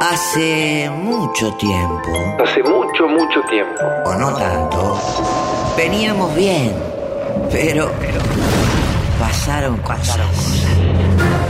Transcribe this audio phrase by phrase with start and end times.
[0.00, 2.10] Hace mucho tiempo,
[2.42, 3.80] Hace mucho, mucho tiempo.
[4.04, 4.98] o no tanto,
[5.76, 6.74] veníamos bien,
[7.50, 7.90] pero
[9.18, 10.18] pasaron cosas.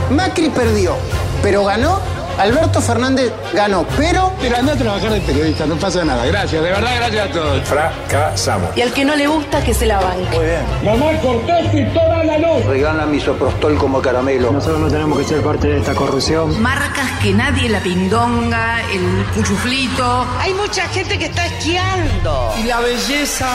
[0.09, 0.95] Macri perdió,
[1.41, 1.99] pero ganó.
[2.37, 6.25] Alberto Fernández ganó, pero Pero anda a trabajar de periodista, no pasa nada.
[6.25, 7.61] Gracias, de verdad, gracias a todos.
[7.67, 8.77] Fracasamos.
[8.77, 10.57] Y al que no le gusta, que se la banque.
[10.83, 12.65] Mamá, cortaste toda la luz.
[12.65, 14.51] regala misoprostol como caramelo.
[14.51, 16.61] Nosotros no tenemos que ser parte de esta corrupción.
[16.61, 20.27] Marcas que nadie, la pindonga, el cuchuflito.
[20.39, 22.53] Hay mucha gente que está esquiando.
[22.59, 23.47] y la belleza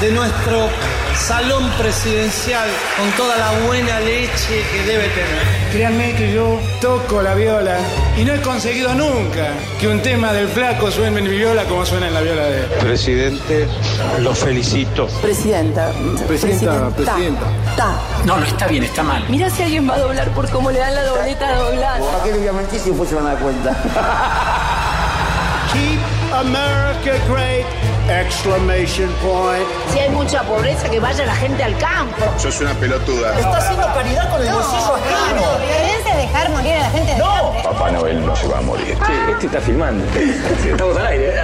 [0.00, 0.68] de nuestro
[1.14, 5.42] salón presidencial con toda la buena leche que debe tener.
[5.72, 7.78] Créanme que yo toco la viola
[8.16, 11.86] y no he conseguido nunca que un tema del flaco suene en mi viola como
[11.86, 12.66] suena en la viola de él.
[12.80, 13.68] Presidente,
[14.20, 15.06] lo felicito.
[15.22, 15.92] Presidenta.
[16.26, 17.46] Presidenta, presidenta.
[17.76, 18.00] Ta.
[18.24, 19.24] No, no está bien, está mal.
[19.28, 22.00] Mira si alguien va a doblar por cómo le dan la dobleta doblada.
[22.00, 23.76] ¿Para qué le voy a mentir si después se van a dar cuenta?
[25.72, 26.00] Keep
[26.34, 27.75] America great!
[28.08, 29.66] Exclamation point.
[29.92, 32.24] Si hay mucha pobreza, que vaya la gente al campo.
[32.38, 33.36] Sos una pelotuda.
[33.36, 35.42] Está haciendo caridad con el bolsillo ajeno.
[35.58, 37.62] violencia es dejar morir a la gente de hambre.
[37.64, 38.96] Papá Noel no se va a morir.
[39.30, 40.04] Este está filmando.
[40.14, 41.34] Estamos al aire.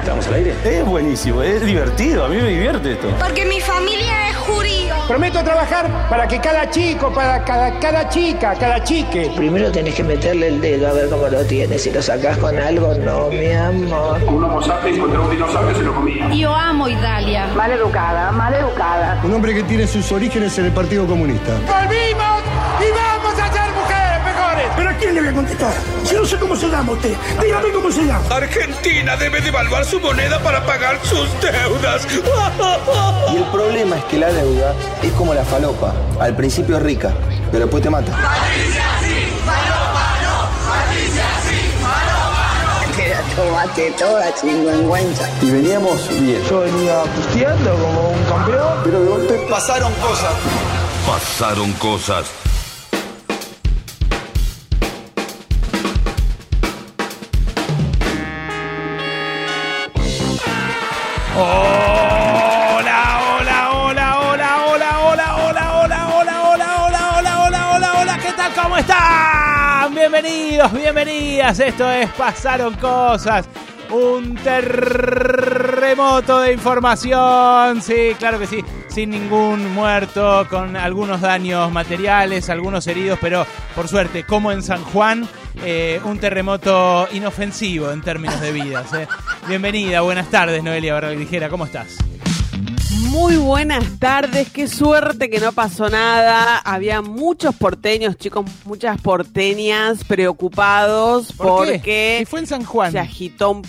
[0.00, 0.54] Estamos al aire.
[0.64, 3.08] Es buenísimo, es divertido, a mí me divierte esto.
[3.20, 4.81] Porque mi familia es judío.
[5.08, 9.32] Prometo trabajar para que cada chico, para cada, cada chica, cada chique.
[9.36, 11.82] Primero tenés que meterle el dedo a ver cómo lo tienes.
[11.82, 14.22] Si lo sacás con algo, no, mi amor.
[14.24, 16.28] Un homo sapiens contra un dinosaurio se lo comía.
[16.32, 17.48] Yo amo Italia.
[17.56, 19.20] Mal educada, mal educada.
[19.24, 21.52] Un hombre que tiene sus orígenes en el Partido Comunista.
[21.66, 22.61] ¡Volvimos!
[24.82, 25.72] ¿Pero a quién le voy a contestar?
[26.02, 27.14] Si no sé cómo se llama usted.
[27.40, 28.24] Dígame cómo se llama.
[28.34, 32.04] Argentina debe devaluar su moneda para pagar sus deudas.
[33.32, 35.94] Y el problema es que la deuda es como la falopa.
[36.18, 37.12] Al principio es rica,
[37.52, 38.10] pero después te mata.
[42.96, 45.30] Te la tomaste toda, chingüengüenza.
[45.42, 46.42] Y veníamos bien.
[46.50, 50.34] Yo venía pisteando como un campeón, pero de golpe pasaron cosas.
[51.06, 52.41] Pasaron cosas.
[61.34, 68.18] Hola, hola, hola, hola, hola, hola, hola, hola, hola, hola, hola, hola, hola, hola, hola,
[68.18, 68.52] ¿qué tal?
[68.52, 69.94] ¿Cómo están?
[69.94, 71.58] Bienvenidos, bienvenidas.
[71.60, 73.48] Esto es Pasaron Cosas.
[73.90, 77.80] Un terremoto de información.
[77.80, 78.62] Sí, claro que sí.
[78.88, 84.84] Sin ningún muerto, con algunos daños materiales, algunos heridos, pero por suerte, como en San
[84.84, 85.26] Juan,
[85.64, 88.92] eh, un terremoto inofensivo en términos de vidas.
[88.94, 89.06] eh.
[89.48, 91.96] Bienvenida, buenas tardes, Noelia Barraglijera, ¿cómo estás?
[93.10, 96.58] Muy buenas tardes, qué suerte que no pasó nada.
[96.58, 101.72] Había muchos porteños, chicos, muchas porteñas preocupados ¿Por qué?
[101.72, 102.92] porque Si fue en San Juan.
[102.92, 103.62] se agitó un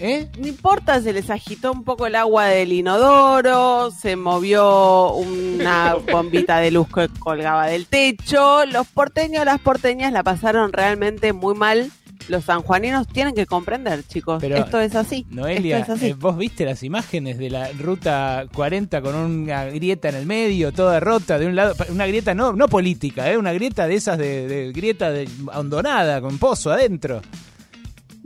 [0.00, 0.28] ¿Eh?
[0.38, 6.58] no importa, se les agitó un poco el agua del inodoro, se movió una bombita
[6.58, 8.64] de luz que colgaba del techo.
[8.66, 11.90] Los porteños, las porteñas la pasaron realmente muy mal.
[12.28, 14.38] Los sanjuaninos tienen que comprender, chicos.
[14.40, 15.24] Pero, Esto es así.
[15.30, 16.06] Noelia, es así.
[16.08, 20.72] eh, vos viste las imágenes de la ruta 40 con una grieta en el medio,
[20.72, 23.38] toda rota, de un lado, una grieta no, no política, ¿eh?
[23.38, 27.22] una grieta de esas de, de grieta de hondonada, con pozo adentro.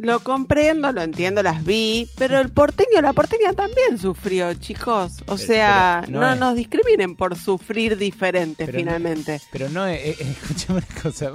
[0.03, 5.13] Lo comprendo, lo entiendo, las vi, pero el porteño, la porteña también sufrió, chicos.
[5.27, 9.41] O sea, pero no no, es- nos discriminen por sufrir diferente Pero no- finalmente.
[9.53, 11.31] Pero no, eh, eh, escúchame una cosa,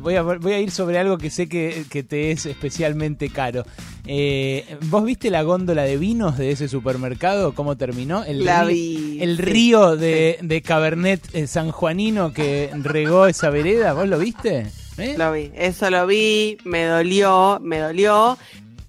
[0.00, 3.64] voy a, voy a ir sobre algo que sé que, que te es especialmente caro.
[4.06, 7.54] Eh, ¿Vos viste la góndola de vinos de ese supermercado?
[7.54, 8.24] ¿Cómo terminó?
[8.24, 13.92] El La vi, El sí, río de, de Cabernet eh, sanjuanino que regó esa vereda,
[13.92, 14.66] ¿vos lo viste?
[14.98, 15.14] ¿Eh?
[15.16, 18.36] Lo vi, eso lo vi, me dolió, me dolió,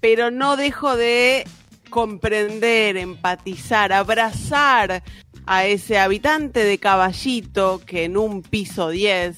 [0.00, 1.44] pero no dejo de
[1.88, 5.02] comprender, empatizar, abrazar
[5.46, 9.36] a ese habitante de caballito que en un piso 10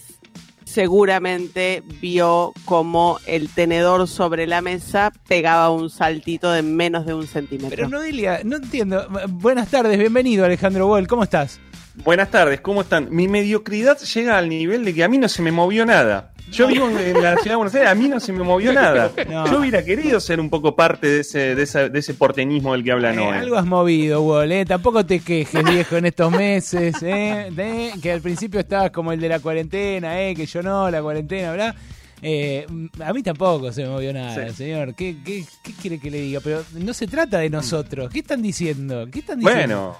[0.64, 7.26] seguramente vio como el tenedor sobre la mesa pegaba un saltito de menos de un
[7.26, 7.76] centímetro.
[7.76, 9.06] Pero Noelia, no entiendo.
[9.28, 11.60] Buenas tardes, bienvenido Alejandro Boll, ¿cómo estás?
[11.96, 13.08] Buenas tardes, ¿cómo están?
[13.10, 16.30] Mi mediocridad llega al nivel de que a mí no se me movió nada.
[16.50, 19.10] Yo vivo en, la ciudad de Buenos Aires, a mí no se me movió nada.
[19.28, 19.46] No.
[19.46, 22.82] Yo hubiera querido ser un poco parte de ese, de esa- de ese porteñismo del
[22.84, 23.38] que habla Eh, Noé.
[23.38, 24.64] algo has movido, Wall, ¿eh?
[24.64, 27.48] Tampoco te quejes, viejo, en estos meses, ¿eh?
[27.52, 30.34] De- que al principio estabas como el de la cuarentena, ¿eh?
[30.34, 31.74] Que yo no, la cuarentena, ¿verdad?
[32.22, 32.66] Eh,
[33.04, 34.54] a mí tampoco se me movió nada, Sí.
[34.54, 34.94] señor.
[34.94, 36.40] ¿Qué, qué, qué quiere que le diga?
[36.42, 38.10] Pero no se trata de nosotros.
[38.12, 39.06] ¿Qué están diciendo?
[39.10, 39.58] ¿Qué están diciendo?
[39.60, 39.96] Bueno,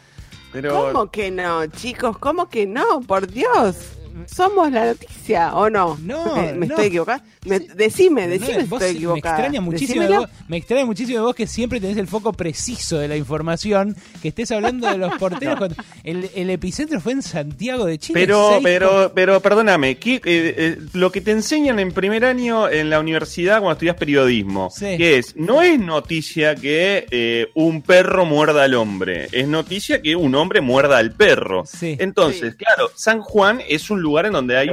[0.60, 2.18] ¿Cómo que no, chicos?
[2.18, 3.00] ¿Cómo que no?
[3.00, 4.01] Por Dios.
[4.26, 5.98] Somos la noticia, ¿o no?
[6.02, 6.74] No, ¿Me, me no.
[6.74, 7.24] estoy equivocando?
[7.46, 11.34] Me- decime, No, decime si me extraña muchísimo de vos, me extraña muchísimo de vos
[11.34, 15.56] que siempre tenés el foco preciso de la información, que estés hablando de los porteros
[15.56, 18.20] cuando el, el epicentro fue en Santiago de Chile.
[18.20, 22.90] Pero, pero, pero, perdóname, ¿qué, eh, eh, lo que te enseñan en primer año en
[22.90, 24.96] la universidad cuando estudias periodismo, Sí.
[24.96, 30.14] que es, no es noticia que eh, un perro muerda al hombre, es noticia que
[30.16, 31.64] un hombre muerda al perro.
[31.80, 34.70] Entonces, claro, San Juan es un lugar en donde hay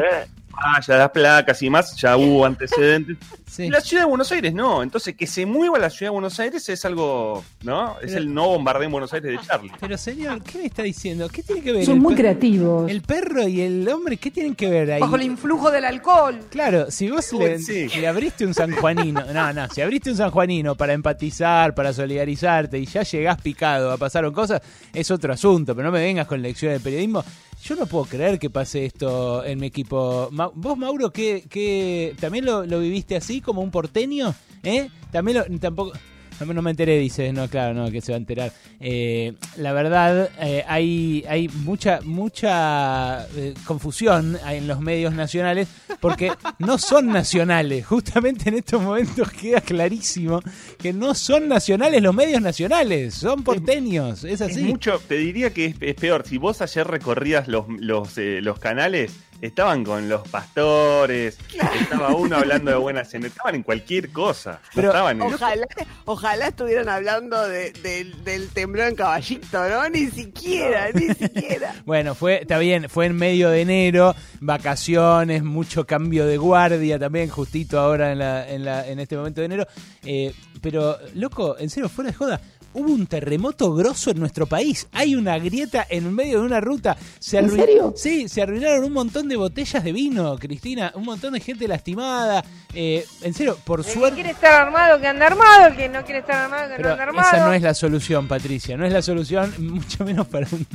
[0.59, 3.17] vallas, las placas y más, ya hubo antecedentes.
[3.57, 6.39] Y la ciudad de Buenos Aires no, entonces que se mueva la ciudad de Buenos
[6.39, 7.99] Aires es algo, ¿no?
[7.99, 9.71] Es el no bombardeo en Buenos Aires de Charlie.
[9.79, 11.27] Pero señor, ¿qué me está diciendo?
[11.27, 11.83] ¿Qué tiene que ver?
[11.83, 12.89] Son el muy creativos.
[12.89, 15.01] El perro y el hombre, ¿qué tienen que ver ahí?
[15.01, 16.39] Bajo el influjo del alcohol.
[16.49, 20.93] Claro, si vos le, le abriste un sanjuanino, no, no, si abriste un sanjuanino para
[20.93, 24.61] empatizar, para solidarizarte y ya llegás picado a pasaron cosas,
[24.93, 27.25] es otro asunto, pero no me vengas con lecciones de periodismo.
[27.63, 30.29] Yo no puedo creer que pase esto en mi equipo.
[30.55, 34.33] Vos, Mauro, ¿qué, qué, también lo, lo viviste así, como un porteño?
[34.63, 34.89] ¿Eh?
[35.11, 35.93] También lo, tampoco...
[36.39, 37.31] No, no me enteré, dice.
[37.33, 38.51] No, claro, no, que se va a enterar.
[38.79, 45.67] Eh, la verdad, eh, hay, hay mucha, mucha eh, confusión en los medios nacionales
[45.99, 47.85] porque no son nacionales.
[47.85, 50.41] Justamente en estos momentos queda clarísimo
[50.77, 54.23] que no son nacionales los medios nacionales, son porteños.
[54.23, 54.63] Es Es así.
[54.63, 56.23] mucho, te diría que es, es peor.
[56.25, 61.37] Si vos ayer recorrías los, los, eh, los canales, estaban con los pastores,
[61.79, 64.59] estaba uno hablando de buenas estaban en cualquier cosa.
[64.75, 65.67] No estaban en- Ojalá,
[66.05, 69.89] ojalá estuvieran hablando de- del- del temblor en caballito, ¿no?
[69.89, 71.73] Ni siquiera, ni siquiera.
[71.85, 77.29] Bueno, fue, está bien, fue en medio de enero, vacaciones, mucho cambio de guardia también,
[77.29, 79.67] justito ahora en, la, en, la, en este momento de enero.
[80.03, 82.41] Eh, pero, loco, en serio, fuera de joda,
[82.73, 84.87] hubo un terremoto grosso en nuestro país.
[84.91, 86.97] Hay una grieta en medio de una ruta.
[87.19, 87.93] Se ¿En serio?
[87.95, 92.43] Sí, se arruinaron un montón de botellas de vino, Cristina, un montón de gente lastimada.
[92.73, 94.15] Eh, en serio, por suerte...
[94.15, 95.67] quiere estar armado, que anda armado.
[95.67, 97.27] El que no quiere estar armado, que no anda armado.
[97.27, 98.77] esa no es la solución, Patricia.
[98.77, 100.65] No es la solución, mucho menos para un,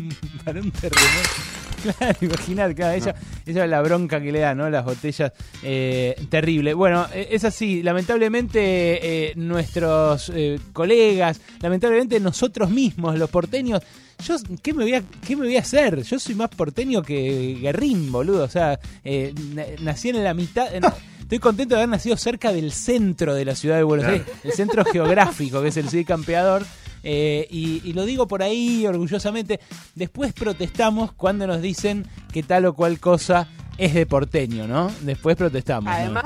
[0.45, 1.64] para un terremoto.
[1.99, 3.15] Claro, imaginar, claro, ella,
[3.45, 4.71] ella la bronca que le da, ¿no?
[4.71, 5.33] Las botellas,
[5.63, 6.73] eh, terrible.
[6.73, 13.83] Bueno, eh, es así, lamentablemente eh, nuestros eh, colegas, lamentablemente nosotros mismos, los porteños,
[14.25, 16.03] yo, ¿qué me, voy a, ¿qué me voy a hacer?
[16.03, 18.45] Yo soy más porteño que Guerrín, boludo.
[18.45, 20.75] O sea, eh, na- nací en la mitad...
[20.75, 20.85] en-
[21.21, 24.07] Estoy contento de haber nacido cerca del centro de la ciudad de Buenos.
[24.07, 26.65] Aires, el centro geográfico, que es el Cid Campeador.
[27.05, 29.61] Eh, y, y lo digo por ahí orgullosamente.
[29.95, 33.47] Después protestamos cuando nos dicen que tal o cual cosa
[33.79, 34.91] es de porteño, ¿no?
[35.01, 35.85] Después protestamos.
[35.85, 35.91] ¿no?
[35.91, 36.25] Además,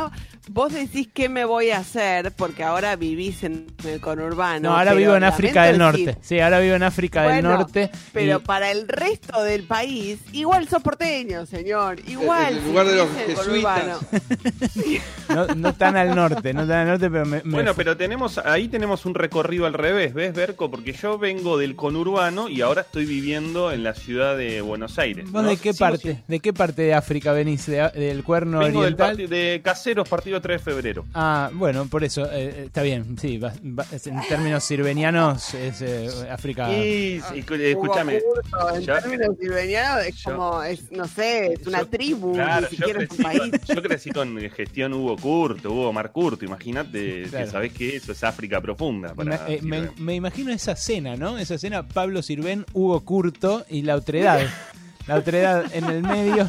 [0.50, 4.70] vos decís qué me voy a hacer porque ahora vivís en el conurbano.
[4.70, 5.98] No, ahora vivo en África del Norte.
[6.06, 7.90] decir- Sí, ahora vivo en África del Norte.
[8.12, 12.00] Pero y- para el resto del país, igual sos porteño, señor.
[12.06, 12.52] Igual.
[12.52, 13.98] En el lugar de los jesuitas.
[15.28, 18.38] no, no tan al norte, no tan al norte, pero me, me- Bueno, pero tenemos
[18.38, 20.70] ahí tenemos un recorrido al revés, ¿ves, Berco?
[20.70, 25.30] Porque yo vengo del conurbano y ahora estoy viviendo en la ciudad de Buenos Aires.
[25.30, 25.48] ¿Vos ¿no?
[25.48, 26.22] de qué parte?
[26.26, 27.67] ¿De qué parte de África venís?
[27.67, 29.29] ¿De- ¿Del cuerno Vengo del oriental?
[29.29, 31.05] de Caseros, partido 3 de febrero.
[31.14, 35.55] Ah, bueno, por eso, eh, eh, está bien, sí, va- va- es- en términos sirvenianos
[35.55, 36.73] es eh, África.
[36.73, 38.20] Y, y, escúchame.
[38.75, 42.85] En términos silvenianos es yo- como, es, no sé, es una tribu, Claro, ni yo
[42.85, 43.40] siquiera es un crecí, país.
[43.67, 47.44] con, yo crecí con gestión Hugo Curto, Hugo Mar Curto, imagínate Claro.
[47.46, 49.09] que sabés que eso es África profunda.
[49.14, 51.38] Me, Para eh, me imagino esa cena, ¿no?
[51.38, 54.40] Esa cena, Pablo Sirven, Hugo Curto y la otredad.
[55.08, 56.46] La otredad en el medio,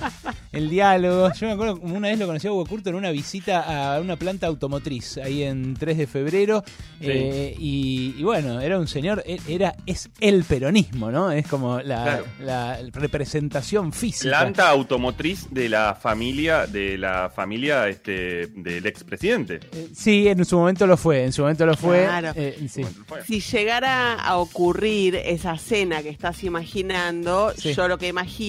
[0.52, 1.32] el diálogo.
[1.34, 4.02] Yo me acuerdo como una vez lo conocí a Hugo Curto en una visita a
[4.02, 6.64] una planta automotriz, ahí en 3 de febrero.
[7.00, 7.06] Sí.
[7.10, 11.32] eh, y, y bueno, era un señor, era, es el peronismo, ¿no?
[11.32, 12.26] Es como la, Claro.
[12.42, 14.38] la representación física.
[14.40, 19.60] Planta automotriz de la familia, de la familia este, del expresidente.
[19.72, 22.04] Eh, Sí, en su momento lo fue, en su momento lo fue.
[22.04, 22.32] Claro.
[22.36, 22.82] eh, sí.
[23.26, 27.74] Si llegara a ocurrir esa cena que estás imaginando, Sí.
[27.74, 28.49] yo lo que imagino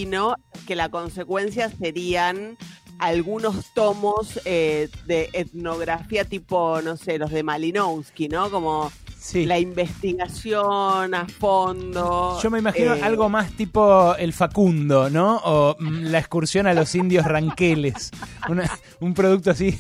[0.66, 2.56] que la consecuencia serían
[2.98, 8.50] algunos tomos eh, de etnografía tipo, no sé, los de Malinowski, ¿no?
[8.50, 8.92] Como
[9.34, 12.38] la investigación a fondo.
[12.42, 15.36] Yo me imagino eh, algo más tipo el Facundo, ¿no?
[15.44, 18.10] O mm, la excursión a los indios ranqueles.
[18.48, 19.78] Una- un producto así,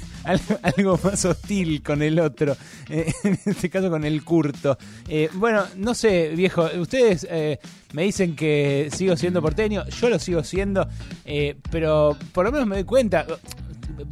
[0.62, 2.56] algo, más hostil con el otro.
[2.88, 4.76] Eh, en este caso con el curto.
[5.34, 7.26] Bueno, no sé, viejo, ustedes
[7.92, 9.84] me dicen que sigo siendo porteño.
[9.88, 10.86] Yo lo sigo siendo,
[11.24, 13.26] eh, pero por lo menos me doy cuenta.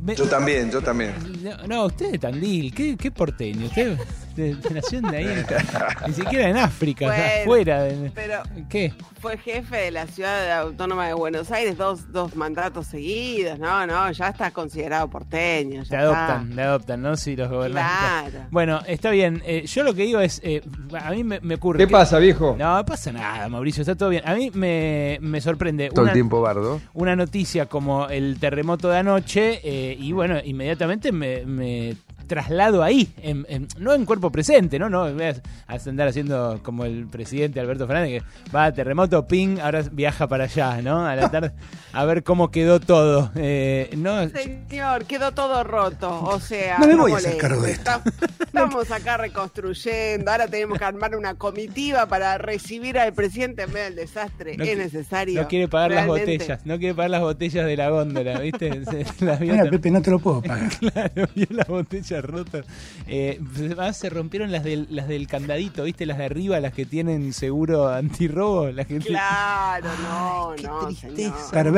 [0.02, 1.12] me- Yo también, yo también.
[1.42, 3.66] no, no, usted es Tandil, ¿qué, qué porteño?
[3.66, 3.96] Usted,
[4.38, 5.46] De, de nación de ahí, en-
[6.06, 8.10] ni siquiera en África, o sea, Bueno, fuera de...
[8.14, 8.92] pero- ¿Qué?
[9.20, 13.58] Fue jefe de la ciudad autónoma de Buenos Aires dos, dos mandatos seguidos.
[13.58, 15.82] No, no, ya está considerado porteño.
[15.82, 16.54] Te Ya adoptan, está.
[16.54, 17.16] te adoptan, ¿no?
[17.16, 18.30] Si los gobernantes.
[18.30, 18.46] Claro.
[18.52, 19.42] Bueno, está bien.
[19.44, 20.62] Eh, yo lo que digo es, eh,
[21.02, 21.78] a mí me, me ocurre...
[21.78, 22.54] ¿Qué que- pasa, viejo?
[22.56, 24.22] No, no pasa nada, Mauricio, está todo bien.
[24.24, 26.80] A mí me, me sorprende Todo una, el tiempo bardo.
[26.94, 31.96] una noticia como el terremoto de anoche eh, y bueno, inmediatamente me, me
[32.28, 34.88] traslado ahí, en- en- no en cuerpo presente, ¿no?
[34.88, 35.34] No voy a
[35.86, 40.44] andar haciendo como el presidente Alberto Fernández que va a terremoto, ping, ahora viaja para
[40.44, 41.04] allá, ¿no?
[41.06, 41.52] A la tarde
[41.92, 43.32] a ver cómo quedó todo.
[43.34, 46.22] Eh, no, Señor, quedó todo roto.
[46.22, 47.90] O sea, No me voy a hacer cargo de esto.
[48.38, 50.30] Estamos acá reconstruyendo.
[50.30, 54.56] Ahora tenemos que armar una comitiva para recibir al presidente en medio del desastre.
[54.56, 55.42] No es necesario.
[55.42, 56.26] no quiere pagar realmente.
[56.26, 58.70] las botellas, no quiere pagar las botellas de la góndola, ¿viste?
[59.40, 60.68] Mira, Pepe, no te lo puedo pagar.
[60.78, 62.17] Claro, vio las botellas
[63.06, 66.06] Eh, además se rompieron las del, las del candadito, ¿viste?
[66.06, 68.70] Las de arriba, las que tienen seguro antirrobo.
[68.70, 71.16] Las que Claro, no, no, señor.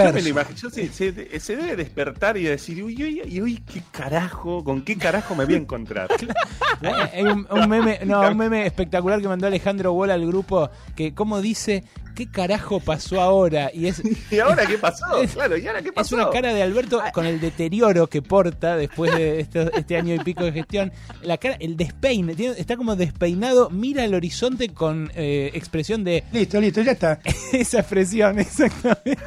[0.09, 3.41] Yo me lo imagino, yo se, se- se debe despertar y decir, uy, uy, uy,
[3.43, 6.09] uy, qué carajo, con qué carajo me voy a encontrar.
[6.83, 10.71] Hay hay un, un meme, no, un meme espectacular que mandó Alejandro Wall al grupo
[10.97, 13.71] que como dice, ¿qué carajo pasó ahora?
[13.73, 15.05] Y es ¿Y ahora qué pasó?
[15.35, 16.17] Claro, ¿y ahora qué Es pasó?
[16.17, 20.45] una cara de Alberto con el deterioro que porta después de este año y pico
[20.45, 20.93] de gestión.
[21.23, 26.25] La cara, el despeine, tiene- está como despeinado, mira el horizonte con eh, expresión de.
[26.33, 27.21] Listo, listo, ya está.
[27.53, 29.19] Esa expresión, exactamente.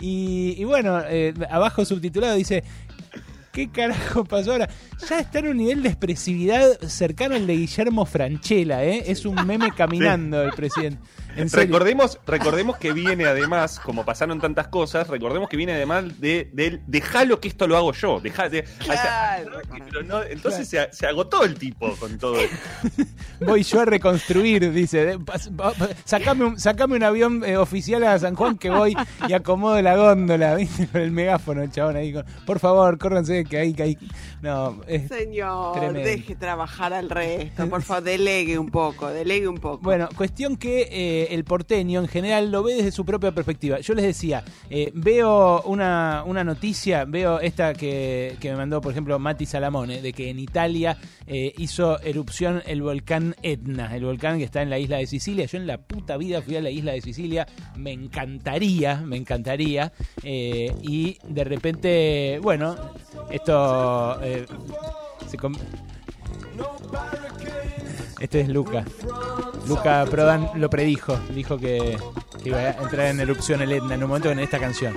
[0.00, 2.62] y, y bueno, eh, abajo subtitulado dice.
[3.56, 4.68] ¿Qué carajo pasó ahora?
[5.08, 9.04] Ya está en un nivel de expresividad cercano al de Guillermo Franchella, ¿eh?
[9.06, 10.98] Es un meme caminando el presidente.
[11.36, 16.80] Recordemos, recordemos que viene además, como pasaron tantas cosas, recordemos que viene además de, del
[16.86, 18.20] dejalo que esto lo hago yo.
[18.20, 19.42] Dejá, de, o sea,
[19.84, 22.56] pero no- entonces se, se agotó el tipo con todo esto.
[23.40, 25.18] Voy yo a reconstruir, dice.
[26.04, 28.96] Sacame un, sacame un avión eh, oficial a San Juan que voy
[29.28, 30.86] y acomodo la góndola, ¿viste?
[30.86, 32.12] Con el megáfono, el chabón ahí.
[32.14, 33.98] con, Por favor, córranse que hay que hay.
[34.40, 36.00] No, es Señor, tremendo.
[36.00, 37.68] deje trabajar al resto.
[37.68, 39.82] Por favor, delegue un poco, delegue un poco.
[39.82, 43.80] Bueno, cuestión que eh, el porteño en general lo ve desde su propia perspectiva.
[43.80, 48.92] Yo les decía, eh, veo una, una noticia, veo esta que, que me mandó, por
[48.92, 54.38] ejemplo, Mati Salamone, de que en Italia eh, hizo erupción el volcán Etna, el volcán
[54.38, 55.46] que está en la isla de Sicilia.
[55.46, 59.92] Yo en la puta vida fui a la isla de Sicilia, me encantaría, me encantaría.
[60.22, 62.76] eh, y de repente, bueno,
[63.30, 64.18] esto
[65.28, 65.36] se...
[68.20, 68.84] este es Luca.
[69.68, 71.18] Luca Prodan lo predijo.
[71.34, 71.98] Dijo que,
[72.42, 74.96] que iba a entrar en erupción el Etna en un momento en esta canción.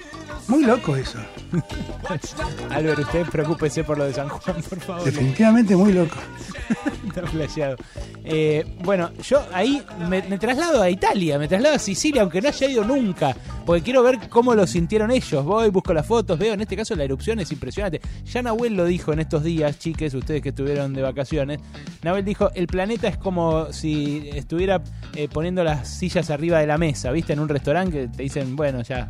[0.50, 1.20] Muy loco eso.
[2.72, 5.04] Álvaro, usted preocúpese por lo de San Juan, por favor.
[5.04, 6.16] Definitivamente muy loco.
[7.08, 7.76] Está flasheado.
[8.24, 12.50] Eh, bueno, yo ahí me, me traslado a Italia, me traslado a Sicilia, aunque no
[12.50, 13.36] haya ido nunca,
[13.66, 15.46] porque quiero ver cómo lo sintieron ellos.
[15.46, 18.02] Voy, busco las fotos, veo, en este caso la erupción es impresionante.
[18.26, 21.60] Ya Nahuel lo dijo en estos días, chiques, ustedes que estuvieron de vacaciones.
[22.02, 24.82] Nahuel dijo, el planeta es como si estuviera
[25.16, 27.34] eh, poniendo las sillas arriba de la mesa, ¿viste?
[27.34, 29.10] En un restaurante que te dicen, bueno, ya,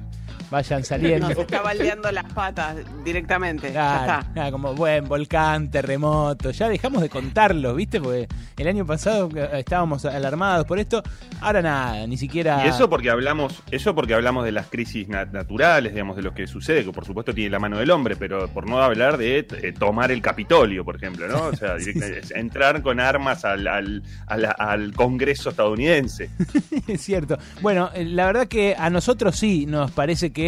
[0.51, 1.29] vayan saliendo.
[1.29, 3.67] Nos está baldeando las patas directamente.
[3.67, 4.33] Ya Claro, está.
[4.33, 7.99] claro, como buen volcán, terremoto, ya dejamos de contarlos, ¿viste?
[8.01, 8.27] Porque
[8.57, 11.03] el año pasado eh, estábamos alarmados por esto,
[11.41, 12.65] ahora nada, ni siquiera...
[12.65, 16.33] Y eso porque hablamos, eso porque hablamos de las crisis na- naturales, digamos, de lo
[16.33, 19.39] que sucede, que por supuesto tiene la mano del hombre, pero por no hablar de
[19.39, 21.43] eh, tomar el Capitolio, por ejemplo, ¿no?
[21.47, 21.75] O sea,
[22.35, 26.29] entrar con armas al, al, al- al Congreso estadounidense.
[26.87, 27.37] es cierto.
[27.61, 30.38] Bueno, eh, la verdad que a nosotros sí nos parece que,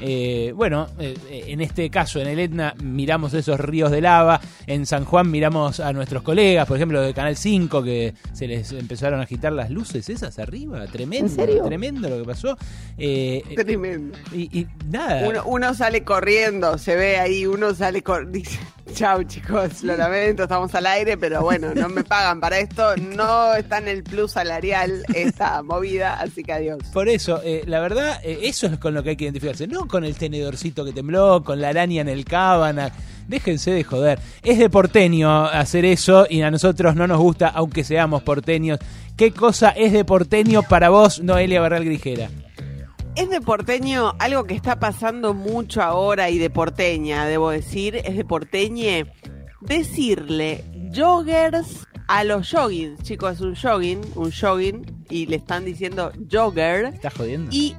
[0.00, 1.14] eh, bueno, eh,
[1.48, 5.80] en este caso, en el Etna miramos esos ríos de lava, en San Juan miramos
[5.80, 9.70] a nuestros colegas, por ejemplo, de Canal 5, que se les empezaron a agitar las
[9.70, 11.64] luces esas arriba, tremendo, ¿En serio?
[11.64, 12.56] tremendo lo que pasó.
[12.96, 14.16] Eh, Tremendo.
[14.32, 15.28] Y, y nada.
[15.28, 18.32] Uno, uno sale corriendo, se ve ahí, uno sale corriendo.
[18.40, 18.58] Dice,
[18.94, 23.54] chau chicos, lo lamento, estamos al aire, pero bueno, no me pagan para esto, no
[23.54, 26.78] está en el plus salarial esta movida, así que adiós.
[26.92, 29.66] Por eso, eh, la verdad, eh, eso es con lo que hay que identificarse.
[29.66, 32.92] No con el tenedorcito que tembló, con la araña en el cábana.
[33.28, 34.18] Déjense de joder.
[34.42, 38.78] Es de porteño hacer eso y a nosotros no nos gusta, aunque seamos porteños.
[39.16, 42.28] ¿Qué cosa es de porteño para vos, Noelia Barral Grijera?
[43.16, 48.16] Es de porteño, algo que está pasando mucho ahora y de porteña, debo decir, es
[48.16, 49.12] de porteñe
[49.60, 53.02] decirle joggers a los joggings.
[53.02, 56.86] Chicos, es un jogging, un jogging, y le están diciendo jogger.
[56.86, 57.50] ¿Estás jodiendo?
[57.52, 57.76] Y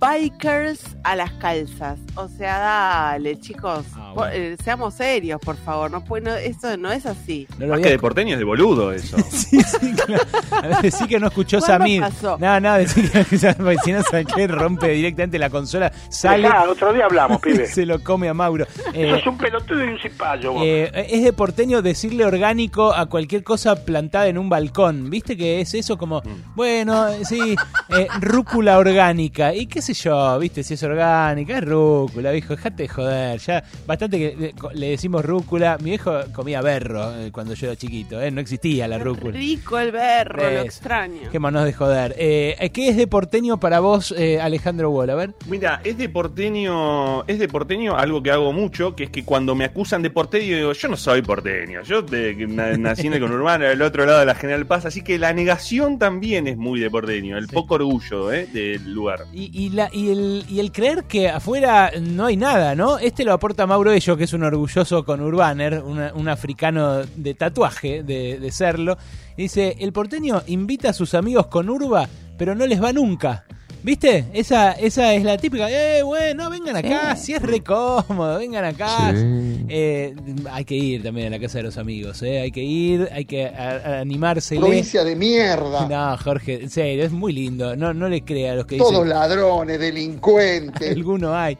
[0.00, 1.98] bikers a las calzas.
[2.14, 3.84] O sea, dale, chicos.
[3.96, 5.90] Ah, por- eh, seamos serios, por favor.
[5.90, 6.02] No,
[6.36, 7.46] eso no es así.
[7.58, 9.16] No lo Más que de porteño es de boludo eso.
[10.52, 12.00] A ver, decí que no escuchó ¿Cuándo Samir.
[12.02, 12.38] pasó?
[12.38, 14.02] No, no, decí que si no
[14.34, 17.66] qué rompe directamente la consola, sale Dejá, otro día hablamos, pibe.
[17.66, 18.66] se lo come a Mauro.
[18.94, 20.62] Eh, Sos un pelotudo y un cipallo, vos.
[20.64, 25.10] eh, es de porteño decirle orgánico a cualquier cosa plantada en un balcón.
[25.10, 26.22] ¿Viste que es eso como,
[26.54, 27.54] bueno, eh, sí,
[27.90, 29.54] eh, rúcula orgánica?
[29.54, 30.38] ¿Y qué sé yo?
[30.38, 30.62] ¿Viste?
[30.62, 32.54] Si es orgánica, es rúcula, viejo.
[32.56, 33.40] Dejate de joder.
[33.40, 35.76] Ya, bastante que le, le decimos rúcula.
[35.80, 38.30] Mi viejo comía berro eh, cuando yo era chiquito, ¿eh?
[38.30, 39.32] No existía la rúcula.
[39.38, 40.64] Rico el berro, lo Es.
[40.64, 41.30] extraño.
[41.30, 42.14] Qué manos de joder.
[42.18, 45.10] Eh, ¿Qué es de porteño para vos, eh, Alejandro Wall?
[45.10, 45.34] A ver.
[45.48, 49.54] Mira, es de porteño, es de porteño algo que hago mucho, que es que cuando
[49.54, 53.64] me acusan de porteño, digo, yo no soy porteño, yo de, nací en el conurbano,
[53.64, 56.90] del otro lado de la General Paz, así que la negación también es muy de
[56.90, 58.46] porteño, el poco orgullo ¿eh?
[58.52, 59.24] del lugar.
[59.32, 62.98] Y, y la, y, el, y el creer que afuera no hay nada, ¿no?
[62.98, 68.02] Este lo aporta Mauro Ello, que es un orgulloso conurbaner, una- un africano de tatuaje,
[68.02, 68.98] de, de serlo.
[69.36, 73.44] Dice, el porteño invita a sus amigos con urba, pero no les va nunca.
[73.82, 74.26] ¿Viste?
[74.34, 75.68] Esa, esa es la típica.
[75.70, 79.12] Eh, bueno, vengan acá, si es re cómodo, vengan acá.
[79.14, 80.14] Eh,
[80.50, 82.40] hay que ir también a la casa de los amigos, ¿eh?
[82.40, 84.56] Hay que ir, hay que animarse.
[84.56, 85.86] Provincia de mierda.
[85.90, 87.74] No, Jorge, en serio, es muy lindo.
[87.74, 89.08] No, no le crea a los que Todos dicen.
[89.08, 90.96] ladrones, delincuentes.
[90.96, 91.56] Alguno hay,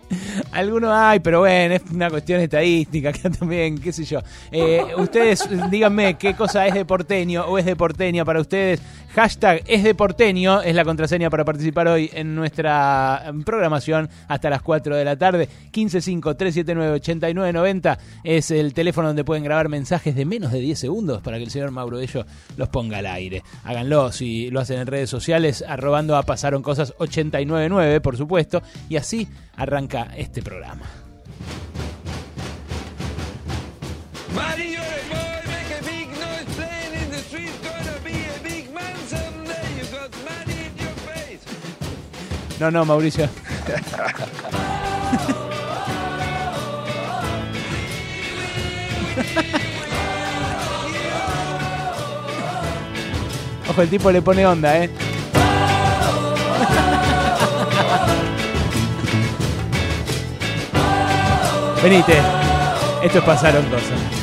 [0.52, 4.20] alguno hay, pero bueno, es una cuestión estadística acá también, qué sé yo.
[4.52, 8.80] Eh, ustedes díganme qué cosa es de porteño o es de porteña para ustedes.
[9.14, 14.62] Hashtag es de porteño es la contraseña para participar hoy en nuestra programación hasta las
[14.62, 15.48] 4 de la tarde.
[15.72, 21.44] 155-379-8990 es el teléfono donde pueden grabar mensajes de menos de 10 segundos para que
[21.44, 22.24] el señor Mauro Ello
[22.56, 23.42] los ponga al aire.
[23.64, 28.94] Háganlo si lo hacen en redes sociales, arrobando a Pasaron Cosas 899, por supuesto, y
[28.96, 29.26] así
[29.56, 30.84] arranca este programa.
[42.60, 43.26] No, no, Mauricio.
[53.70, 54.90] Ojo, el tipo le pone onda, ¿eh?
[61.82, 62.18] Venite.
[63.02, 64.19] Esto es pasaron cosas.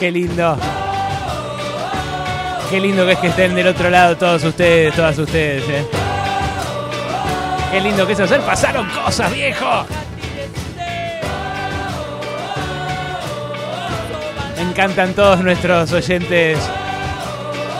[0.00, 0.56] Qué lindo.
[2.70, 5.84] Qué lindo que es que estén del otro lado todos ustedes, todas ustedes, eh.
[7.70, 8.40] Qué lindo que es hacer.
[8.40, 9.84] Pasaron cosas, viejo.
[14.56, 16.58] Me encantan todos nuestros oyentes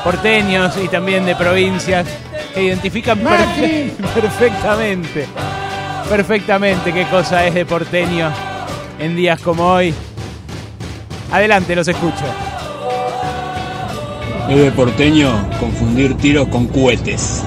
[0.04, 2.06] porteños y también de provincias
[2.54, 5.26] que identifican perfe- perfectamente,
[6.08, 8.30] perfectamente qué cosa es de porteño
[8.98, 9.94] en días como hoy.
[11.32, 12.24] Adelante, los escucho.
[14.48, 17.44] Es de porteño confundir tiros con cohetes.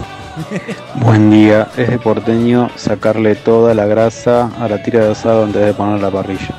[0.95, 5.65] Buen día, es de porteño sacarle toda la grasa a la tira de asado antes
[5.65, 6.55] de poner la parrilla.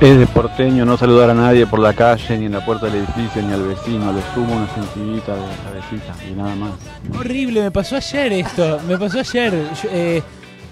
[0.00, 3.04] Es de porteño no saludar a nadie por la calle, ni en la puerta del
[3.04, 6.72] edificio, ni al vecino, a lo sumo una sencillita de cabecita y nada más.
[7.18, 9.52] Horrible, me pasó ayer esto, me pasó ayer.
[9.52, 10.22] Yo, eh,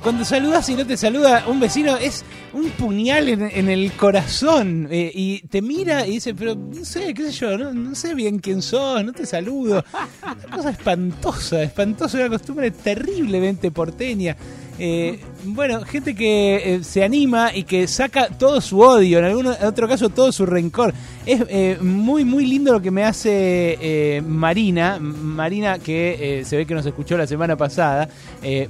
[0.03, 4.89] cuando saludas y no te saluda un vecino es un puñal en, en el corazón
[4.91, 8.15] eh, y te mira y dice, pero no sé, qué sé yo, no, no sé
[8.15, 9.85] bien quién sos, no te saludo.
[10.23, 14.37] Una cosa espantosa, espantosa, una costumbre terriblemente porteña.
[14.79, 19.47] Eh, bueno, gente que eh, se anima y que saca todo su odio, en algún
[19.47, 20.95] otro caso todo su rencor.
[21.27, 24.99] Es eh, muy, muy lindo lo que me hace eh, Marina.
[25.01, 28.09] Marina, que eh, se ve que nos escuchó la semana pasada,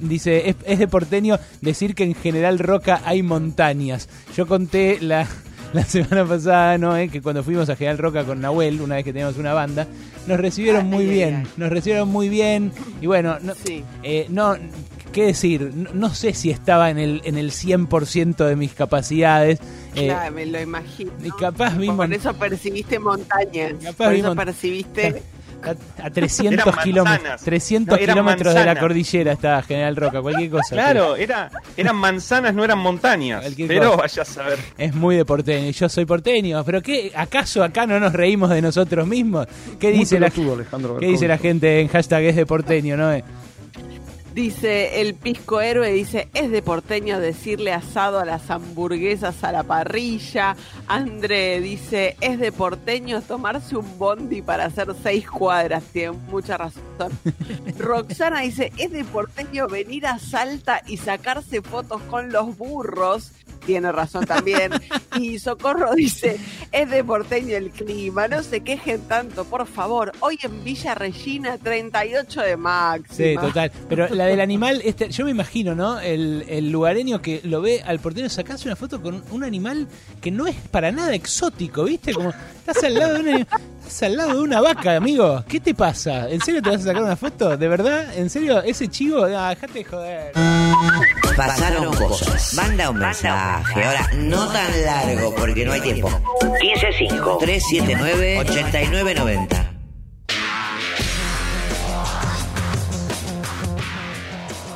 [0.01, 4.09] dice, es, es de porteño decir que en General Roca hay montañas.
[4.35, 5.27] Yo conté la...
[5.73, 6.97] La semana pasada, ¿no?
[6.97, 9.85] Eh, que cuando fuimos a General Roca con Nahuel, una vez que teníamos una banda,
[10.25, 11.47] nos recibieron muy bien.
[11.57, 12.71] Nos recibieron muy bien.
[13.01, 13.53] Y bueno, no,
[14.03, 14.55] eh, no
[15.11, 15.71] ¿qué decir?
[15.75, 19.59] No, no sé si estaba en el, en el 100% de mis capacidades.
[19.95, 21.11] eh, Claro, me lo imagino.
[21.23, 23.73] y capaz vi Por eso percibiste montañas.
[23.83, 25.21] Capaz Por eso percibiste.
[25.61, 27.41] a, a 300 Eran kilómetros manzanas.
[27.43, 30.69] 300 No, eran kilómetros de la cordillera estaba General Roca, cualquier cosa.
[30.75, 33.41] Claro, era, eran manzanas, no eran montañas.
[33.41, 34.01] Cualquier Pero cosa.
[34.01, 34.59] vaya a saber.
[34.77, 38.49] Es muy de porteño, y yo soy porteño, pero qué, ¿acaso acá no nos reímos
[38.51, 39.47] de nosotros mismos?
[39.79, 43.11] ¿Qué dice la, ¿qué dice la gente en hashtag es de porteño, no?
[44.39, 49.63] Dice el pisco héroe, dice, es de porteño decirle asado a las hamburguesas a la
[49.63, 50.55] parrilla.
[50.87, 55.83] André dice, es de porteño tomarse un bondi para hacer seis cuadras.
[55.91, 57.11] Tiene mucha razón.
[57.77, 63.33] Roxana dice, es de porteño venir a Salta y sacarse fotos con los burros.
[63.69, 64.71] Tiene razón también.
[65.19, 66.39] Y Socorro dice,
[66.71, 70.11] es de porteño el clima, no se quejen tanto, por favor.
[70.21, 73.15] Hoy en Villa Regina, 38 de máxima.
[73.15, 73.71] Sí, total.
[73.87, 75.99] Pero la del animal, este, yo me imagino, ¿no?
[75.99, 79.87] El, el lugareño que lo ve al porteño sacarse una foto con un animal
[80.19, 82.11] que no es para nada exótico, ¿viste?
[82.11, 83.47] Como estás al lado de una,
[83.89, 85.43] estás al lado de una vaca, amigo.
[85.47, 86.29] ¿Qué te pasa?
[86.29, 87.57] ¿En serio te vas a sacar una foto?
[87.57, 88.05] ¿De verdad?
[88.15, 88.61] ¿En serio?
[88.61, 89.23] ¿Ese chivo?
[89.23, 90.31] Ah, dejate de joder.
[91.35, 92.53] Pasaron cosas.
[92.53, 93.83] Manda un mensaje.
[93.83, 96.09] Ahora, no tan largo porque no hay tiempo.
[96.59, 99.68] 155 379 8990.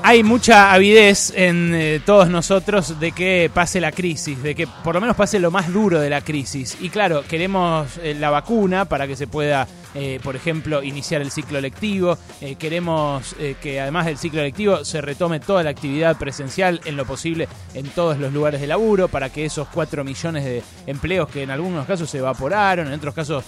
[0.05, 4.93] Hay mucha avidez en eh, todos nosotros de que pase la crisis, de que por
[4.93, 6.77] lo menos pase lo más duro de la crisis.
[6.81, 11.31] Y claro, queremos eh, la vacuna para que se pueda, eh, por ejemplo, iniciar el
[11.31, 12.17] ciclo lectivo.
[12.41, 16.97] Eh, queremos eh, que además del ciclo lectivo se retome toda la actividad presencial en
[16.97, 21.29] lo posible en todos los lugares de laburo para que esos 4 millones de empleos
[21.29, 23.43] que en algunos casos se evaporaron, en otros casos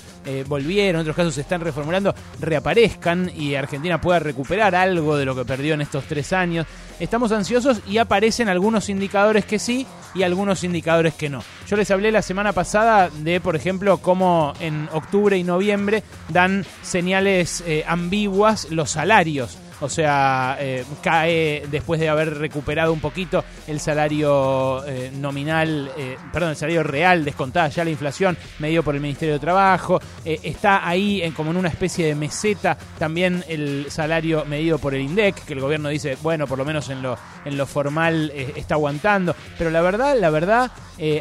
[0.47, 5.35] volvieron, en otros casos se están reformulando, reaparezcan y Argentina pueda recuperar algo de lo
[5.35, 6.65] que perdió en estos tres años.
[6.99, 11.43] Estamos ansiosos y aparecen algunos indicadores que sí y algunos indicadores que no.
[11.67, 16.03] Yo les hablé la semana pasada de, por ejemplo, cómo en octubre y noviembre
[16.35, 19.57] dan señales eh, ambiguas los salarios.
[19.81, 25.91] O sea, eh, cae después de haber recuperado un poquito el salario eh, nominal,
[26.31, 29.99] perdón, el salario real, descontada ya la inflación, medido por el Ministerio de Trabajo.
[30.23, 35.01] Está ahí en, como en una especie de meseta también el salario medido por el
[35.01, 38.75] INDEC, que el gobierno dice, bueno, por lo menos en lo, en lo formal está
[38.75, 39.35] aguantando.
[39.57, 40.71] Pero la verdad, la verdad,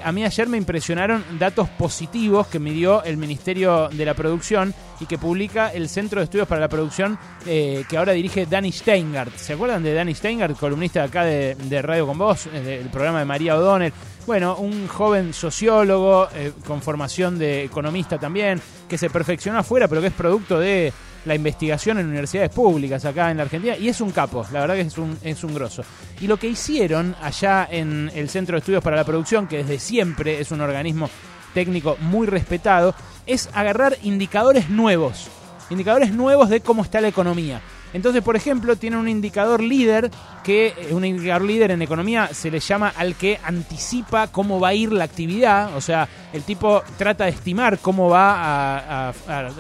[0.05, 5.07] a mí ayer me impresionaron datos positivos que midió el Ministerio de la Producción y
[5.07, 9.37] que publica el Centro de Estudios para la Producción eh, que ahora dirige Danny Steingart.
[9.37, 13.20] ¿Se acuerdan de Danny Steingart, columnista acá de, de Radio con Vos, eh, del programa
[13.20, 13.92] de María O'Donnell?
[14.26, 20.00] bueno, un joven sociólogo eh, con formación de economista también, que se perfeccionó afuera, pero
[20.00, 20.92] que es producto de
[21.24, 24.74] la investigación en universidades públicas acá en la Argentina y es un capo, la verdad
[24.74, 25.83] que es un, es un grosso.
[26.20, 29.78] Y lo que hicieron allá en el Centro de Estudios para la Producción, que desde
[29.78, 31.09] siempre es un organismo
[31.54, 32.94] técnico muy respetado,
[33.26, 35.28] es agarrar indicadores nuevos,
[35.70, 37.62] indicadores nuevos de cómo está la economía.
[37.94, 40.11] Entonces, por ejemplo, tienen un indicador líder
[40.42, 44.68] que eh, un indicador líder en economía se le llama al que anticipa cómo va
[44.68, 49.12] a ir la actividad, o sea, el tipo trata de estimar cómo va a,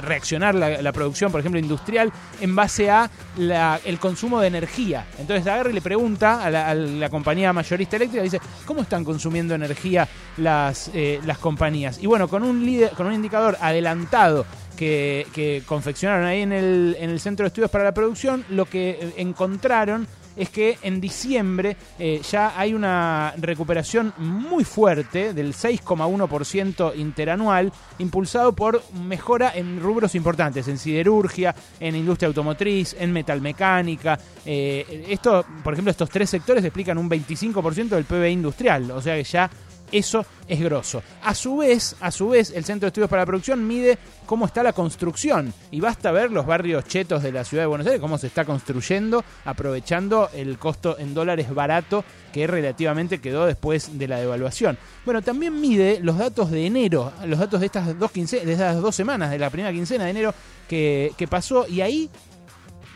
[0.02, 5.06] reaccionar la, producción, por ejemplo, industrial, en base a la- el consumo de energía.
[5.18, 9.54] Entonces agarra le pregunta a la, a la compañía mayorista eléctrica, dice, ¿cómo están consumiendo
[9.54, 12.02] energía las, eh, las compañías?
[12.02, 14.44] Y bueno, con un, líder, con un indicador adelantado
[14.74, 18.90] que, confeccionaron ahí en el, en el Centro de Estudios para la Producción, lo que
[18.90, 20.06] eh, encontraron
[20.36, 28.52] es que en diciembre eh, ya hay una recuperación muy fuerte del 6,1% interanual, impulsado
[28.52, 34.18] por mejora en rubros importantes, en siderurgia, en industria automotriz, en metalmecánica.
[34.44, 39.16] Eh, esto, por ejemplo, estos tres sectores explican un 25% del PBI industrial, o sea
[39.16, 39.50] que ya
[39.92, 41.02] eso es grosso.
[41.22, 44.46] A su vez, a su vez, el Centro de Estudios para la Producción mide cómo
[44.46, 48.00] está la construcción y basta ver los barrios chetos de la ciudad de Buenos Aires,
[48.00, 54.08] cómo se está construyendo, aprovechando el costo en dólares barato que relativamente quedó después de
[54.08, 54.76] la devaluación.
[55.04, 58.80] Bueno, también mide los datos de enero, los datos de estas dos quince- de estas
[58.80, 60.34] dos semanas, de la primera quincena de enero
[60.68, 62.10] que, que pasó y ahí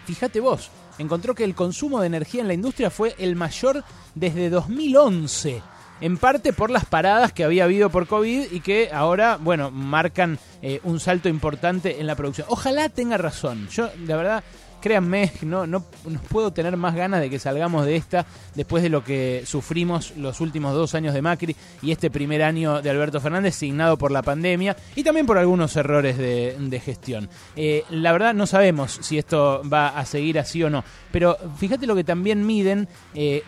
[0.07, 4.51] fíjate vos, encontró que el consumo de energía en la industria fue el mayor desde
[4.51, 5.63] 2011.
[6.01, 10.39] En parte por las paradas que había habido por COVID y que ahora, bueno, marcan
[10.63, 12.47] eh, un salto importante en la producción.
[12.51, 13.69] Ojalá tenga razón.
[13.69, 14.45] Yo, la verdad,
[14.81, 18.89] créanme, no, no, no puedo tener más ganas de que salgamos de esta después de
[18.89, 23.21] lo que sufrimos los últimos dos años de Macri y este primer año de Alberto
[23.21, 27.29] Fernández, signado por la pandemia y también por algunos errores de, gestión.
[27.57, 31.87] Eh, la verdad, no sabemos si esto va a seguir así o no, pero fíjate
[31.87, 33.43] lo que también miden, eh,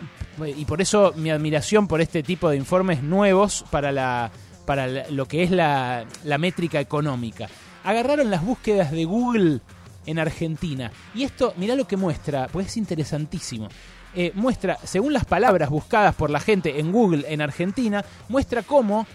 [0.57, 4.31] y por eso mi admiración por este tipo de informes nuevos para, la,
[4.65, 7.49] para lo que es la, la métrica económica.
[7.85, 9.61] Agarraron las búsquedas de Google
[10.07, 10.91] en Argentina.
[11.15, 13.69] Y esto, mirá lo que muestra, pues es interesantísimo.
[14.15, 19.07] Eh, muestra, según las palabras buscadas por la gente en Google en Argentina, muestra cómo,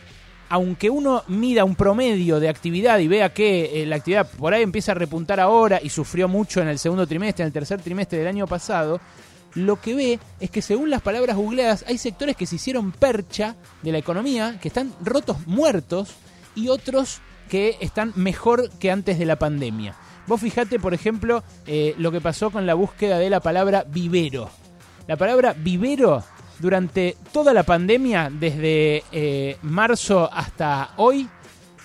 [0.47, 4.63] aunque uno mida un promedio de actividad y vea que eh, la actividad por ahí
[4.63, 8.19] empieza a repuntar ahora y sufrió mucho en el segundo trimestre, en el tercer trimestre
[8.19, 9.01] del año pasado,
[9.55, 13.55] lo que ve es que según las palabras googleadas hay sectores que se hicieron percha
[13.81, 16.15] de la economía, que están rotos muertos,
[16.55, 19.95] y otros que están mejor que antes de la pandemia.
[20.27, 24.49] Vos fijate, por ejemplo, eh, lo que pasó con la búsqueda de la palabra vivero.
[25.07, 26.23] La palabra vivero
[26.57, 31.29] durante toda la pandemia, desde eh, marzo hasta hoy,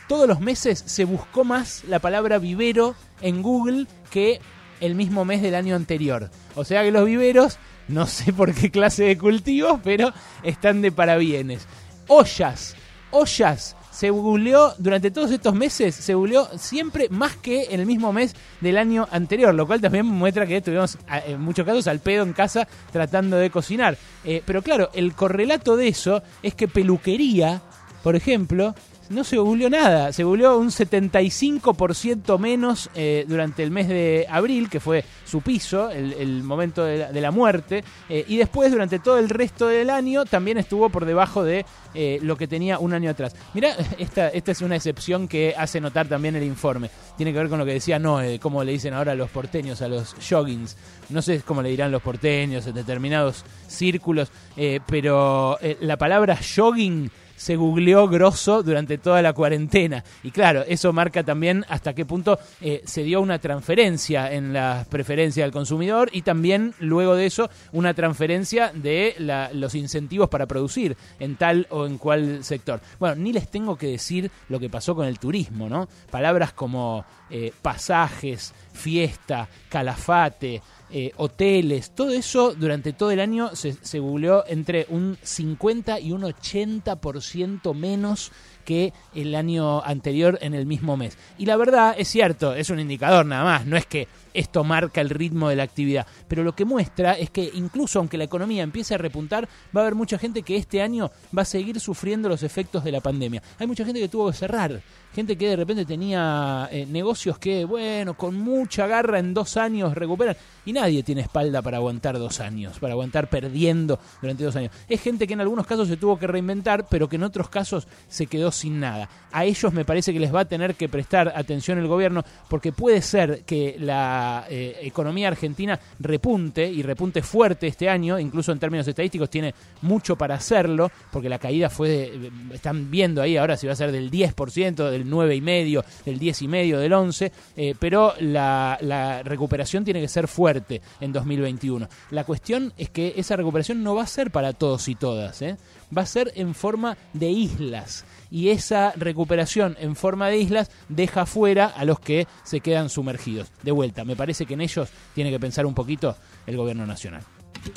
[0.09, 4.41] todos los meses se buscó más la palabra vivero en Google que
[4.81, 6.31] el mismo mes del año anterior.
[6.55, 10.13] O sea que los viveros, no sé por qué clase de cultivos, pero
[10.43, 11.67] están de parabienes.
[12.09, 12.75] Ollas,
[13.11, 13.77] ollas.
[13.91, 18.35] Se googleó durante todos estos meses, se googleó siempre más que en el mismo mes
[18.61, 22.23] del año anterior, lo cual también muestra que estuvimos a- en muchos casos al pedo
[22.23, 23.99] en casa tratando de cocinar.
[24.25, 27.61] Eh, pero claro, el correlato de eso es que peluquería,
[28.03, 28.75] por ejemplo,
[29.11, 30.13] no se googleó nada.
[30.13, 35.91] Se googleó un 75% menos eh, durante el mes de abril, que fue su piso,
[35.91, 37.85] el, momento de la, muerte.
[38.09, 42.19] eh, y después, durante todo el resto del año, también estuvo por debajo de eh,
[42.23, 43.35] lo que tenía un año atrás.
[43.53, 46.91] Mirá, esta, esta es una excepción que hace notar también el informe.
[47.17, 49.83] Tiene que ver con lo que decía Noé, cómo le dicen ahora a los porteños,
[49.83, 50.77] a los joggings.
[51.09, 57.11] No sé cómo le dirán los porteños en determinados círculos, eh, pero la palabra jogging
[57.41, 60.05] se googleó grosso durante toda la cuarentena.
[60.23, 64.85] Y claro, eso marca también hasta qué punto eh, se dio una transferencia en la
[64.91, 70.45] preferencia del consumidor y también luego de eso una transferencia de la- los incentivos para
[70.45, 72.79] producir en tal o en cual sector.
[72.99, 75.89] Bueno, ni les tengo que decir lo que pasó con el turismo, ¿no?
[76.11, 80.61] Palabras como eh, pasajes, fiesta, calafate,
[80.93, 84.01] eh, hoteles, todo eso durante todo el año se, se
[84.49, 88.33] entre un 50 y un 80% menos
[88.65, 91.17] que el año anterior en el mismo mes.
[91.39, 95.01] Y la verdad es cierto, es un indicador nada más, no es que esto marca
[95.01, 98.63] el ritmo de la actividad, pero lo que muestra es que incluso aunque la economía
[98.63, 102.29] empiece a repuntar, va a haber mucha gente que este año va a seguir sufriendo
[102.29, 103.43] los efectos de la pandemia.
[103.59, 104.81] Hay mucha gente que tuvo que cerrar,
[105.15, 109.95] gente que de repente tenía eh, negocios que, bueno, con mucha garra en dos años
[109.95, 114.71] recuperan y nadie tiene espalda para aguantar dos años, para aguantar perdiendo durante dos años.
[114.89, 117.89] Es gente que en algunos casos se tuvo que reinventar, pero que en otros casos
[118.09, 119.09] se quedó sin nada.
[119.33, 122.73] A ellos me parece que les va a tener que prestar atención el gobierno porque
[122.73, 128.59] puede ser que la eh, economía argentina repunte y repunte fuerte este año, incluso en
[128.59, 133.57] términos estadísticos tiene mucho para hacerlo, porque la caída fue, de- están viendo ahí ahora
[133.57, 138.79] si va a ser del 10%, del 9,5%, del 10,5%, del 11%, eh, pero la,
[138.81, 141.89] la recuperación tiene que ser fuerte en 2021.
[142.11, 145.57] La cuestión es que esa recuperación no va a ser para todos y todas, ¿eh?
[145.97, 148.05] va a ser en forma de islas.
[148.31, 153.51] Y esa recuperación en forma de islas deja fuera a los que se quedan sumergidos.
[153.63, 157.23] De vuelta, me parece que en ellos tiene que pensar un poquito el gobierno nacional.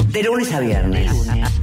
[0.07, 1.11] De lunes a viernes.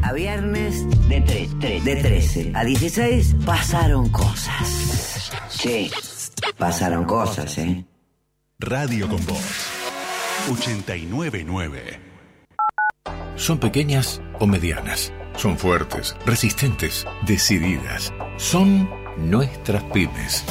[0.02, 5.30] A, viernes de, tre- de 13 a 16 pasaron cosas.
[5.48, 5.90] Sí,
[6.58, 7.84] pasaron cosas, ¿eh?
[8.58, 9.66] Radio con Voz.
[10.50, 12.00] 899.
[13.36, 15.12] Son pequeñas o medianas.
[15.36, 18.12] Son fuertes, resistentes, decididas.
[18.36, 20.44] Son nuestras pymes.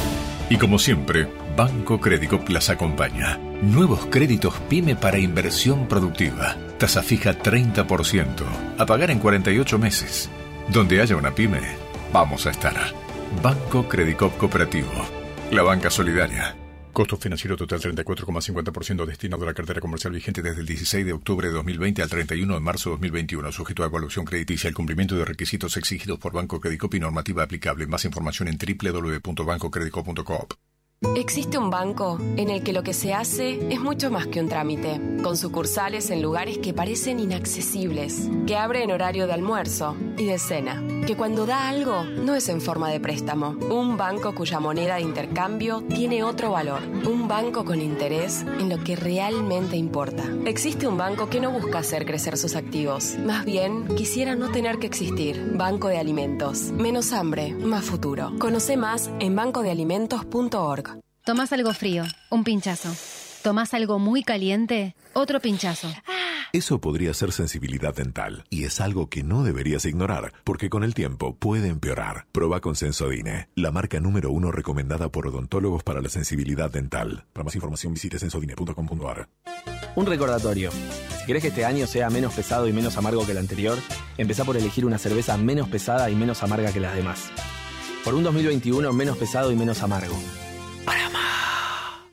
[0.50, 1.28] Y como siempre,
[1.60, 3.38] Banco Credicop las acompaña.
[3.62, 6.56] Nuevos créditos pyme para inversión productiva.
[6.78, 8.46] Tasa fija 30%.
[8.78, 10.30] A pagar en 48 meses.
[10.72, 11.60] Donde haya una pyme,
[12.14, 12.78] vamos a estar.
[13.44, 14.90] Banco Credicop Cooperativo.
[15.52, 16.56] La banca solidaria.
[16.94, 21.50] Costo financiero total 34,50% destinado a la cartera comercial vigente desde el 16 de octubre
[21.50, 25.26] de 2020 al 31 de marzo de 2021, sujeto a evaluación crediticia, el cumplimiento de
[25.26, 27.86] requisitos exigidos por Banco Credicop y normativa aplicable.
[27.86, 30.54] Más información en www.bancocredicop.coop.
[31.16, 34.50] Existe un banco en el que lo que se hace es mucho más que un
[34.50, 40.26] trámite, con sucursales en lugares que parecen inaccesibles, que abre en horario de almuerzo y
[40.26, 44.60] de cena, que cuando da algo no es en forma de préstamo, un banco cuya
[44.60, 50.24] moneda de intercambio tiene otro valor, un banco con interés en lo que realmente importa.
[50.46, 54.80] Existe un banco que no busca hacer crecer sus activos, más bien quisiera no tener
[54.80, 55.54] que existir.
[55.56, 58.34] Banco de Alimentos, menos hambre, más futuro.
[58.38, 60.89] Conoce más en bancodealimentos.org.
[61.30, 62.90] Tomás algo frío, un pinchazo.
[63.44, 65.88] Tomás algo muy caliente, otro pinchazo.
[66.54, 70.96] Eso podría ser sensibilidad dental y es algo que no deberías ignorar porque con el
[70.96, 72.26] tiempo puede empeorar.
[72.32, 77.26] Proba con Sensodine, la marca número uno recomendada por odontólogos para la sensibilidad dental.
[77.32, 79.30] Para más información visite sensodine.com.ar.
[79.94, 80.72] Un recordatorio.
[80.72, 83.78] Si querés que este año sea menos pesado y menos amargo que el anterior,
[84.18, 87.30] empezá por elegir una cerveza menos pesada y menos amarga que las demás.
[88.04, 90.18] Por un 2021 menos pesado y menos amargo.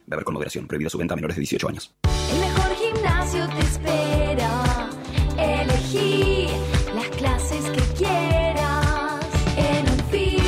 [0.06, 0.66] Beber con moderación.
[0.66, 1.94] Prohibida su venta a menores de 18 años.
[2.32, 4.90] El mejor gimnasio te espera.
[5.36, 6.48] Elegí
[6.94, 9.26] las clases que quieras.
[9.56, 10.42] En un FIS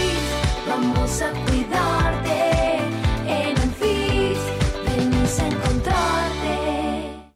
[0.69, 2.79] vamos a cuidarte.
[3.27, 4.39] En un FIS
[4.87, 7.33] venimos a encontrarte.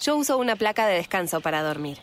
[0.00, 1.98] Yo uso una placa de descanso para dormir.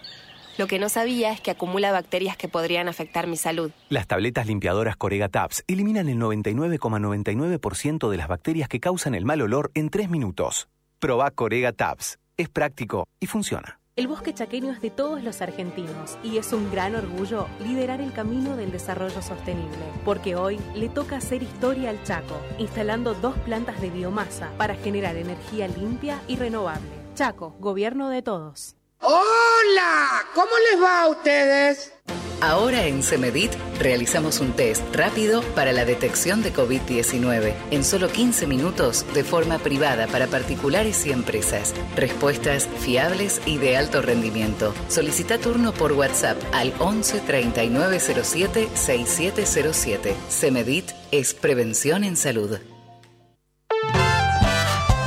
[0.57, 3.71] Lo que no sabía es que acumula bacterias que podrían afectar mi salud.
[3.89, 9.41] Las tabletas limpiadoras Corega Tabs eliminan el 99,99% de las bacterias que causan el mal
[9.41, 10.67] olor en 3 minutos.
[10.99, 12.19] Proba Corega Tabs.
[12.37, 13.79] Es práctico y funciona.
[13.95, 18.11] El bosque chaqueño es de todos los argentinos y es un gran orgullo liderar el
[18.11, 23.79] camino del desarrollo sostenible, porque hoy le toca hacer historia al Chaco, instalando dos plantas
[23.81, 26.89] de biomasa para generar energía limpia y renovable.
[27.13, 28.75] Chaco, gobierno de todos.
[29.05, 31.91] Hola, ¿cómo les va a ustedes?
[32.39, 38.47] Ahora en Semedit realizamos un test rápido para la detección de COVID-19 en solo 15
[38.47, 41.73] minutos de forma privada para particulares y empresas.
[41.97, 44.73] Respuestas fiables y de alto rendimiento.
[44.87, 50.15] Solicita turno por WhatsApp al 11 3907 6707.
[50.29, 52.57] Semedit es prevención en salud.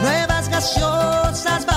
[0.02, 1.75] Nuevas gaseosas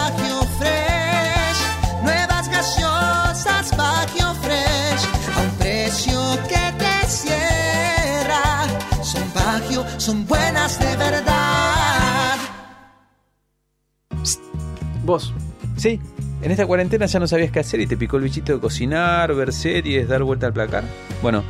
[15.10, 15.34] Vos,
[15.76, 16.00] sí,
[16.44, 19.34] en esta cuarentena ya no sabías qué hacer y te picó el bichito de cocinar,
[19.34, 20.84] ver series, dar vuelta al placar.
[21.24, 21.44] Bueno,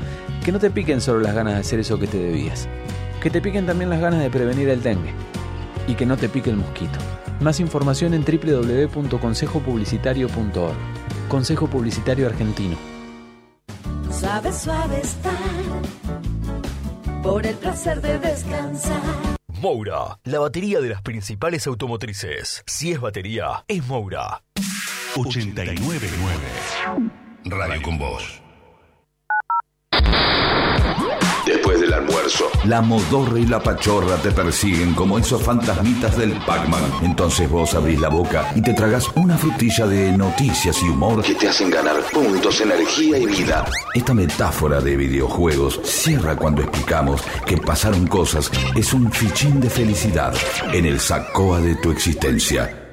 [0.46, 2.70] que no te piquen solo las ganas de hacer eso que te debías.
[3.22, 5.12] Que te piquen también las ganas de prevenir el dengue.
[5.90, 7.00] Y que no te pique el mosquito.
[7.42, 10.78] Más información en www.consejopublicitario.org.
[11.28, 12.78] Consejo Publicitario Argentino.
[14.10, 15.34] Suave, suave estar.
[17.22, 19.29] por el placer de descansar.
[19.60, 22.64] Moura, la batería de las principales automotrices.
[22.66, 24.42] Si es batería, es Moura.
[25.18, 26.08] 899
[27.44, 28.42] Radio con Voz.
[31.46, 36.82] Después del almuerzo, la modorra y la pachorra te persiguen como esos fantasmitas del Pac-Man.
[37.04, 41.36] Entonces vos abrís la boca y te tragas una frutilla de noticias y humor que
[41.36, 43.66] te hacen ganar puntos, energía y vida.
[43.94, 50.34] Esta metáfora de videojuegos cierra cuando explicamos que pasaron cosas es un fichín de felicidad
[50.74, 52.89] en el sacoa de tu existencia.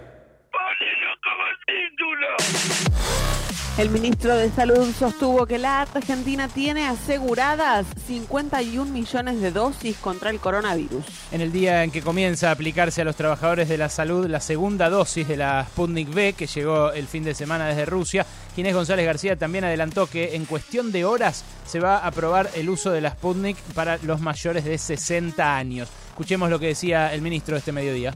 [3.78, 10.30] El ministro de Salud sostuvo que la Argentina tiene aseguradas 51 millones de dosis contra
[10.30, 11.04] el coronavirus.
[11.30, 14.40] En el día en que comienza a aplicarse a los trabajadores de la salud la
[14.40, 18.24] segunda dosis de la Sputnik V, que llegó el fin de semana desde Rusia,
[18.54, 22.70] Ginés González García también adelantó que en cuestión de horas se va a aprobar el
[22.70, 25.90] uso de la Sputnik para los mayores de 60 años.
[26.08, 28.14] Escuchemos lo que decía el ministro este mediodía.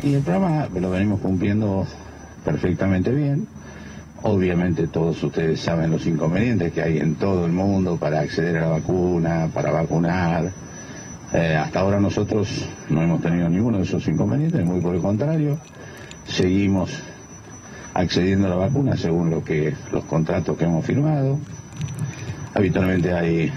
[0.00, 1.88] Y el programa lo venimos cumpliendo
[2.44, 3.48] perfectamente bien.
[4.24, 8.60] Obviamente todos ustedes saben los inconvenientes que hay en todo el mundo para acceder a
[8.62, 10.52] la vacuna, para vacunar.
[11.32, 15.58] Eh, hasta ahora nosotros no hemos tenido ninguno de esos inconvenientes, muy por el contrario.
[16.24, 17.02] Seguimos
[17.94, 21.38] accediendo a la vacuna según lo que los contratos que hemos firmado.
[22.54, 23.52] Habitualmente hay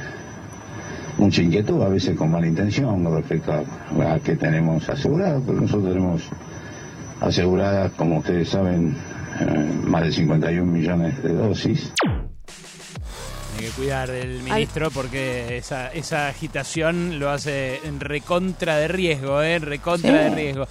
[1.19, 5.61] mucha inquietud, a veces con mala intención con respecto a, a qué tenemos asegurado, pero
[5.61, 6.23] nosotros tenemos
[7.21, 8.95] aseguradas, como ustedes saben,
[9.83, 11.91] más de 51 millones de dosis.
[13.57, 19.41] Hay que cuidar del ministro porque esa, esa agitación lo hace en recontra de riesgo,
[19.41, 19.59] ¿eh?
[19.59, 20.17] Recontra Sí.
[20.17, 20.67] de riesgo.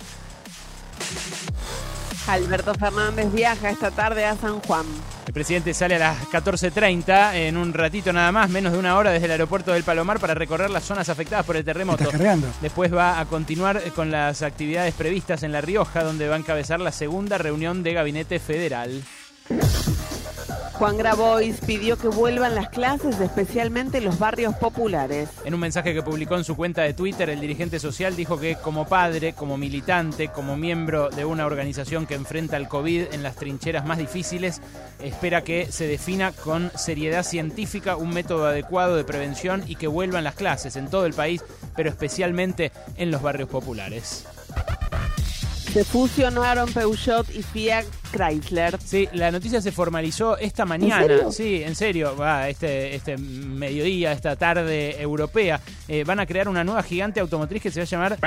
[2.27, 4.87] Alberto Fernández viaja esta tarde a San Juan.
[5.27, 9.11] El presidente sale a las 14.30 en un ratito nada más, menos de una hora
[9.11, 12.11] desde el aeropuerto del Palomar para recorrer las zonas afectadas por el terremoto.
[12.61, 16.81] Después va a continuar con las actividades previstas en La Rioja, donde va a encabezar
[16.81, 19.03] la segunda reunión de gabinete federal.
[20.74, 25.28] Juan Grabois pidió que vuelvan las clases, especialmente en los barrios populares.
[25.45, 28.57] En un mensaje que publicó en su cuenta de Twitter, el dirigente social dijo que
[28.57, 33.36] como padre, como militante, como miembro de una organización que enfrenta el COVID en las
[33.36, 34.61] trincheras más difíciles,
[35.01, 40.24] espera que se defina con seriedad científica un método adecuado de prevención y que vuelvan
[40.24, 41.45] las clases en todo el país,
[41.76, 44.26] pero especialmente en los barrios populares.
[45.72, 47.84] Se fusionaron Peugeot y Fiat
[48.15, 48.79] Chrysler.
[48.85, 51.03] Sí, la noticia se formalizó esta mañana.
[51.03, 51.33] serio?
[51.33, 52.17] Sí, en serio.
[52.17, 55.61] Va, este, este mediodía, esta tarde europea.
[55.89, 58.19] Eh, van a crear una nueva gigante automotriz que se va a llamar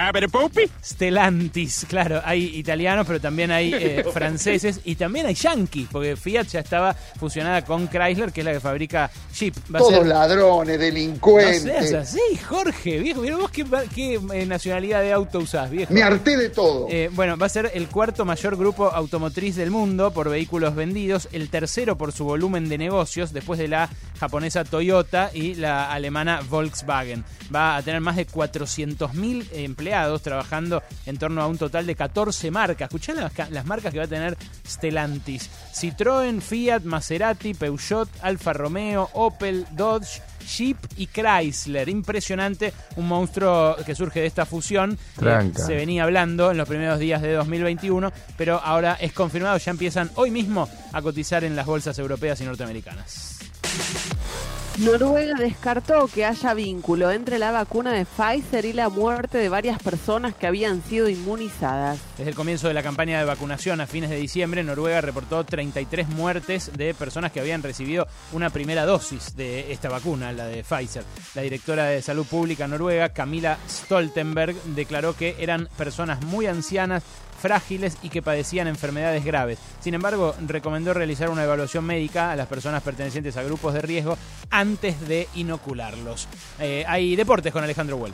[0.83, 1.85] Stellantis.
[1.89, 6.59] Claro, hay italianos, pero también hay eh, franceses y también hay yankees, porque Fiat ya
[6.59, 9.55] estaba fusionada con Chrysler, que es la que fabrica Jeep.
[9.73, 11.63] Va a Todos ser- ladrones, no delincuentes.
[11.63, 13.21] seas así, Jorge, viejo.
[13.21, 15.93] Mira vos qué, qué, eh, nacionalidad de auto usás, viejo.
[15.93, 16.87] Me harté de todo.
[16.89, 19.76] Eh, bueno, va a ser el cuarto mayor grupo automotriz del mundo
[20.13, 23.87] por vehículos vendidos, el tercero por su volumen de negocios, después de la
[24.19, 27.23] japonesa Toyota y la alemana Volkswagen.
[27.53, 32.49] Va a tener más de 400.000 empleados trabajando en torno a un total de 14
[32.49, 32.87] marcas.
[32.87, 34.35] Escuchá las, las marcas que va a tener
[34.67, 35.47] Stellantis.
[35.75, 41.89] Citroën, Fiat, Maserati, Peugeot, Alfa Romeo, Opel, Dodge, Jeep y Chrysler.
[41.89, 44.97] Impresionante, un monstruo que surge de esta fusión.
[45.15, 45.65] Tranca.
[45.65, 50.09] se venía hablando en los primeros días de 2021, pero ahora es confirmado, ya empiezan
[50.15, 53.39] hoy mismo a cotizar en las bolsas europeas y norteamericanas.
[54.77, 59.81] Noruega descartó que haya vínculo entre la vacuna de Pfizer y la muerte de varias
[59.81, 61.99] personas que habían sido inmunizadas.
[62.15, 66.09] Desde el comienzo de la campaña de vacunación a fines de diciembre, Noruega reportó 33
[66.09, 71.03] muertes de personas que habían recibido una primera dosis de esta vacuna, la de Pfizer.
[71.33, 77.01] La directora de Salud Pública noruega, Camila Stoltenberg, declaró que eran personas muy ancianas,
[77.39, 79.59] frágiles y que padecían enfermedades graves.
[79.79, 84.17] Sin embargo, recomendó realizar una evaluación médica a las personas pertenecientes a grupos de riesgo
[84.49, 86.27] antes de inocularlos.
[86.59, 88.13] Eh, hay deportes con Alejandro Huel.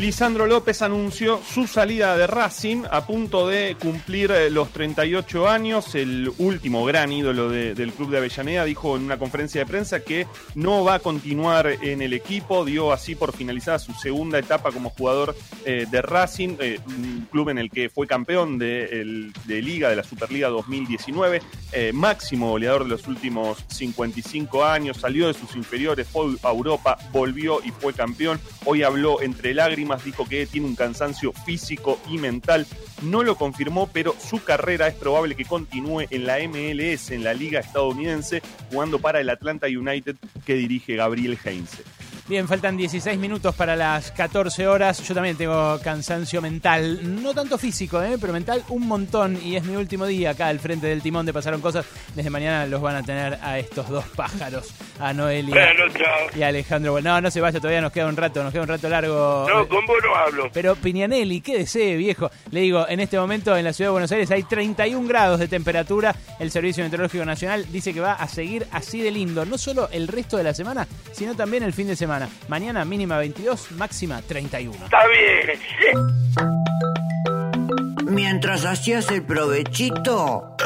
[0.00, 5.94] Lisandro López anunció su salida de Racing a punto de cumplir eh, los 38 años.
[5.94, 10.00] El último gran ídolo de- del club de Avellaneda dijo en una conferencia de prensa
[10.00, 12.64] que no va a continuar en el equipo.
[12.64, 15.36] Dio así por finalizada su segunda etapa como jugador
[15.66, 20.04] eh, de Racing, eh, un club en el que fue campeón de Liga, de la
[20.04, 21.42] Superliga 2019,
[21.72, 24.98] eh, máximo goleador de los últimos 55 años.
[24.98, 28.40] Salió de sus inferiores, fue a Europa, volvió y fue campeón.
[28.64, 32.66] Hoy habló entre lágrimas, dijo que tiene un cansancio físico y mental.
[33.02, 37.34] No lo confirmó, pero su carrera es probable que continúe en la MLS, en la
[37.34, 41.82] liga estadounidense, jugando para el Atlanta United que dirige Gabriel Heinze.
[42.28, 45.02] Bien, faltan 16 minutos para las 14 horas.
[45.02, 48.16] Yo también tengo cansancio mental, no tanto físico, ¿eh?
[48.20, 49.36] pero mental un montón.
[49.42, 51.84] Y es mi último día acá al frente del timón de Pasaron Cosas.
[52.14, 55.74] Desde mañana los van a tener a estos dos pájaros, a Noelia
[56.36, 56.92] y a Alejandro.
[56.92, 59.46] Bueno, no, no se vaya, todavía nos queda un rato, nos queda un rato largo.
[59.48, 60.50] No, con vos no hablo.
[60.52, 62.30] Pero Piñanelli, qué desee, viejo.
[62.52, 65.48] Le digo, en este momento en la ciudad de Buenos Aires hay 31 grados de
[65.48, 66.14] temperatura.
[66.38, 70.06] El Servicio Meteorológico Nacional dice que va a seguir así de lindo, no solo el
[70.06, 72.11] resto de la semana, sino también el fin de semana.
[72.48, 74.84] Mañana mínima 22, máxima 31.
[74.84, 75.58] Está bien.
[78.06, 80.56] Mientras hacías el provechito,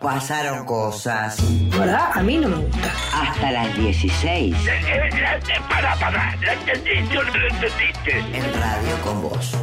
[0.00, 1.38] pasaron cosas.
[1.70, 2.10] ¿Verdad?
[2.14, 2.92] A mí no me gusta.
[3.14, 4.54] Hasta las 16.
[4.54, 8.18] Eh, eh, eh, para, para, ¿la entendiste o no lo entendiste?
[8.32, 9.56] En radio con vos.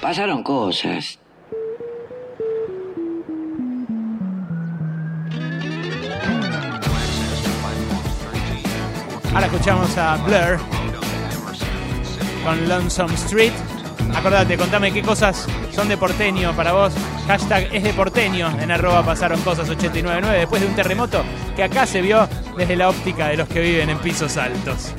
[0.00, 1.18] Pasaron cosas.
[9.34, 10.58] Ahora escuchamos a Blur
[12.44, 13.52] con Lonesome Street.
[14.14, 16.92] Acordate, contame qué cosas son de porteño para vos.
[17.26, 21.22] Hashtag es de porteño en arroba pasaron cosas 899 después de un terremoto
[21.54, 24.94] que acá se vio desde la óptica de los que viven en pisos altos.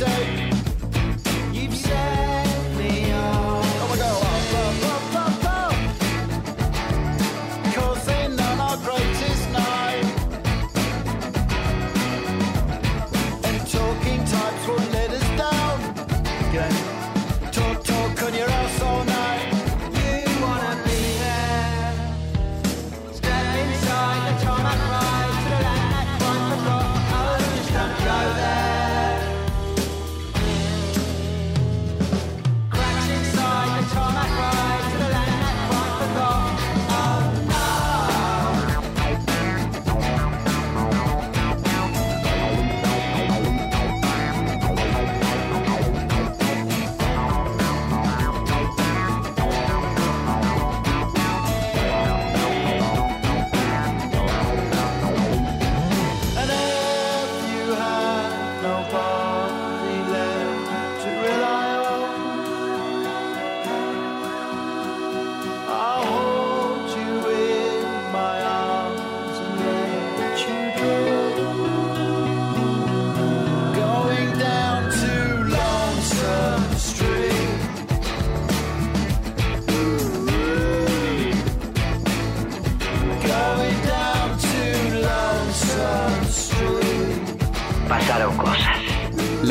[0.00, 0.49] mistake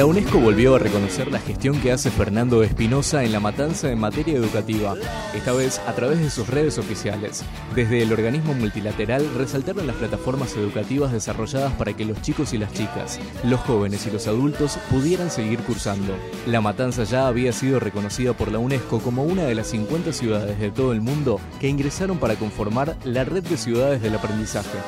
[0.10, 4.38] UNESCO volvió a reconocer la gestión que hace Fernando Espinosa en la matanza en materia
[4.38, 4.96] educativa,
[5.36, 7.44] esta vez a través de sus redes oficiales.
[7.76, 12.74] Desde el organismo multilateral resaltaron las plataformas educativas desarrolladas para que los chicos y las
[12.74, 16.16] chicas, los jóvenes y los adultos pudieran seguir cursando.
[16.48, 20.60] La matanza ya había sido reconocida por la UNESCO como una de las 50 ciudades
[20.60, 24.80] de todo el mundo que ingresaron para conformar la red de ciudades del aprendizaje.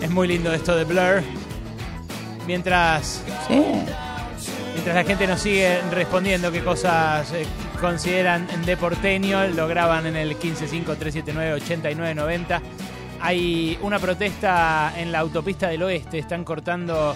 [0.00, 1.39] Es muy lindo esto de Blur.
[2.50, 3.22] Mientras.
[3.48, 7.46] Mientras la gente nos sigue respondiendo qué cosas eh,
[7.80, 12.60] consideran de porteño, lo graban en el 155-379-8990.
[13.20, 17.14] Hay una protesta en la autopista del oeste, están cortando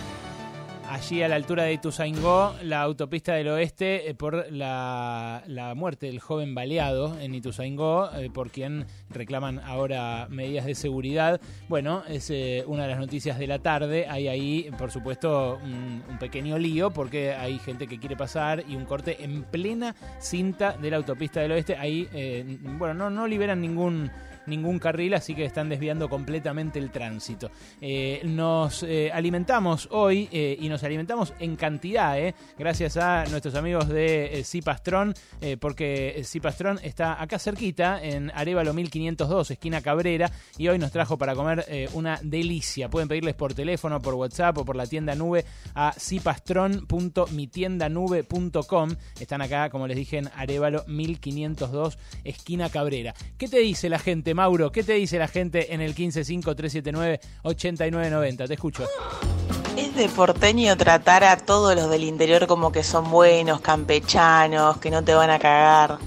[0.89, 6.07] allí a la altura de Ituzaingó, la autopista del oeste, eh, por la, la muerte
[6.07, 11.41] del joven baleado en Ituzaingó, eh, por quien reclaman ahora medidas de seguridad.
[11.68, 14.07] Bueno, es eh, una de las noticias de la tarde.
[14.09, 18.76] Hay ahí, por supuesto, un, un pequeño lío porque hay gente que quiere pasar y
[18.76, 21.76] un corte en plena cinta de la autopista del oeste.
[21.76, 22.09] Ahí,
[22.78, 24.11] bueno, no, no liberan ningún
[24.47, 27.51] ningún carril, así que están desviando completamente el tránsito.
[27.80, 32.16] Eh, nos eh, alimentamos hoy eh, y nos alimentamos en cantidad,
[32.59, 35.14] gracias a nuestros amigos de Cipastrón,
[35.61, 41.34] porque Cipastrón está acá cerquita, en Arevalo 1502, esquina Cabrera, y hoy nos trajo para
[41.34, 42.88] comer una delicia.
[42.88, 48.90] Pueden pedirles por teléfono, por WhatsApp o por la tienda nube a cipastron.mitiendanube.com.
[49.20, 53.14] Están acá, como les dije, en Arevalo 1502, esquina Cabrera.
[53.38, 54.70] ¿Qué te dice la gente, Mauro?
[54.70, 58.47] ¿Qué te dice la gente en el 155-379-8990?
[58.47, 58.85] Te escucho.
[59.76, 64.91] Es de porteño tratar a todos los del interior como que son buenos, campechanos, que
[64.91, 65.99] no te van a cagar.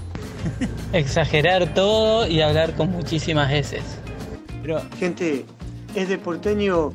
[0.92, 3.80] Exagerar todo y hablar con muchísimas S.
[4.98, 5.46] Gente,
[5.94, 6.92] es de porteño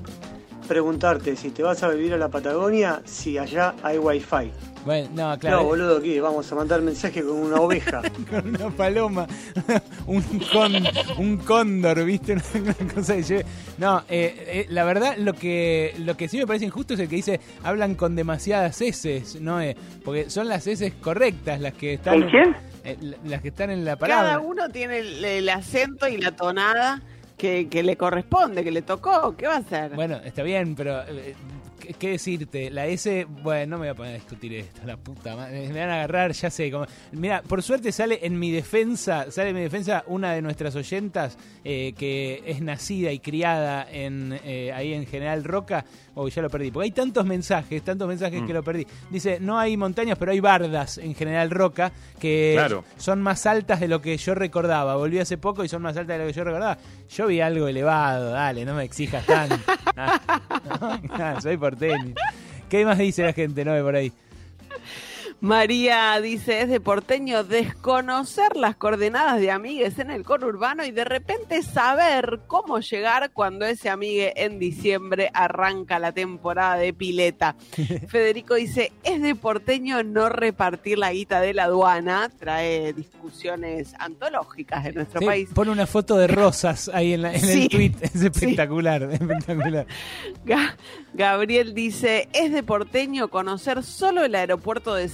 [0.67, 4.51] preguntarte si te vas a vivir a la Patagonia si allá hay wifi.
[4.85, 5.57] Bueno, no, claro.
[5.57, 8.01] No, boludo, aquí vamos a mandar mensaje con una oveja.
[8.29, 9.27] con una paloma,
[10.07, 10.21] un,
[10.51, 10.73] con,
[11.17, 12.33] un cóndor, ¿viste?
[12.53, 13.45] Una cosa que lleve-
[13.77, 17.07] No, eh, eh, la verdad, lo que, lo que sí me parece injusto es el
[17.07, 19.61] que dice hablan con demasiadas heces, ¿no?
[19.61, 22.21] Eh, porque son las heces correctas las que están.
[22.21, 22.55] ¿Con quién?
[22.83, 24.39] eh, la- las que están en la Cada palabra.
[24.39, 27.01] uno tiene el, el acento y la tonada
[27.37, 29.35] que, que le corresponde, que le tocó.
[29.37, 29.95] ¿Qué va a hacer?
[29.95, 31.35] Bueno, está bien, pero eh,
[31.99, 32.69] ¿qué, decirte?
[32.69, 35.67] La S, bueno, no me voy a poner a discutir esto, la puta madre.
[35.69, 36.71] Me van a agarrar, ya sé.
[36.71, 40.75] Como, mira, por suerte sale en mi defensa, sale en mi defensa una de nuestras
[40.75, 45.85] oyentas eh, que es nacida y criada en eh, ahí en General Roca.
[46.15, 46.69] Oh, ya lo perdí.
[46.71, 48.45] Porque hay tantos mensajes, tantos mensajes Mm.
[48.47, 48.85] que lo perdí.
[49.09, 52.83] Dice, no hay montañas, pero hay bardas en General Roca que Claro.
[52.97, 54.95] son más altas de lo que yo recordaba.
[54.95, 56.77] Volví hace poco y son más altas de lo que yo recordaba.
[57.09, 59.55] Yo vi algo elevado, dale, no me exijas tanto.
[59.95, 62.15] Ah, ah, soy porteño.
[62.69, 64.11] ¿Qué más dice la gente, no por ahí?
[65.43, 71.03] María dice, es de porteño desconocer las coordenadas de amigues en el conurbano y de
[71.03, 77.57] repente saber cómo llegar cuando ese amigue en diciembre arranca la temporada de pileta.
[78.07, 84.85] Federico dice, es de porteño no repartir la guita de la aduana, trae discusiones antológicas
[84.85, 85.49] de nuestro Sí, país.
[85.53, 87.91] pone una foto de rosas ahí en, la- en Sí, el tweet.
[88.01, 89.87] Es espectacular, espectacular.
[90.45, 90.77] Ga-
[91.13, 95.09] Gabriel dice, es de porteño conocer solo el aeropuerto de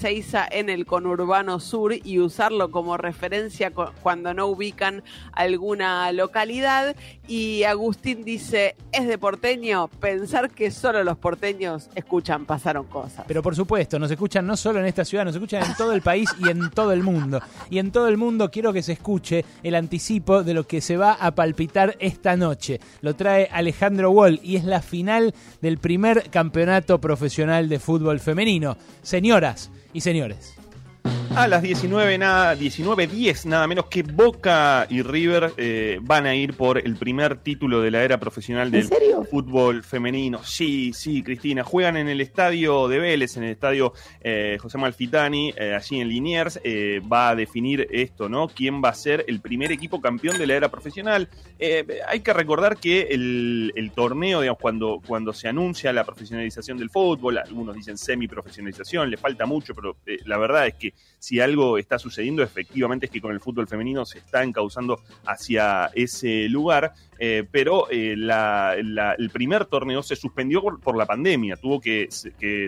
[0.52, 5.02] En el conurbano sur y usarlo como referencia cu- cuando no ubican
[5.32, 6.96] alguna localidad.
[7.28, 13.24] Y Agustín dice, es de porteño pensar que solo los porteños escuchan pasaron cosas.
[13.28, 16.02] Pero por supuesto, nos escuchan no solo en esta ciudad, nos escuchan en todo el
[16.02, 17.40] país y en todo el mundo.
[17.70, 20.98] Y en todo el mundo quiero que se escuche el anticipo de lo que se
[20.98, 22.80] va a palpitar esta noche.
[23.02, 28.76] Lo trae Alejandro Wall y es la final del primer campeonato profesional de fútbol femenino.
[29.02, 30.59] Señoras y señores.
[31.36, 36.54] A las 19 nada, 19.10 nada menos que Boca y River eh, van a ir
[36.54, 38.90] por el primer título de la era profesional del
[39.30, 40.44] fútbol femenino.
[40.44, 41.64] Sí, sí, Cristina.
[41.64, 46.10] Juegan en el estadio de Vélez, en el estadio eh, José Malfitani, eh, allí en
[46.10, 46.60] Liniers.
[46.64, 48.48] eh, va a definir esto, ¿no?
[48.48, 51.30] ¿Quién va a ser el primer equipo campeón de la era profesional?
[52.08, 56.90] Hay que recordar que el, el torneo, digamos, cuando, cuando se anuncia la profesionalización del
[56.90, 62.00] fútbol, algunos dicen semi-profesionalización, le falta mucho, pero la verdad es que si algo está
[62.00, 66.94] sucediendo, efectivamente es que con el fútbol femenino se está encauzando hacia ese lugar.
[67.22, 72.08] Eh, pero eh, el primer torneo se suspendió por, la pandemia, tuvo que,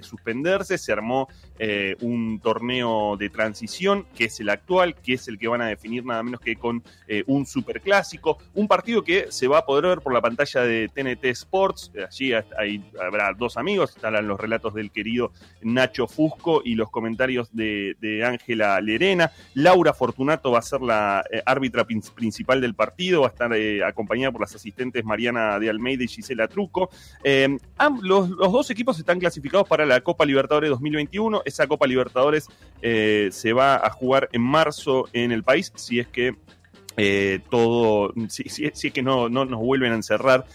[0.03, 5.39] suspenderse, se armó eh, un torneo de transición, que es el actual, que es el
[5.39, 6.83] que van a definir nada menos que con
[7.27, 11.25] un superclásico, un partido que se va a poder ver por la pantalla de TNT
[11.25, 15.31] Sports, allí habrá dos amigos, estarán los relatos del querido
[15.61, 21.85] Nacho Fusco y los comentarios de Ángela Lerena, Laura Fortunato va a ser la árbitra
[21.85, 23.51] prin- principal del partido, va a estar
[23.85, 26.89] acompañada por las asistentes Mariana de Almeida y Gisela Truco.
[27.23, 27.57] Eh,
[28.01, 31.43] los, los dos equipos están clasificados para la Copa Libertadores 2021.
[31.45, 32.47] Esa Copa Libertadores
[32.81, 36.35] eh, se va a jugar en marzo en el país, si es que
[36.97, 40.45] eh, todo, si, es que no, no nos vuelven a encerrar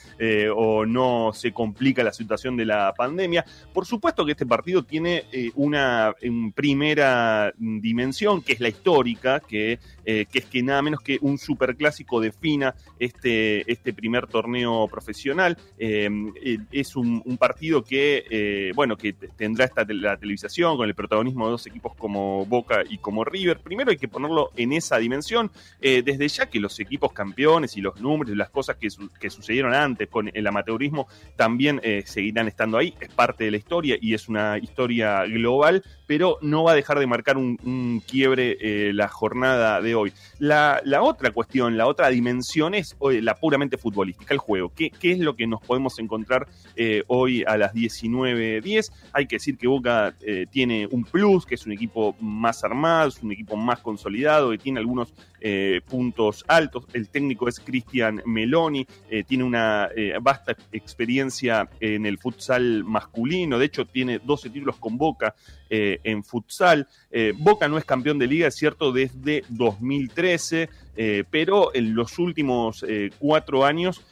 [0.55, 3.45] o no se complica la situación de la pandemia.
[3.73, 5.25] Por supuesto que este partido tiene
[5.55, 6.15] una
[6.55, 9.79] primera dimensión, que es la histórica, que,
[10.09, 15.59] eh, que es que nada menos que un superclásico defina este, este primer torneo profesional.
[15.79, 16.09] Eh,
[16.45, 21.51] eh, es un, partido que, bueno, que tendrá esta la televisación con el protagonismo de
[21.51, 23.59] dos equipos como Boca y como River.
[23.59, 25.51] Primero hay que ponerlo en esa dimensión,
[25.81, 28.89] desde ya que los equipos campeones y los números y las cosas que,
[29.21, 33.99] que sucedieron antes con el amateurismo también seguirán estando ahí, es parte de la historia
[34.01, 38.93] y es una historia global, pero no va a dejar de marcar un, un quiebre
[38.95, 40.13] la jornada de hoy.
[40.39, 44.73] La, otra cuestión, la otra dimensión es la puramente futbolística, el juego.
[44.75, 48.93] ¿Qué, qué es lo que nos podemos encontrar eh, hoy a las 19.10?
[49.13, 53.09] Hay que decir que Boca eh, tiene un plus, que es un equipo más armado,
[53.09, 56.85] es un equipo más consolidado, que tiene algunos eh, puntos altos.
[56.93, 58.87] El técnico es Cristian Meloni,
[59.27, 59.89] tiene una
[60.21, 65.35] vasta experiencia en el futsal masculino, de hecho tiene 12 títulos con Boca
[65.69, 66.87] eh, en futsal.
[67.11, 72.19] Eh, Boca no es campeón de liga, es cierto, desde 2013, eh, pero en los
[72.19, 72.85] últimos
[73.19, 74.05] cuatro años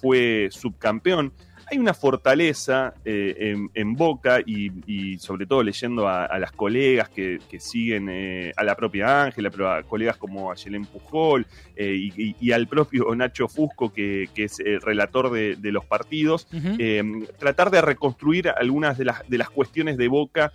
[0.00, 1.32] fue subcampeón.
[1.68, 6.52] Hay una fortaleza eh, en, en Boca y, y sobre todo leyendo a, a las
[6.52, 11.44] colegas que, que siguen eh, a la propia Ángela, pero a colegas como Ayelen Pujol
[11.74, 15.72] eh, y, y- y al propio Nacho Fusco, que, que es el relator de, de
[15.72, 16.46] los partidos,
[17.38, 20.52] tratar de reconstruir algunas de las, de las cuestiones de Boca.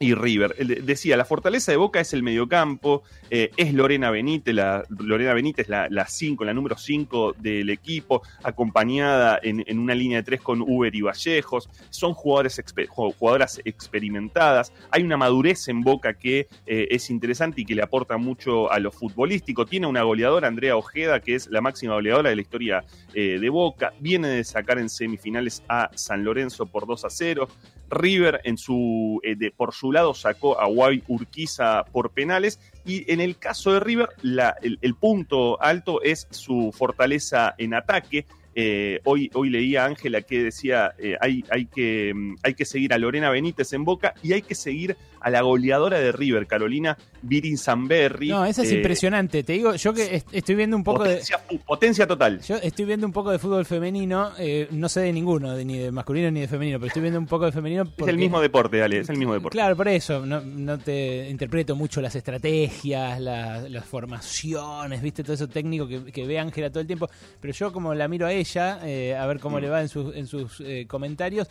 [0.00, 0.54] Y River.
[0.84, 5.68] Decía, la fortaleza de Boca es el mediocampo, eh, es Lorena Benítez, la, Lorena Benítez,
[5.68, 10.40] la, la, cinco, la número 5 del equipo, acompañada en, en, una línea de tres
[10.40, 11.68] con Uber y Vallejos.
[11.90, 14.72] Son jugadores jugadoras experimentadas.
[14.90, 18.78] Hay una madurez en Boca que eh, es interesante y que le aporta mucho a
[18.78, 19.66] lo futbolístico.
[19.66, 22.84] Tiene una goleadora, Andrea Ojeda, que es la máxima goleadora de la historia
[23.14, 23.92] eh, de Boca.
[23.98, 27.48] Viene de sacar en semifinales a San Lorenzo por 2 a 0.
[27.90, 33.20] River en su, eh, por su lado sacó a Guay Urquiza por penales y en
[33.20, 38.26] el caso de River la, el, punto alto es su fortaleza en ataque.
[38.54, 42.12] Eh, hoy, hoy leía a Ángela que decía eh, hay, hay, que,
[42.42, 45.98] hay que seguir a Lorena Benítez en Boca y hay que seguir a la goleadora
[45.98, 48.28] de River, Carolina Virin Zamberri.
[48.28, 49.42] No, esa es eh, impresionante.
[49.42, 51.58] Te digo, yo que est estoy viendo un poco potencia, de.
[51.58, 52.40] Potencia total.
[52.40, 54.32] Yo estoy viendo un poco de fútbol femenino.
[54.38, 57.18] Eh, no sé de ninguno, de, ni de masculino ni de femenino, pero estoy viendo
[57.18, 57.84] un poco de femenino.
[57.84, 59.56] Porque, es el mismo deporte, dale, es el mismo deporte.
[59.56, 60.24] Claro, por eso.
[60.24, 65.22] No, no te interpreto mucho las estrategias, la, las formaciones, ¿viste?
[65.22, 67.08] Todo eso técnico que, que ve Ángela todo el tiempo.
[67.40, 69.60] Pero yo, como la miro a ella, eh, a ver cómo mm.
[69.60, 71.48] le va en, su, en sus eh, comentarios,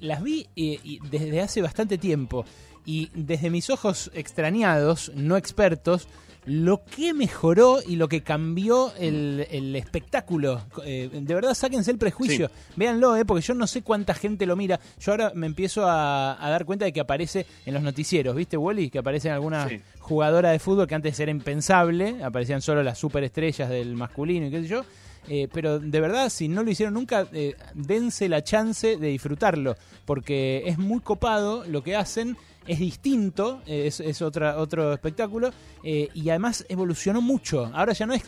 [0.00, 2.44] las vi y desde hace bastante tiempo
[2.84, 6.08] y desde mis ojos extrañados, no expertos,
[6.46, 10.62] lo que mejoró y lo que cambió el, el espectáculo.
[10.84, 12.48] Eh, de verdad, sáquense el prejuicio.
[12.48, 12.54] Sí.
[12.76, 14.78] Véanlo, eh, porque yo no sé cuánta gente lo mira.
[15.00, 18.56] Yo ahora me empiezo a, a dar cuenta de que aparece en los noticieros, ¿viste,
[18.56, 18.90] Wally?
[18.90, 19.80] Que aparecen algunas sí.
[20.00, 22.22] jugadoras de fútbol que antes era impensable.
[22.22, 24.84] Aparecían solo las superestrellas del masculino y qué sé yo.
[25.28, 29.76] Eh, pero de verdad, si no lo hicieron nunca, eh, dense la chance de disfrutarlo,
[30.04, 32.36] porque es muy copado lo que hacen,
[32.66, 35.50] es distinto, eh, es, es otra, otro espectáculo,
[35.82, 37.70] eh, y además evolucionó mucho.
[37.74, 38.22] Ahora ya no es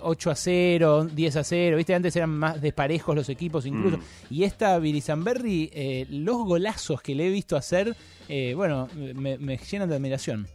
[0.00, 1.94] 8 a 0, 10 a 0, ¿viste?
[1.94, 3.98] Antes eran más desparejos los equipos incluso.
[3.98, 4.02] Mm.
[4.30, 7.96] Y esta Virizamberri, eh, los golazos que le he visto hacer,
[8.28, 10.46] eh, bueno, me, me llenan de admiración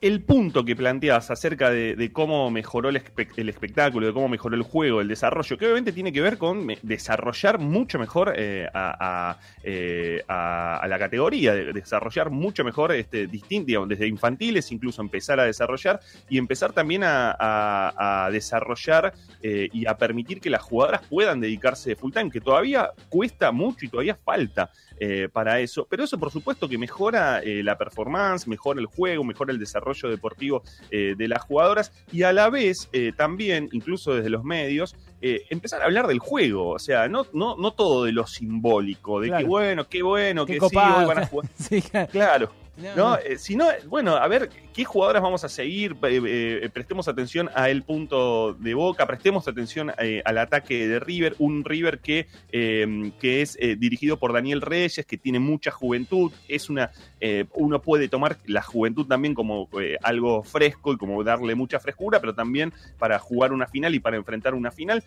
[0.00, 4.54] el punto que planteas acerca de, cómo mejoró el, espe el, espectáculo, de cómo mejoró
[4.54, 9.30] el juego, el desarrollo, que obviamente tiene que ver con desarrollar mucho mejor eh, a,
[9.32, 15.02] a, eh, a, a, la categoría, de desarrollar mucho mejor este, distinto, desde infantiles, incluso
[15.02, 21.02] empezar a desarrollar y empezar también a, desarrollar eh, y a permitir que las jugadoras
[21.08, 24.70] puedan dedicarse de full time, que todavía cuesta mucho y todavía falta.
[25.00, 25.86] Eh, para eso.
[25.88, 30.08] Pero eso, por supuesto, que mejora eh, la performance, mejora el juego, mejora el desarrollo
[30.08, 35.82] deportivo eh, de las jugadoras y a la vez también, incluso desde los medios, empezar
[35.82, 36.70] a hablar del juego.
[36.70, 39.44] O sea, no, no, no todo de lo simbólico, de claro.
[39.44, 41.50] que bueno, qué bueno, qué que copado, sí, hoy van a jugar.
[41.58, 42.08] sí, claro.
[42.10, 42.67] claro.
[42.78, 43.18] No, no.
[43.18, 44.48] Eh, sino, bueno, a ver
[44.78, 49.48] qué jugadoras vamos a seguir, eh, eh, prestemos atención a el punto de Boca, prestemos
[49.48, 55.04] atención eh, al ataque de River, un River que, que es dirigido por Daniel Reyes,
[55.04, 59.68] que tiene mucha juventud, es una, eh, uno puede tomar la juventud también como
[60.00, 64.16] algo fresco y como darle mucha frescura, pero también para jugar una final y para
[64.16, 65.02] enfrentar una final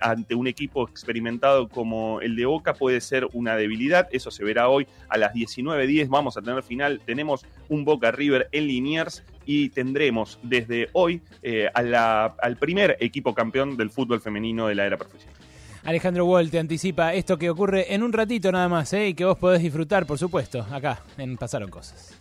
[0.00, 4.68] ante un equipo experimentado como el de Boca puede ser una debilidad, eso se verá
[4.68, 9.68] hoy a las 19.10, vamos a tener final, tenemos un Boca River en Liniers y
[9.68, 14.84] tendremos desde hoy eh, a la- al primer equipo campeón del fútbol femenino de la
[14.86, 15.36] era profesional.
[15.84, 19.08] Alejandro Wall te anticipa esto que ocurre en un ratito nada más, ¿eh?
[19.08, 22.18] y que vos podés disfrutar, por supuesto, acá en Pasaron Cosas.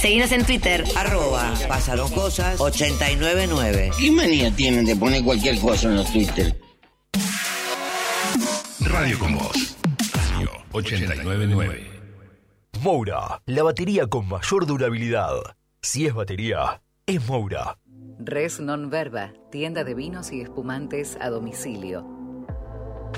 [0.00, 3.90] Seguinos en Twitter, arroba pasaron cosas 899.
[3.98, 6.56] ¿Qué manía tienen de poner cualquier cosa en los Twitter?
[8.80, 9.76] Radio con Voz.
[10.14, 11.93] Radio 899.
[12.84, 15.56] Moura, la batería con mayor durabilidad.
[15.80, 17.78] Si es batería, es Moura.
[18.18, 22.04] Res Non Verba, tienda de vinos y espumantes a domicilio.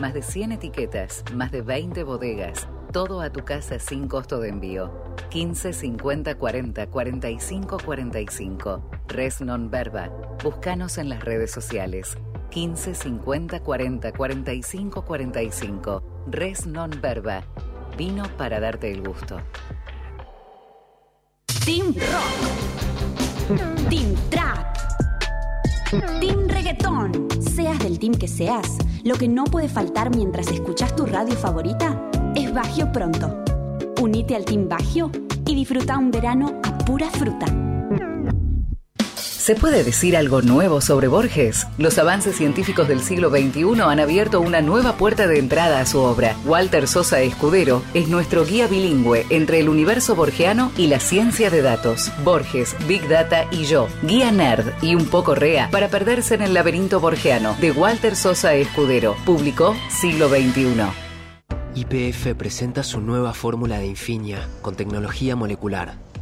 [0.00, 4.50] Más de 100 etiquetas, más de 20 bodegas, todo a tu casa sin costo de
[4.50, 5.02] envío.
[5.30, 8.90] 15 50 40 45 45.
[9.08, 10.10] Res Non Verba.
[10.44, 12.16] Búscanos en las redes sociales.
[12.50, 16.02] 15 50 40 45 45.
[16.28, 17.42] Res Non Verba.
[17.96, 19.40] Vino para darte el gusto.
[21.64, 23.88] Team Rock.
[23.88, 24.76] Team Trap.
[26.20, 27.28] Team Reggaetón.
[27.40, 32.10] Seas del team que seas, lo que no puede faltar mientras escuchas tu radio favorita
[32.34, 33.42] es Bagio Pronto.
[34.02, 35.10] Unite al Team Bagio
[35.46, 37.46] y disfruta un verano a pura fruta.
[39.46, 41.68] ¿Se puede decir algo nuevo sobre Borges?
[41.78, 46.00] Los avances científicos del siglo XXI han abierto una nueva puerta de entrada a su
[46.00, 46.34] obra.
[46.44, 51.62] Walter Sosa Escudero es nuestro guía bilingüe entre el universo borgiano y la ciencia de
[51.62, 52.10] datos.
[52.24, 56.52] Borges, Big Data y yo, guía nerd y un poco rea para perderse en el
[56.52, 59.14] laberinto borgiano de Walter Sosa Escudero.
[59.24, 61.06] Publicó Siglo XXI.
[61.76, 65.98] YPF presenta su nueva fórmula de Infinia con tecnología molecular.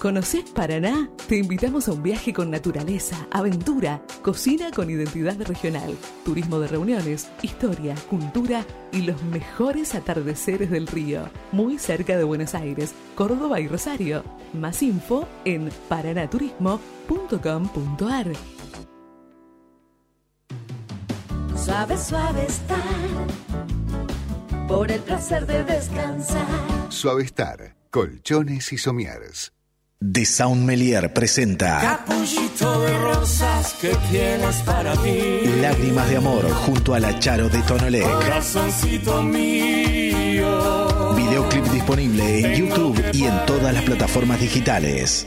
[0.00, 1.10] ¿Conocés Paraná?
[1.28, 5.94] Te invitamos a un viaje con naturaleza, aventura, cocina con identidad regional,
[6.24, 11.28] turismo de reuniones, historia, cultura y los mejores atardeceres del río.
[11.52, 14.24] Muy cerca de Buenos Aires, Córdoba y Rosario.
[14.54, 18.32] Más info en paranaturismo.com.ar.
[21.56, 22.80] Suave, suave estar.
[24.66, 26.46] Por el placer de descansar.
[26.88, 29.52] Suavestar, colchones y somieres.
[30.00, 35.42] The Sound Melier presenta Capullito de rosas que tienes para mí.
[35.60, 38.10] Lágrimas de Amor junto a la Charo de Tonolec.
[38.10, 41.14] Corazoncito mío.
[41.16, 45.26] Videoclip disponible en YouTube y en todas las plataformas digitales.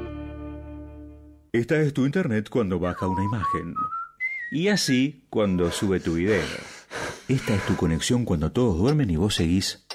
[1.53, 3.75] Esta es tu internet cuando baja una imagen.
[4.53, 6.41] Y así cuando sube tu video.
[7.27, 9.85] Esta es tu conexión cuando todos duermen y vos seguís.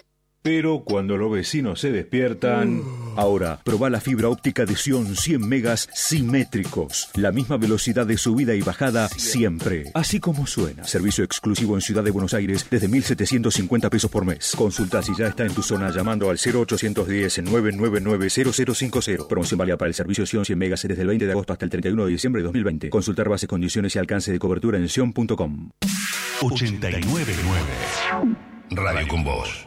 [0.47, 2.80] Pero cuando los vecinos se despiertan...
[3.16, 7.09] Ahora, probá la fibra óptica de Sion 100 megas simétricos.
[7.16, 9.90] La misma velocidad de subida y bajada siempre.
[9.92, 10.84] Así como suena.
[10.84, 14.55] Servicio exclusivo en Ciudad de Buenos Aires desde 1.750 pesos por mes.
[14.57, 19.26] Consulta si ya está en tu zona llamando al 0810 999 0050.
[19.26, 21.72] Promoción válida para el servicio Sion 100 megas desde el 20 de agosto hasta el
[21.72, 22.90] 31 de diciembre de 2020.
[22.90, 25.70] Consultar bases, condiciones y alcance de cobertura en sion.com.
[26.40, 27.32] 899
[28.70, 29.65] Radio con Voz.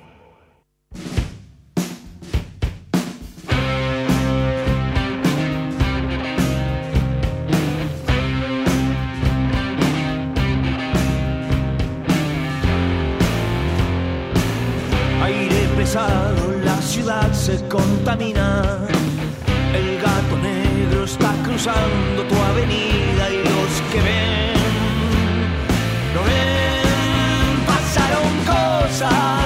[15.22, 18.80] Aire pesado, la ciudad se contamina.
[19.74, 24.54] El gato negro está cruzando tu avenida y los que ven,
[26.16, 29.39] no ven, pasaron cosas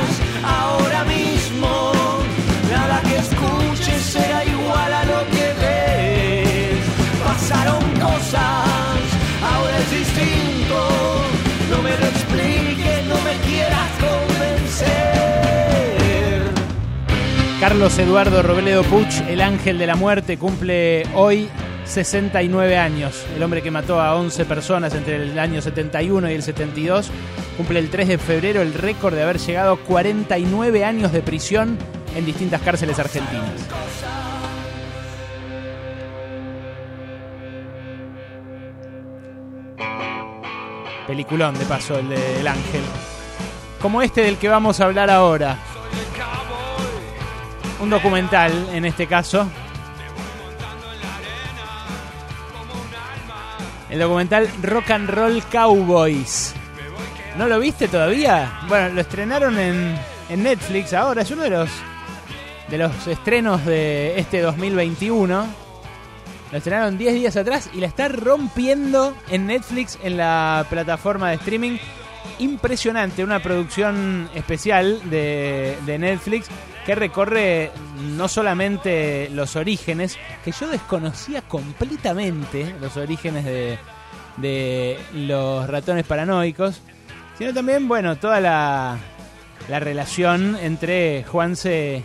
[17.74, 21.50] Carlos Eduardo Robledo Puch, el ángel de la muerte, cumple hoy
[21.86, 23.26] 69 años.
[23.36, 27.10] El hombre que mató a 11 personas entre el año 71 y el 72
[27.58, 31.80] cumple el 3 de febrero el récord de haber llegado a 49 años de prisión
[32.16, 33.50] en distintas cárceles argentinas.
[41.08, 42.84] Peliculón de paso el de El Ángel.
[43.82, 45.58] Como este del que vamos a hablar ahora.
[47.84, 49.46] Un documental en este caso.
[53.90, 56.54] El documental Rock and Roll Cowboys.
[57.38, 58.62] ¿No lo viste todavía?
[58.70, 61.24] Bueno, lo estrenaron en, en Netflix ahora.
[61.24, 61.70] Es uno de los
[62.70, 65.46] de los estrenos de este 2021.
[66.54, 71.36] Lo estrenaron 10 días atrás y la está rompiendo en Netflix en la plataforma de
[71.36, 71.78] streaming.
[72.40, 76.48] Impresionante, una producción especial de, de Netflix
[76.86, 77.72] que recorre
[78.16, 86.82] no solamente los orígenes, que yo desconocía completamente los orígenes de, los ratones paranoicos,
[87.38, 88.98] sino también, bueno, toda la,
[89.70, 92.04] la relación entre Juanse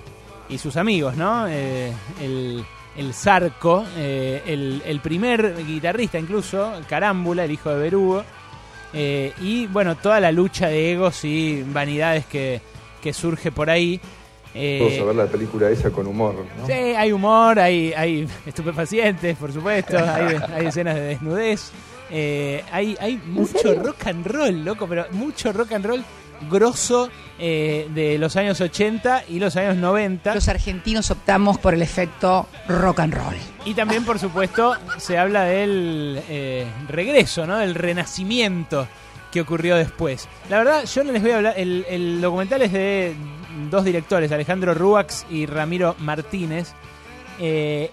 [0.49, 1.47] y sus amigos, ¿no?
[1.49, 2.65] Eh, el,
[2.97, 8.25] el Zarco, eh, el, el, primer guitarrista incluso, Carámbula, el hijo de Berugo,
[8.93, 12.61] eh, y bueno, toda la lucha de egos y vanidades que,
[13.03, 14.01] que surge por ahí.
[14.55, 16.67] Vamos a ver la película esa con humor, ¿no?
[16.67, 21.71] Sí, hay humor, hay, hay estupefacientes, por supuesto, hay, hay escenas de desnudez.
[22.11, 26.05] hay, hay mucho rock and roll, loco, pero mucho rock and roll
[26.49, 30.35] grosso eh, de los años 80 y los años 90.
[30.35, 33.37] Los argentinos optamos por el efecto rock and roll.
[33.65, 37.59] Y también, por supuesto, se habla del eh, regreso, ¿no?
[37.59, 38.87] Del renacimiento
[39.31, 40.29] que ocurrió después.
[40.49, 41.55] La verdad, yo no les voy a hablar.
[41.57, 43.15] El, el documental es de
[43.71, 46.73] dos directores, Alejandro Ruax y Ramiro Martínez.
[47.39, 47.91] Eh,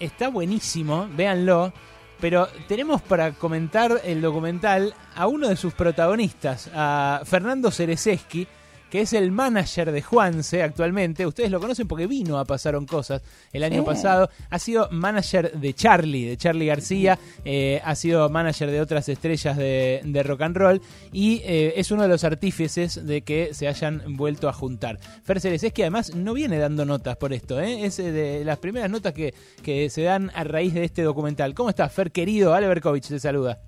[0.00, 1.72] está buenísimo, véanlo.
[2.20, 8.48] Pero tenemos para comentar el documental a uno de sus protagonistas, a Fernando Cerezeski,
[8.90, 11.26] que es el manager de Juanse actualmente.
[11.26, 13.22] Ustedes lo conocen porque vino a Pasaron Cosas
[13.52, 14.30] el año pasado.
[14.50, 17.18] Ha sido manager de Charlie, de Charlie García.
[17.44, 20.82] Eh, ha sido manager de otras estrellas de, de rock and roll.
[21.12, 24.98] Y eh, es uno de los artífices de que se hayan vuelto a juntar.
[25.22, 27.60] Fer Cerezeski además no viene dando notas por esto.
[27.60, 27.84] ¿eh?
[27.84, 31.54] Es de las primeras notas que, que se dan a raíz de este documental.
[31.54, 32.54] ¿Cómo estás, Fer querido?
[32.54, 33.60] Ale Berkovich te saluda.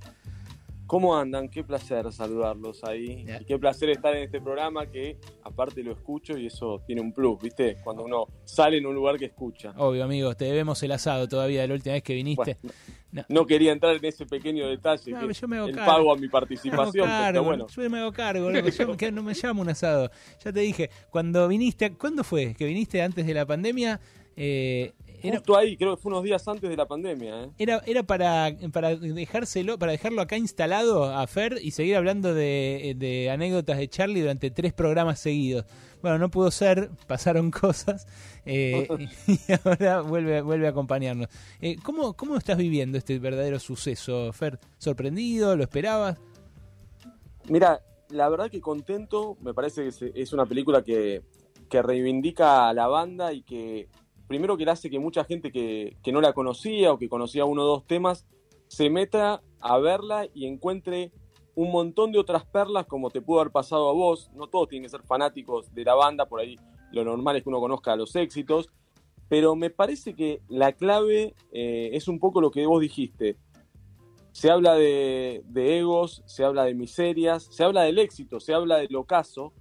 [0.91, 1.49] ¿Cómo andan?
[1.49, 3.25] Qué placer saludarlos ahí.
[3.41, 7.13] Y qué placer estar en este programa que aparte lo escucho y eso tiene un
[7.13, 7.77] plus, ¿viste?
[7.85, 9.73] Cuando uno sale en un lugar que escucha.
[9.77, 12.57] Obvio, amigos, te debemos el asado todavía de la última vez que viniste.
[12.61, 12.75] Bueno,
[13.13, 13.25] no.
[13.29, 13.47] no.
[13.47, 15.93] quería entrar en ese pequeño detalle, no, que yo me hago el cargo.
[15.93, 17.07] pago a mi participación.
[17.07, 17.67] Me cargo, bueno.
[17.69, 18.51] Yo me hago cargo.
[18.51, 20.11] Yo, que no me llamo un asado.
[20.45, 22.53] Ya te dije, cuando viniste, ¿cuándo fue?
[22.57, 24.01] Que viniste antes de la pandemia.
[24.37, 27.45] Eh, era, Justo ahí, creo que fue unos días antes de la pandemia.
[27.45, 27.51] ¿eh?
[27.59, 32.95] Era, era para, para dejárselo, para dejarlo acá instalado a Fer y seguir hablando de,
[32.97, 35.67] de, anécdotas de Charlie durante tres programas seguidos.
[36.03, 38.07] Bueno, no pudo ser, pasaron cosas
[38.47, 38.89] eh,
[39.27, 41.29] y ahora vuelve, vuelve a acompañarnos.
[41.61, 44.59] Eh, ¿cómo, ¿Cómo estás viviendo este verdadero suceso, Fer?
[44.79, 45.57] ¿Sorprendido?
[45.57, 46.19] ¿Lo esperabas?
[47.49, 51.23] Mira, la verdad que contento, me parece que es una película que,
[51.71, 53.89] que reivindica a la banda y que
[54.31, 57.45] primero que le hace que mucha gente que, que, no la conocía o que conocía
[57.45, 58.29] uno o dos temas
[58.69, 61.11] se meta a verla y encuentre
[61.57, 64.31] un montón de otras perlas como te pudo haber pasado a vos.
[64.37, 66.55] No todos tienen que ser fanáticos de la banda, por ahí
[66.93, 68.69] lo normal es que uno conozca los éxitos,
[69.29, 73.37] pero me parece que la clave eh, es un poco lo que vos dijiste.
[74.31, 78.95] Se habla de, egos, se habla de miserias, se habla del éxito, se habla del
[78.95, 79.53] ocaso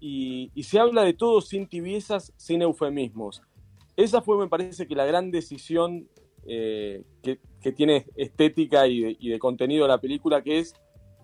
[0.00, 3.40] y, y se habla de todo sin tibiezas, sin eufemismos
[3.96, 6.08] esa fue, me parece, que la gran decisión
[6.46, 10.74] eh, que, que, tiene estética y de, y de, contenido la película, que es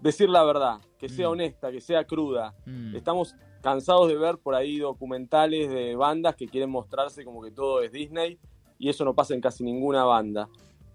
[0.00, 1.32] decir la verdad, que sea mm.
[1.32, 2.54] honesta, que sea cruda.
[2.66, 2.94] Mm.
[2.94, 7.82] Estamos cansados de ver por ahí documentales de bandas que quieren mostrarse como que todo
[7.82, 8.38] es Disney
[8.78, 10.48] y eso no pasa en casi ninguna banda.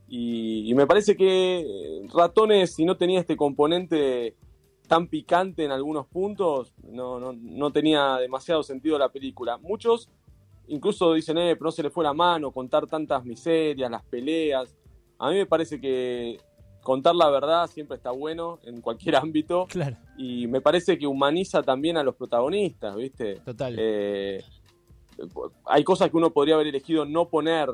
[0.08, 4.36] Y, y me parece que Ratones, si no tenía este componente
[4.88, 9.58] tan picante en algunos puntos, no, no, no tenía demasiado sentido la película.
[9.58, 10.10] Muchos
[10.68, 14.76] incluso dicen, eh, pero no se le fue la mano contar tantas miserias, las peleas.
[15.20, 16.38] A mí me parece que
[16.82, 19.68] contar la verdad siempre está bueno en cualquier ámbito.
[19.68, 19.98] Claro.
[20.18, 23.36] Y me parece que humaniza también a los protagonistas, ¿viste?
[23.46, 23.76] Total.
[23.78, 24.44] Eh,
[25.66, 27.70] hay cosas que uno podría haber elegido no poner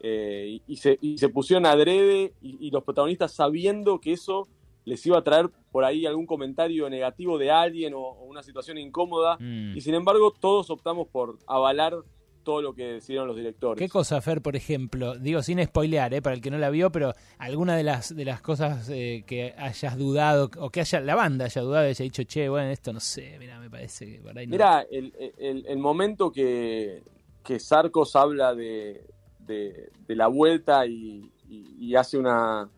[0.00, 4.48] eh, y, se, y, se, pusieron adrede y, y los protagonistas sabiendo que eso
[4.84, 8.78] les iba a traer por ahí algún comentario negativo de alguien o, o una situación
[8.78, 9.36] incómoda.
[9.38, 9.76] Mm.
[9.76, 11.94] Y sin embargo, todos optamos por avalar
[12.42, 13.78] todo lo que decidieron los directores.
[13.78, 15.16] ¿Qué cosa, Fer, por ejemplo?
[15.18, 16.22] Digo, sin spoilear, ¿eh?
[16.22, 19.54] para el que no la vio, pero alguna de las de las cosas eh, que
[19.58, 22.92] hayas dudado, o que haya la banda haya dudado y haya dicho, che, bueno, esto
[22.92, 24.52] no sé, mira, me parece que por ahí no.
[24.52, 27.02] Mira, el, el, el momento que,
[27.44, 29.04] que Sarcos habla de,
[29.38, 32.68] de, de la vuelta y, y- y hace una,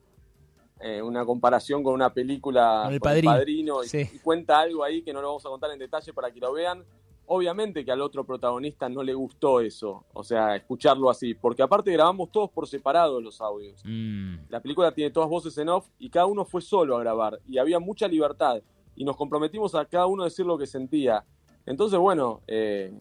[0.81, 4.09] eh, una comparación con una película Con El con Padrino, y, sí.
[4.13, 6.53] y cuenta algo ahí que no lo vamos a contar en detalle para que lo
[6.53, 6.85] vean.
[7.35, 11.91] Obviamente que al otro protagonista no le gustó eso, o sea, escucharlo así, porque aparte
[11.91, 13.81] grabamos todos por separado los audios.
[13.87, 14.35] Mm.
[14.51, 17.57] La película tiene todas voces en off y cada uno fue solo a grabar y
[17.57, 18.61] había mucha libertad
[18.95, 21.25] y nos comprometimos a cada uno a decir lo que sentía.
[21.65, 22.93] Entonces, bueno, eh,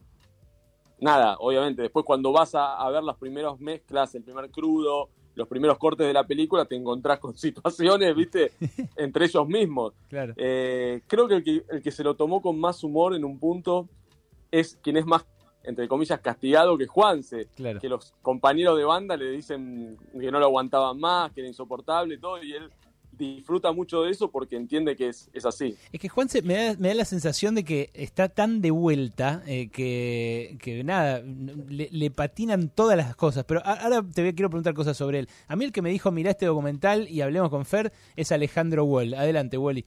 [1.01, 5.49] nada, obviamente, después cuando vas a, a ver las primeras mezclas, el primer crudo, los
[5.49, 8.53] primeros cortes de la película, te encontrás con situaciones, viste,
[8.95, 9.91] entre ellos mismos.
[10.07, 10.33] Claro.
[10.37, 13.37] Eh, creo que el, que el que se lo tomó con más humor en un
[13.37, 13.89] punto
[14.51, 15.25] es quien es más,
[15.63, 17.47] entre comillas, castigado que Juanse.
[17.55, 17.79] Claro.
[17.79, 22.15] Que los compañeros de banda le dicen que no lo aguantaban más, que era insoportable
[22.15, 22.69] y todo, y él
[23.11, 25.75] disfruta mucho de eso porque entiende que es, es así.
[25.91, 29.43] Es que Juanse me da, me da la sensación de que está tan de vuelta
[29.45, 33.43] eh, que, que nada, le, le patinan todas las cosas.
[33.43, 35.29] Pero ahora te voy- quiero preguntar cosas sobre él.
[35.47, 38.85] A mí el que me dijo, mirá este documental y hablemos con Fer, es Alejandro
[38.85, 39.13] Wall.
[39.13, 39.85] Adelante, Wally.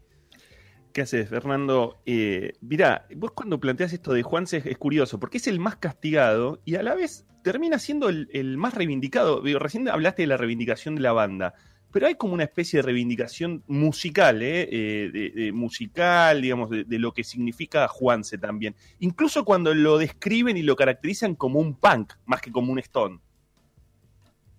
[0.95, 1.97] ¿Qué haces, Fernando?
[2.07, 5.75] Eh, mirá, vos cuando planteas esto de Juanse es, es curioso, porque es el más
[5.75, 9.43] castigado y a la vez termina siendo el, más reivindicado.
[9.59, 11.55] Recién hablaste de la reivindicación de la banda,
[11.91, 14.69] pero hay como una especie de reivindicación musical, ¿eh?
[14.71, 18.77] Eh, de, musical, digamos, de, de lo que significa Juanse también.
[19.01, 23.19] Incluso cuando lo describen y lo caracterizan como un punk, más que como un stone.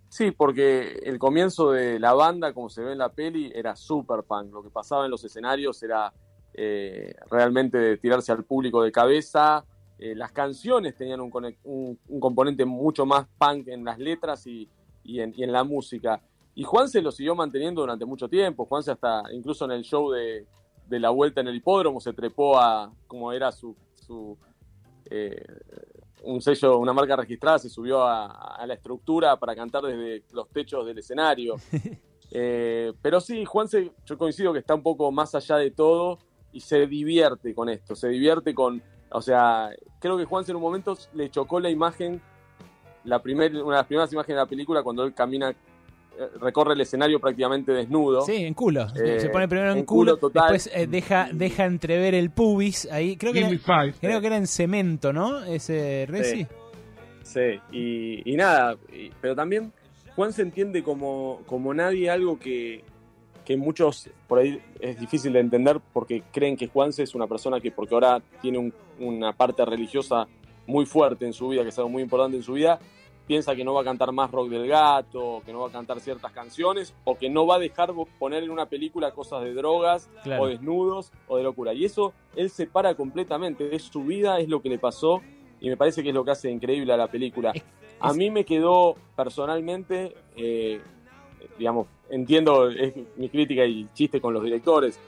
[0.09, 4.23] Sí, porque el comienzo de la banda, como se ve en la peli, era super
[4.23, 4.53] punk.
[4.53, 6.13] Lo que pasaba en los escenarios era
[6.58, 9.66] eh, realmente de tirarse al público de cabeza.
[9.99, 14.45] Eh, las canciones tenían un, conec- un- un componente mucho más punk en las letras
[14.47, 14.70] y,
[15.03, 16.22] y en, y en la música.
[16.53, 18.66] Y Juan se lo siguió manteniendo durante mucho tiempo.
[18.66, 20.45] Juan se hasta, incluso en el show de,
[20.88, 24.38] de la vuelta en el hipódromo, se trepó a, como era su, su
[25.10, 25.43] eh,
[26.24, 30.49] un sello, una marca registrada, se subió a, a la estructura para cantar desde los
[30.49, 31.56] techos del escenario.
[32.38, 36.18] Eh, pero sí, Juanse, yo coincido que está un poco más allá de todo
[36.56, 38.82] y se divierte con esto, se divierte con,
[39.12, 42.22] o sea, creo que Juanse en un momento le chocó la imagen,
[43.03, 45.56] la primer, una de las primeras imágenes de la película cuando él camina, eh,
[46.39, 48.22] recorre el escenario prácticamente desnudo.
[48.22, 48.88] Sí, en culo.
[48.95, 50.53] Eh, se pone primero en, en culo, culo total.
[50.53, 53.18] después eh, deja, deja entrever el pubis ahí.
[53.18, 53.93] Creo que, era, five.
[53.99, 55.43] creo que era en cemento, ¿no?
[55.43, 56.47] Ese Resi.
[57.22, 59.74] Sí, y, y nada, y- pero también
[60.16, 62.82] Juan se entiende como, como nadie algo que,
[63.45, 67.59] que muchos por ahí es difícil de entender porque creen que Juanse es una persona
[67.61, 70.27] que porque ahora tiene un- una parte religiosa
[70.67, 72.79] muy fuerte en su vida, que es algo muy importante en su vida,
[73.27, 75.99] piensa que no va a cantar más rock del gato, que no va a cantar
[75.99, 80.09] ciertas canciones, o que no va a dejar poner en una película cosas de drogas,
[80.23, 80.43] Claro.
[80.43, 81.73] o desnudos, o de locura.
[81.73, 85.21] Y eso él separa completamente, es su vida, es lo que le pasó,
[85.59, 87.51] y me parece que es lo que hace increíble a la película.
[87.99, 90.79] A mí me quedó personalmente, eh,
[91.57, 94.99] digamos, entiendo es mi crítica y chiste con los directores.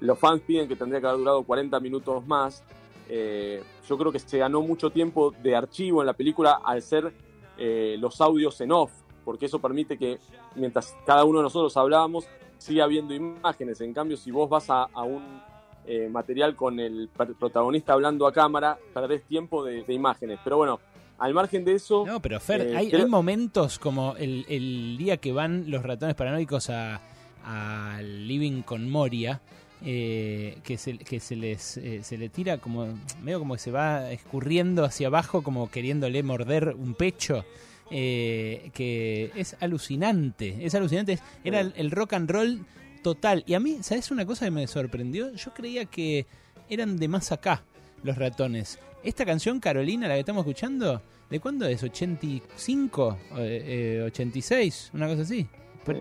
[0.00, 2.62] Los fans piden que tendría que haber durado 40 minutos más.
[3.08, 7.12] Eh, yo creo que se ganó mucho tiempo de archivo en la película al ser
[7.56, 8.90] eh, los audios en off,
[9.24, 10.18] porque eso permite que
[10.54, 12.26] mientras cada uno de nosotros hablábamos,
[12.58, 13.80] siga habiendo imágenes.
[13.80, 15.40] En cambio, si vos vas a, un
[15.86, 20.40] eh, material con el protagonista hablando a cámara, perdés tiempo de imágenes.
[20.42, 20.80] Pero bueno,
[21.18, 22.04] al margen de eso...
[22.06, 25.82] No, pero Fer, eh, hay, creo- hay momentos como el, el día que van los
[25.82, 27.00] ratones paranoicos a,
[27.44, 29.40] al living con Moria,
[29.84, 32.86] eh, que, se, que se les eh, se le tira como
[33.22, 37.44] medio como que se va escurriendo hacia abajo como queriéndole morder un pecho
[37.90, 41.18] que es alucinante es alucinante.
[41.44, 42.64] Era el, el rock and roll
[43.02, 43.44] total.
[43.46, 46.26] Y a mí sabes una cosa que me sorprendió yo creía que
[46.68, 47.62] eran de más acá
[48.02, 48.78] los ratones
[49.08, 51.00] esta canción Carolina la que estamos escuchando
[51.30, 55.46] de cuándo es 85 eh, eh, 86 una cosa así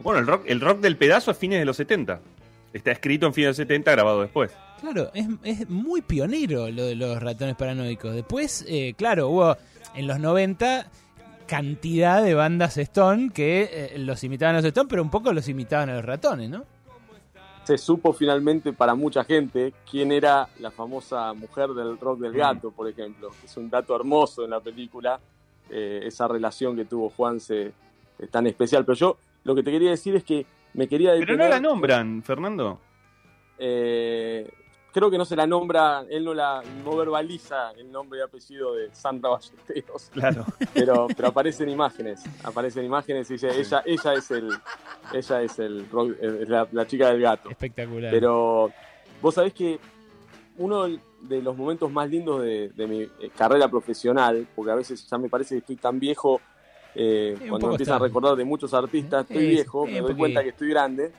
[0.03, 2.19] Bueno, el rock, el rock del pedazo es fines de los 70.
[2.73, 4.51] Está escrito en fines de los 70, grabado después.
[4.81, 8.13] Claro, es, es muy pionero lo de los ratones paranoicos.
[8.13, 9.57] Después, eh, claro, hubo
[9.95, 10.87] en los 90
[11.47, 15.47] cantidad de bandas Stone que eh, los imitaban a los Stone, pero un poco los
[15.47, 16.65] imitaban a los ratones, ¿no?
[17.65, 22.71] Se supo finalmente para mucha gente quién era la famosa mujer del rock del gato,
[22.71, 23.31] por ejemplo.
[23.43, 25.19] Es un dato hermoso en la película,
[25.69, 27.73] eh, esa relación que tuvo Juanse
[28.19, 28.85] es tan especial.
[28.85, 31.59] Pero yo lo que te quería decir es que me quería Pero no detener- la
[31.59, 32.79] nombran, Fernando.
[33.57, 34.49] eh,
[34.95, 38.75] creo que no se la nombra, él no la no verbaliza el nombre y apellido
[38.75, 40.09] de Sandra Ballesteros.
[40.13, 40.45] Claro.
[40.73, 44.49] Pero, pero aparecen imágenes, aparecen imágenes y dice, ella, ella es el,
[45.11, 45.85] ella es el,
[46.21, 47.49] eh, la, la chica del gato.
[47.49, 48.09] Espectacular.
[48.09, 48.71] Pero
[49.21, 49.77] vos sabés que
[50.59, 55.05] uno de los momentos más lindos de, de mi eh, carrera profesional, porque a veces
[55.09, 56.39] ya me parece que estoy tan viejo,
[56.95, 60.69] eh, cuando empiezan a recordar de muchos artistas, estoy viejo, me doy cuenta que estoy
[60.69, 61.11] grande,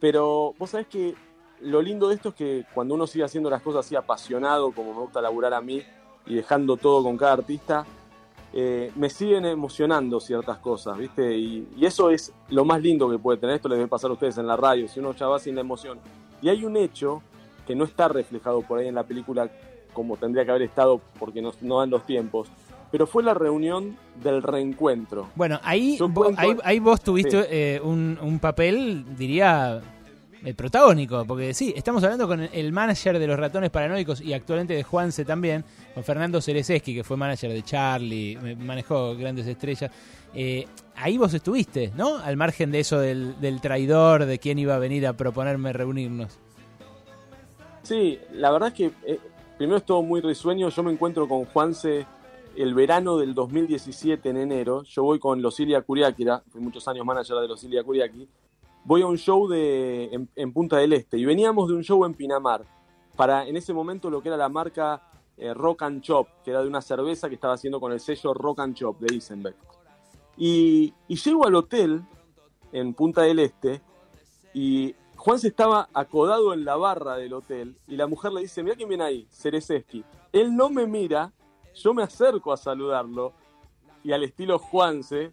[0.00, 1.14] pero vos sabés que
[1.62, 4.92] lo lindo de esto es que cuando uno sigue haciendo las cosas así apasionado, como
[4.94, 5.82] me gusta laburar a mí,
[6.26, 7.84] y dejando todo con cada artista,
[8.52, 11.36] eh, me siguen emocionando ciertas cosas, ¿viste?
[11.36, 13.56] Y, y eso es lo más lindo que puede tener.
[13.56, 15.60] Esto les debe pasar a ustedes en la radio, si uno ya va sin la
[15.60, 15.98] emoción.
[16.42, 17.22] Y hay un hecho
[17.66, 19.48] que no está reflejado por ahí en la película
[19.92, 22.48] como tendría que haber estado porque no, no dan los tiempos,
[22.92, 25.28] pero fue la reunión del reencuentro.
[25.36, 27.48] Bueno, ahí, Yo vo- cuento- ahí, ahí vos tuviste Sí.
[27.50, 29.80] eh, un, un papel, diría,
[30.44, 34.74] eh, protagónico, porque sí, estamos hablando con el manager de los ratones paranoicos y actualmente
[34.74, 35.64] de Juanse también,
[35.94, 39.90] con Fernando Cerezeski, que fue manager de Charlie, manejó grandes estrellas.
[40.32, 42.16] Eh, ahí vos estuviste, ¿no?
[42.16, 46.38] Al margen de eso del, traidor, de quién iba a venir a proponerme reunirnos.
[47.82, 49.18] Sí, la verdad es que eh,
[49.58, 50.68] primero es todo muy risueño.
[50.68, 52.06] Yo me encuentro con Juanse
[52.56, 54.84] el verano del 2017 en enero.
[54.84, 58.28] Yo voy con Losilia Curiáquira, fui muchos años manager de Losilia Curiaki.
[58.84, 62.64] Voy a un show en, Punta del Este y veníamos de un show en Pinamar
[63.16, 65.02] para en ese momento lo que era la marca
[65.36, 68.34] eh, Rock and Chop, que era de una cerveza que estaba haciendo con el sello
[68.34, 69.56] Rock and Chop de Isenbeck.
[70.36, 72.02] Y, llego al hotel
[72.72, 73.82] en Punta del Este
[74.54, 78.62] y Juan se estaba acodado en la barra del hotel y la mujer le dice,
[78.62, 80.02] mira quién viene ahí, Cerezeski.
[80.32, 81.32] Él no me mira,
[81.74, 83.34] yo me acerco a saludarlo
[84.02, 85.32] y al estilo Juanse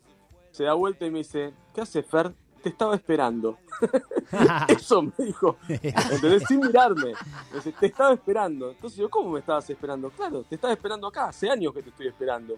[0.52, 2.34] se da vuelta y me dice, ¿qué hace Fer?
[2.68, 3.60] Te estaba esperando.
[4.68, 6.44] Eso me dijo, ¿entendés?
[6.50, 7.14] Sin mirarme.
[7.50, 8.72] Me dice, te estaba esperando.
[8.72, 10.10] Entonces yo, ¿cómo me estabas esperando?
[10.10, 12.56] Claro, te estaba esperando acá, hace años que te estoy esperando.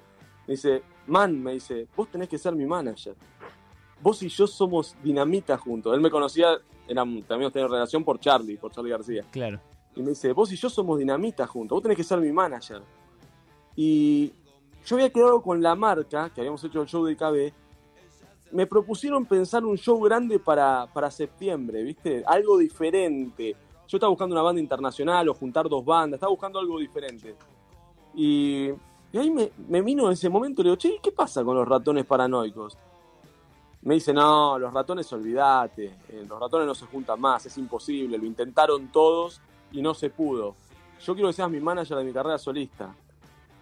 [0.48, 3.16] Me dice, man, me dice, vos tenés que ser mi manager.
[4.02, 5.94] Vos y yo somos dinamita juntos.
[5.94, 6.58] Él me conocía,
[6.88, 9.26] éramos, también teníamos relación por Charlie, por Charlie García.
[9.30, 9.62] Claro.
[9.96, 12.82] Y me dice, vos y yo somos dinamita juntos, vos tenés que ser mi manager.
[13.76, 14.34] Y
[14.88, 17.54] yo había quedado con la marca, que habíamos hecho el show de KB,
[18.52, 22.24] me propusieron pensar un show grande para, para septiembre, ¿viste?
[22.26, 23.56] Algo diferente.
[23.88, 27.36] Yo estaba buscando una banda internacional o juntar dos bandas, estaba buscando algo diferente.
[28.16, 28.70] Y,
[29.14, 31.68] ahí me, me vino en ese momento y le digo, che, ¿qué pasa con los
[31.68, 32.78] ratones paranoicos?
[33.82, 38.18] Me dice, no, los ratones olvídate, eh, los ratones no se juntan más, es imposible,
[38.18, 40.56] lo intentaron todos y no se pudo.
[41.02, 42.94] Yo quiero que seas mi manager de mi carrera solista.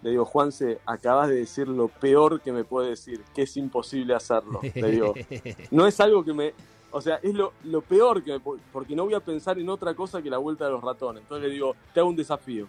[0.04, 4.14] Le digo, Juanse, acabas de decir lo peor que me puede decir, que es imposible
[4.14, 4.60] hacerlo.
[4.76, 5.14] Le digo,
[5.72, 6.54] no es algo que me...
[6.92, 8.40] O sea, es lo, lo peor que me...
[8.40, 11.24] pu- Porque no voy a pensar en otra cosa que la vuelta de los ratones.
[11.24, 12.68] Entonces le digo, te hago un desafío.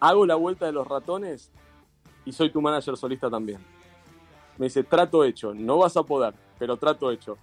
[0.00, 1.50] Hago la vuelta de los ratones
[2.24, 3.58] y soy tu manager solista también.
[4.58, 7.38] Me dice, trato hecho, no vas a poder, pero trato hecho.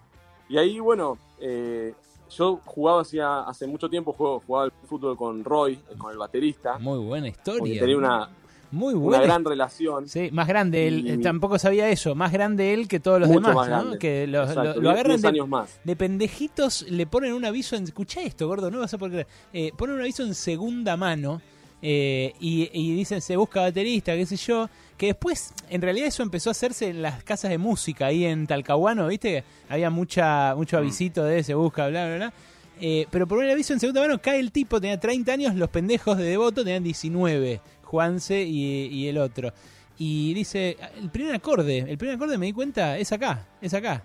[0.48, 1.94] Y ahí, bueno, eh,
[2.30, 6.18] yo jugaba hacía, hace mucho tiempo, juego, jugaba al fútbol con Roy, eh, con el
[6.18, 6.78] baterista.
[6.78, 7.80] Muy buena historia.
[7.80, 8.30] Tenía una,
[8.72, 9.24] Muy una buena.
[9.24, 10.08] gran relación.
[10.08, 11.08] Sí, más grande él.
[11.08, 12.14] Y- eh, Tampoco sabía eso.
[12.16, 13.98] Más grande él que todos los Mucho demás, más ¿no?
[13.98, 15.80] Que lo, agarran de, años más.
[15.84, 17.84] de pendejitos, le ponen un aviso en...
[17.86, 19.28] Escucha esto, gordo, no vas a poder creer.
[19.54, 21.42] Eh, ponen un aviso en segunda mano
[21.82, 24.70] eh, y, y dicen se busca baterista, qué sé yo.
[24.98, 28.46] Que después, en realidad eso empezó a hacerse en las casas de música ahí en
[28.48, 29.44] Talcahuano, ¿viste?
[29.70, 30.80] Había mucha mucho Mm.
[30.80, 32.34] avisito de se busca, bla, bla, bla.
[32.82, 35.70] Eh, pero por el aviso en segunda mano cae el tipo, tenía 30 años, los
[35.70, 37.60] pendejos de Devoto tenían 19,
[37.90, 39.52] Juanse y, y el otro.
[39.98, 44.04] Y dice, el primer acorde, el primer acorde me di cuenta, es acá, es acá.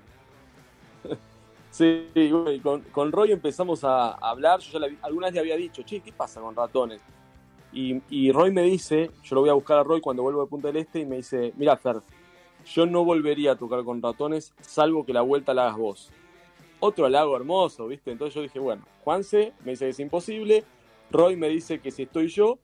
[1.70, 4.61] Sí, y con, con Roy empezamos a, hablar.
[4.61, 7.02] Yo ya algunas le había dicho, che, ¿qué pasa con ratones?
[7.73, 10.47] Y, y Roy me dice, yo lo voy a buscar a Roy cuando vuelvo de
[10.47, 11.97] Punta del Este y me dice, mira Fer,
[12.65, 16.11] yo no volvería a tocar con ratones salvo que la vuelta la hagas vos.
[16.78, 18.12] Otro halago hermoso, ¿viste?
[18.12, 20.62] Entonces yo dije, bueno, Juanse me dice que es imposible,
[21.11, 22.61] Roy me dice que si estoy yo,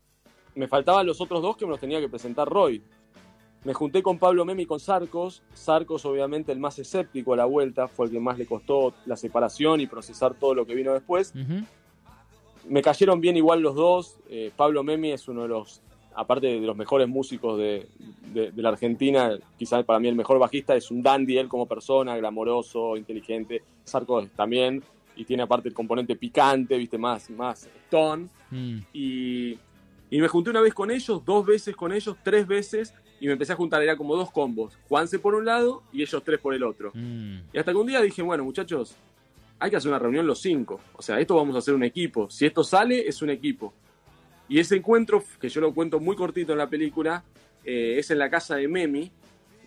[0.55, 2.83] me faltaban los otros dos que me los tenía que presentar Roy.
[3.65, 5.43] Me junté con Pablo Memi y con Sarcos.
[5.53, 9.17] Sarcos, obviamente, el más escéptico a la vuelta, fue el que más le costó la
[9.17, 11.35] separación y procesar todo lo que vino después.
[12.69, 14.17] Me cayeron bien igual los dos.
[14.29, 15.83] Eh, Pablo Memi es uno de los,
[16.15, 17.87] aparte de los mejores músicos de,
[18.33, 21.67] de- de la Argentina, quizás para mí el mejor bajista, es un dandy él como
[21.67, 23.63] persona, glamoroso, inteligente.
[23.85, 24.83] Sarcos también,
[25.17, 28.29] y tiene aparte el componente picante, viste, más, más stone.
[28.51, 28.79] Mm.
[28.95, 29.59] Y,
[30.11, 33.33] y me junté una vez con ellos, dos veces con ellos, tres veces, y me
[33.33, 34.77] empecé a juntar, era como dos combos.
[34.89, 36.91] Juanse por un lado y ellos tres por el otro.
[36.95, 37.39] Mm.
[37.53, 38.97] Y hasta que un día dije, bueno, muchachos,
[39.59, 40.81] hay que hacer una reunión los cinco.
[40.97, 42.29] O sea, esto vamos a hacer un equipo.
[42.31, 43.73] Si esto sale, es un equipo.
[44.49, 47.23] Y ese encuentro, que yo lo cuento muy cortito en la película,
[47.65, 49.13] eh, es en la casa de Memi.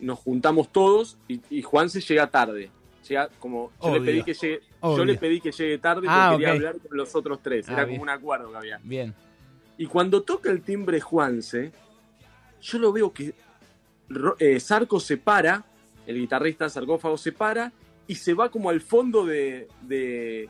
[0.02, 2.70] Nos juntamos todos y, y Juan se llega tarde.
[3.08, 6.30] Llega como yo le pedí que llegue, yo le pedí que llegue tarde porque Ah,
[6.32, 6.56] quería ok.
[6.56, 7.70] hablar con los otros tres.
[7.70, 8.00] Ah, Era bien.
[8.00, 8.80] como un acuerdo que había.
[8.84, 9.14] Bien.
[9.78, 11.72] Y cuando toca el timbre Juanse,
[12.62, 13.34] yo lo veo que
[14.40, 15.66] eh, Sarco se para,
[16.06, 17.72] el guitarrista sarcófago se para
[18.08, 20.50] y se va como al fondo de, de,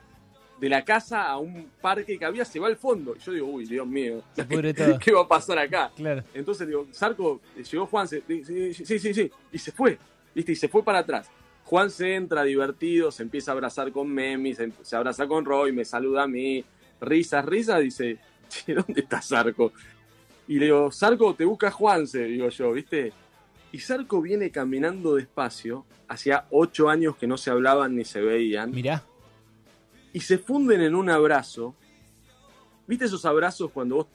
[0.59, 3.15] de la casa a un parque que había, se va al fondo.
[3.15, 4.23] Y yo digo, uy, Dios mío.
[4.99, 5.91] ¿qué va a pasar acá?
[5.95, 6.23] Claro.
[6.33, 9.97] Entonces digo, Sarco, eh, llegó Juan, se- sí, sí, sí, sí, sí, y se fue,
[10.35, 10.51] ¿viste?
[10.51, 11.29] Y se fue para atrás.
[11.65, 15.71] Juan se entra divertido, se empieza a abrazar con Memi, se, se abraza con Roy,
[15.71, 16.65] me saluda a mí,
[16.99, 18.17] risas, risas, dice,
[18.65, 19.71] che, ¿dónde está Sarco?
[20.47, 23.13] Y le digo, Sarco, te busca Juanse, digo yo, ¿viste?
[23.71, 28.71] Y Sarco viene caminando despacio, hacía ocho años que no se hablaban ni se veían.
[28.71, 29.03] Mirá.
[30.11, 31.73] Y se funden en un abrazo.
[32.85, 34.07] ¿Viste esos abrazos cuando vos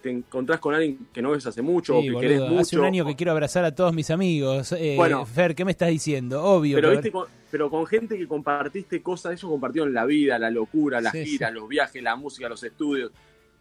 [0.00, 2.60] te encontrás con alguien que no ves hace mucho o Sí, que boludo, querés mucho?
[2.60, 4.72] Hace un año que quiero abrazar a todos mis amigos.
[4.72, 5.26] Eh, Bueno.
[5.26, 6.42] Fer, ¿qué me estás diciendo?
[6.44, 6.76] Obvio.
[6.76, 11.00] Pero, viste, con, pero con gente que compartiste cosas, ellos compartieron la vida, la locura,
[11.00, 13.10] las Sí, giras, los viajes, la música, los estudios.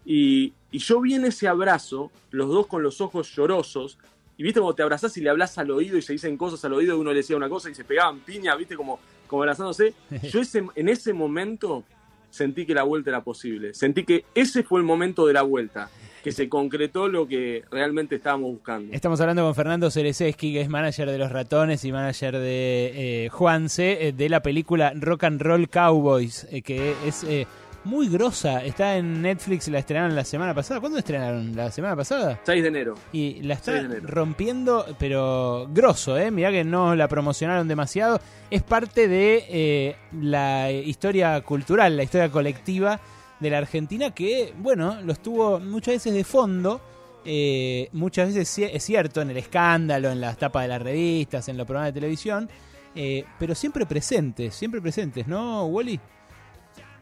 [0.05, 3.97] Y, y yo vi en ese abrazo, los dos con los ojos llorosos,
[4.37, 6.73] y viste como te abrazás y le hablas al oído y se dicen cosas al
[6.73, 9.93] oído, y uno le decía una cosa y se pegaban piña, viste como, como abrazándose.
[10.31, 11.83] Yo ese, en ese momento
[12.29, 13.73] sentí que la vuelta era posible.
[13.73, 15.89] Sentí que ese fue el momento de la vuelta,
[16.23, 18.93] que se concretó lo que realmente estábamos buscando.
[18.93, 23.29] Estamos hablando con Fernando Cereseski, que es manager de Los Ratones y manager de eh,
[23.29, 27.47] Juanse, eh, de la película Rock and Roll Cowboys, eh, que es eh,
[27.83, 28.63] muy grosa.
[28.63, 30.79] Está en Netflix, la estrenaron la semana pasada.
[30.79, 31.55] ¿Cuándo estrenaron?
[31.55, 32.39] ¿La semana pasada?
[32.43, 32.95] 6 de enero.
[33.11, 34.07] Y la está 6 de enero.
[34.07, 36.31] rompiendo, pero grosso, ¿eh?
[36.31, 38.19] Mirá que no la promocionaron demasiado.
[38.49, 42.99] Es parte de eh, la historia cultural, la historia colectiva
[43.39, 46.81] de la Argentina que, bueno, los tuvo muchas veces de fondo.
[47.25, 51.57] eh, muchas veces es cierto, en el escándalo, en las tapas de las revistas, en
[51.57, 52.49] los programas de televisión,
[52.95, 55.99] eh, pero siempre presentes, siempre presentes, ¿no, Wally?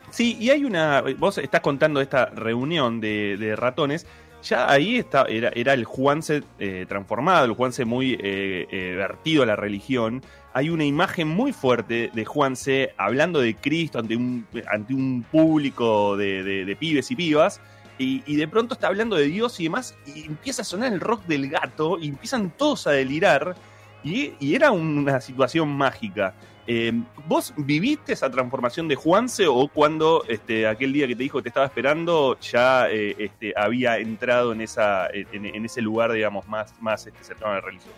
[0.10, 1.02] Sí, y hay una.
[1.18, 4.06] Vos estás contando esta reunión de, de ratones.
[4.44, 9.44] Ya ahí está, era, era el Juanse eh, transformado, el Juanse muy eh, eh, vertido
[9.44, 10.22] a la religión.
[10.54, 16.16] Hay una imagen muy fuerte de Juanse hablando de Cristo ante un, ante un público
[16.16, 17.60] de, de- pibes y pibas.
[17.98, 19.98] Y, y de pronto está hablando de Dios y demás.
[20.06, 21.98] Y empieza a sonar el rock del gato.
[22.00, 23.56] Y empiezan todos a delirar.
[24.04, 26.36] Y, y era una situación mágica.
[26.70, 26.92] Eh,
[27.28, 31.44] ¿Vos viviste esa transformación de Juanse o cuando este, aquel día que te dijo que
[31.44, 36.46] te estaba esperando ya eh, este, había entrado en, esa, en, en ese lugar, digamos,
[36.48, 37.94] más, más este, cercano a la religión?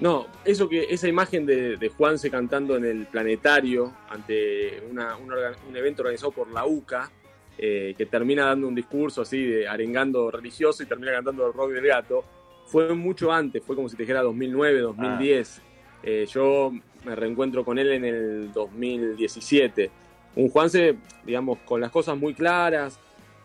[0.00, 5.76] No, eso que esa imagen de, de Juanse cantando en el planetario ante una- un,
[5.76, 7.10] evento organizado por la UCA,
[7.58, 11.72] eh, que termina dando un discurso así de arengando religioso y termina cantando el rock
[11.72, 12.24] del gato,
[12.66, 15.62] fue mucho antes, fue como si te dijera 2009, 2010.
[16.02, 16.72] Eh, yo
[17.04, 19.90] me reencuentro con él en el 2017.
[20.36, 22.98] Un Juanse, digamos, con las cosas muy claras,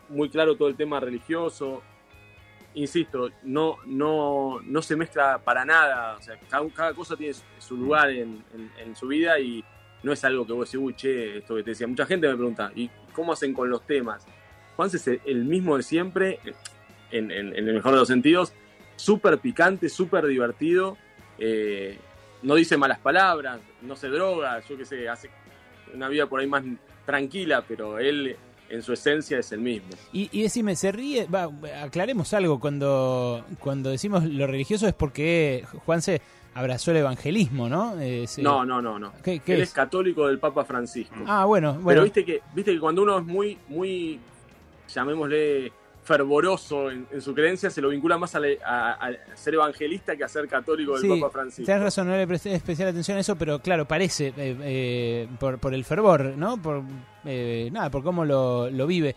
[0.08, 1.82] muy claro todo el tema religioso,
[2.74, 6.16] insisto, no, no, no se mezcla para nada.
[6.16, 8.44] O sea, cada, cosa tiene su, lugar en,
[8.94, 9.64] su vida y
[10.02, 11.86] no es algo que vos decís, uy, che, esto que te decía.
[11.86, 14.26] Mucha gente me pregunta, ¿y cómo hacen con los temas?
[14.76, 16.38] Juanse es el- mismo de siempre,
[17.10, 18.52] en el mejor de los sentidos,
[18.96, 20.96] súper picante, súper divertido.
[21.38, 21.98] eh,
[22.46, 25.28] no dice malas palabras, no se droga, yo qué sé, hace
[25.92, 26.62] una vida por ahí más
[27.04, 28.36] tranquila, pero él
[28.68, 29.88] en su esencia es el mismo.
[30.12, 31.26] Y, y decime, ¿se ríe?
[31.26, 31.48] Va,
[31.82, 36.20] aclaremos algo, cuando, cuando decimos lo religioso es porque Juanse
[36.54, 38.00] abrazó el evangelismo, ¿no?
[38.00, 39.12] Eh, se- No, no, no, no.
[39.22, 39.68] ¿Qué- qué Él es?
[39.68, 39.74] es?
[39.74, 41.14] católico del Papa Francisco.
[41.26, 42.02] Ah, bueno, Pero bueno.
[42.04, 44.18] viste que, viste que cuando uno es muy, muy,
[44.92, 45.72] llamémosle,
[46.06, 50.16] fervoroso en, en su creencia, se lo vincula más a, le- a- a ser evangelista
[50.16, 51.66] que a ser católico del Sí, Papa Francisco.
[51.66, 55.58] tenés razón, no le presté especial atención a eso, pero claro, parece eh, eh, por,
[55.58, 56.62] por el fervor, ¿no?
[56.62, 56.82] Por
[57.24, 59.16] eh, nada, por cómo lo, lo vive.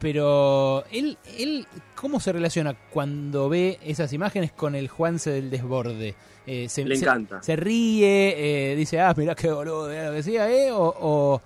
[0.00, 6.14] Pero él, él, ¿cómo se relaciona cuando ve esas imágenes con el Juanse del desborde?
[6.44, 7.42] Se, Le encanta.
[7.42, 10.72] Se, ríe, dice, ah, mirá qué boludo, lo decía, ¿eh?
[10.72, 11.40] O, o,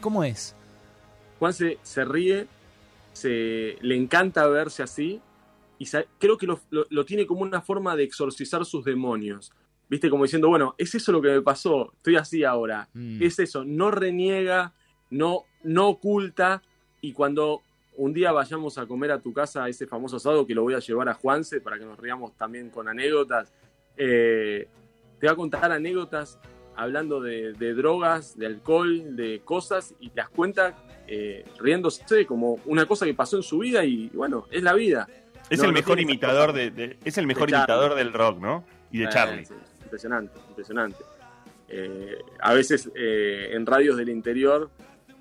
[0.00, 0.54] ¿cómo es?
[1.38, 2.46] Juan se, se ríe,
[3.16, 5.22] se, le encanta verse así
[5.78, 5.86] y
[6.18, 9.52] creo que lo, lo- lo tiene como una forma de exorcizar sus demonios.
[9.88, 12.88] Viste, como diciendo, bueno, es eso lo que me pasó, estoy así ahora.
[12.92, 13.22] Mm.
[13.22, 14.74] Es eso, no reniega,
[15.10, 16.62] no, no oculta
[17.00, 17.62] y cuando
[17.96, 20.80] un día vayamos a comer a tu casa ese famoso asado que lo voy a
[20.80, 23.52] llevar a Juanse para que nos riamos también con anécdotas,
[23.96, 24.68] eh,
[25.18, 26.38] te va a contar anécdotas
[26.76, 30.74] hablando de, de drogas, de alcohol, de cosas, y las cuenta
[31.08, 35.08] eh, riéndose como una cosa que pasó en su vida y bueno, es la vida.
[35.48, 38.64] Es No, el mejor imitador de, de- es el mejor De imitador del rock, ¿no?
[38.90, 39.46] Y de Eh, Charlie.
[39.84, 40.98] impresionante, impresionante.
[41.68, 44.70] Eh, a veces eh, en radios del interior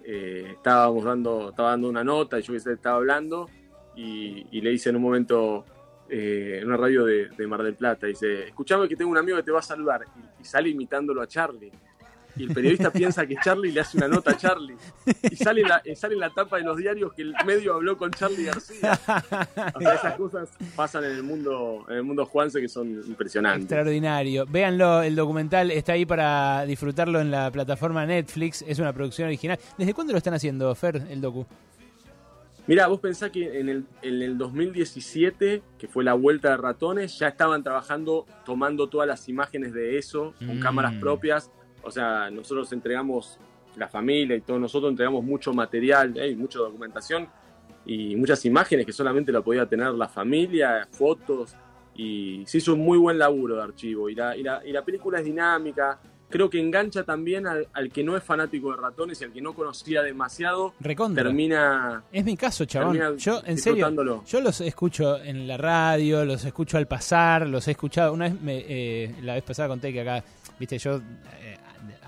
[0.03, 3.49] estábamos dando, estaba dando una nota y yo estaba hablando
[3.95, 5.65] y, y le hice en un momento
[6.10, 9.38] eh, en una radio de, de Mar del Plata, dice, escuchame que tengo un amigo
[9.38, 11.72] que te va a saludar y, y sale imitándolo a Charlie.
[12.38, 14.76] Y el periodista piensa que Charlie le hace una nota a Charlie.
[15.23, 17.98] Y sale en la, sale en la tapa de los diarios que el medio habló
[17.98, 18.99] con Charlie García.
[19.73, 23.64] O sea, esas cosas pasan en el mundo, en el mundo Juanse que son impresionantes.
[23.64, 24.45] Extraordinario.
[24.48, 28.64] Véanlo, el documental está ahí para disfrutarlo en la plataforma Netflix.
[28.68, 29.60] Es una producción original.
[29.77, 31.45] ¿Desde cuándo lo están haciendo, Fer, el docu?
[32.68, 37.18] Mira, vos pensás que en el, en el 2017, que fue la vuelta de ratones,
[37.20, 40.62] ya estaban trabajando, tomando todas las imágenes de eso, con Mm.
[40.62, 41.52] cámaras propias.
[41.84, 43.40] O sea, nosotros entregamos,
[43.76, 47.28] la familia y todos nosotros entregamos mucho material, hay mucha documentación
[47.86, 51.56] y muchas imágenes que solamente la podía tener la familia, fotos.
[51.94, 54.10] Y se hizo un muy buen laburo de archivo.
[54.10, 56.00] Y la, y la, y la película es dinámica.
[56.30, 59.41] Creo que engancha también al, al que no es fanático de ratones y al que
[59.41, 60.73] no conocía demasiado.
[60.80, 61.23] Recontra.
[61.23, 63.18] Termina Es mi caso, chabón.
[63.18, 67.72] Yo, en serio, yo los escucho en la radio, los escucho al pasar, los he
[67.72, 68.14] escuchado.
[68.14, 70.23] Una vez, me, eh, la vez pasada conté que acá,
[70.60, 70.99] viste, yo,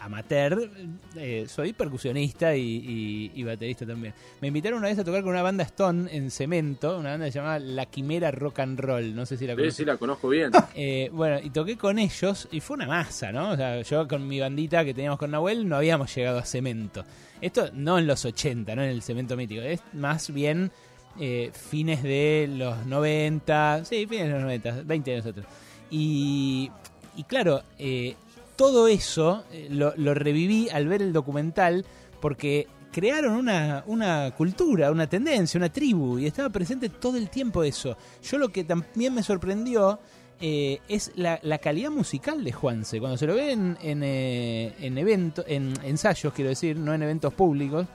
[0.08, 0.70] amateur,
[1.16, 4.14] eh, soy percusionista y, y- y baterista también.
[4.42, 7.32] Me invitaron una vez a tocar con una banda Stone en Cemento, una banda que
[7.32, 9.16] se llamaba La Quimera Rock and Roll.
[9.16, 9.76] No sé si la Sí, conoces.
[9.76, 10.52] sí, la conozco bien.
[10.76, 13.52] Eh, bueno, y toqué con ellos y fue una masa, ¿no?
[13.52, 17.04] O sea, yo con mi bandita que teníamos con Nahuel no habíamos llegado a cemento.
[17.42, 20.72] Esto no en los 80, no en el cemento mítico, es más bien
[21.20, 25.46] eh, fines de los 90, sí, fines de los 90, 20 de nosotros.
[25.90, 26.70] Y,
[27.16, 28.16] y claro, eh,
[28.58, 31.86] todo eso eh, lo, reviví al ver el documental
[32.20, 37.64] porque crearon una, una cultura, una tendencia, una tribu y estaba presente todo el tiempo
[37.64, 37.96] eso.
[38.24, 40.00] Yo lo que también me sorprendió
[40.42, 43.00] eh, es la, calidad musical de Juanse.
[43.00, 47.88] Cuando se lo ve en, en, eh, en ensayos, quiero decir, no en eventos públicos,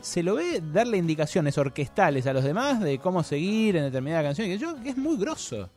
[0.00, 4.48] se lo ve darle indicaciones orquestales a los demás de cómo seguir en determinada canción,
[4.48, 5.70] que yo que es muy grosso.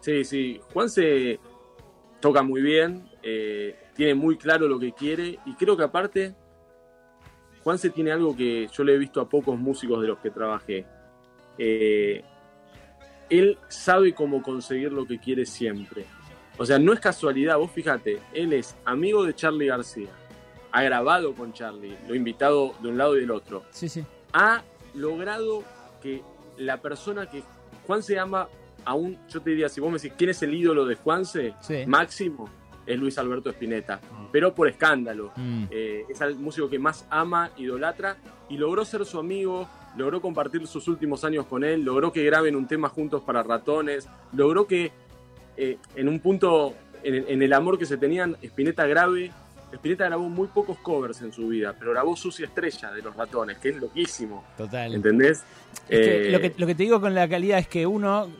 [0.00, 0.60] Sí, sí.
[0.72, 1.38] Juan se
[2.20, 6.34] toca muy bien, eh, tiene muy claro lo que quiere y creo que aparte
[7.62, 10.30] Juan se tiene algo que yo le he visto a pocos músicos de los que
[10.30, 10.84] trabajé.
[11.56, 12.22] Eh,
[13.30, 16.04] él sabe cómo conseguir lo que quiere siempre.
[16.58, 20.10] O sea, no es casualidad, vos fíjate, él es amigo de Charlie García,
[20.70, 23.64] ha grabado con Charlie, lo ha invitado de un lado y del otro.
[23.70, 24.04] Sí, sí.
[24.34, 25.64] ha logrado
[26.02, 26.22] que
[26.58, 27.42] la persona que
[27.86, 28.48] Juanse ama
[28.84, 31.54] aún, yo te diría, si vos me decís quién es el ídolo de Juanse,
[31.86, 32.50] máximo,
[32.86, 34.00] es Luis Alberto Spinetta,
[34.32, 35.32] pero por escándalo.
[35.36, 35.64] Mm.
[35.70, 38.16] Eh, es el músico que más ama, idolatra,
[38.48, 42.56] y logró ser su amigo, logró compartir sus últimos años con él, logró que graben
[42.56, 44.92] un tema juntos para ratones, logró que
[45.56, 49.32] eh, en un punto, en el, en el amor que se tenían, Spinetta grave.
[49.74, 53.58] Spinetta grabó muy pocos covers en su vida, pero grabó Sucia Estrella de los ratones,
[53.58, 54.44] que es loquísimo.
[54.56, 54.94] Total.
[54.94, 55.42] ¿Entendés?
[55.88, 58.30] Es que Eh, lo, que, lo que te digo con la calidad es que uno,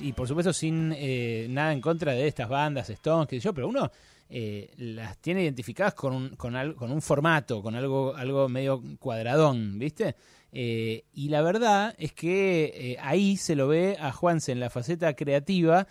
[0.00, 3.68] y por supuesto sin eh, nada en contra de estas bandas, Stones, que yo, pero
[3.68, 3.90] uno
[4.28, 8.82] eh, las tiene identificadas con un, con, al- con un formato, con algo, algo medio
[8.98, 10.14] cuadradón, ¿viste?
[10.58, 15.86] Y la verdad es que ahí se lo ve a Juanse en la faceta creativa.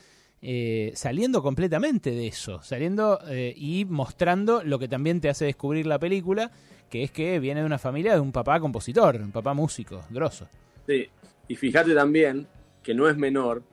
[0.48, 5.88] Eh, saliendo completamente de eso, saliendo eh, y mostrando lo que también te hace descubrir
[5.88, 6.52] la película,
[6.90, 10.48] que es que viene de una familia de un papá compositor, un papá músico, grosso.
[10.88, 11.08] Sí,
[11.48, 12.48] y fíjate también
[12.84, 13.64] que no es menor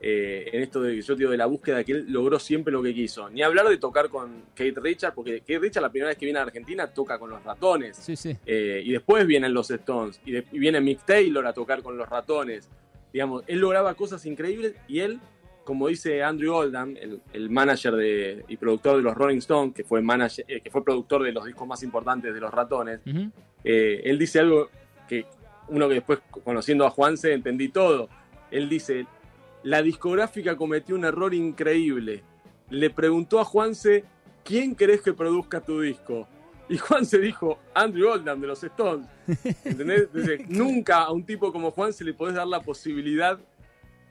[0.00, 2.92] eh, en esto de yo digo de la búsqueda que él logró siempre lo que
[2.92, 3.28] quiso.
[3.30, 6.40] Ni hablar de tocar con Kate Richards, porque Kate Richards la primera vez que viene
[6.40, 7.98] a Argentina toca con los ratones.
[7.98, 8.36] Sí, sí.
[8.46, 11.96] Eh, y después vienen los Stones, y, de- y viene Mick Taylor a tocar con
[11.96, 12.68] los ratones.
[13.12, 15.20] Digamos, él lograba cosas increíbles y él,
[15.64, 19.84] como dice Andrew Oldham, el, el manager de, y productor de los Rolling Stones, que
[19.84, 23.00] fue, manager, eh, que fue productor de los discos más importantes de los ratones,
[23.64, 24.68] eh, él dice algo
[25.08, 25.26] que
[25.68, 28.08] uno que después conociendo a Juanse entendí todo.
[28.50, 29.06] Él dice,
[29.62, 32.22] la discográfica cometió un error increíble.
[32.68, 34.04] Le preguntó a Juanse,
[34.44, 36.26] ¿quién querés que produzca tu disco?
[36.68, 39.06] Y Juanse dijo, Andrew Oldham de los Stones.
[40.48, 43.38] Nunca a un tipo como Juan se le podés dar la posibilidad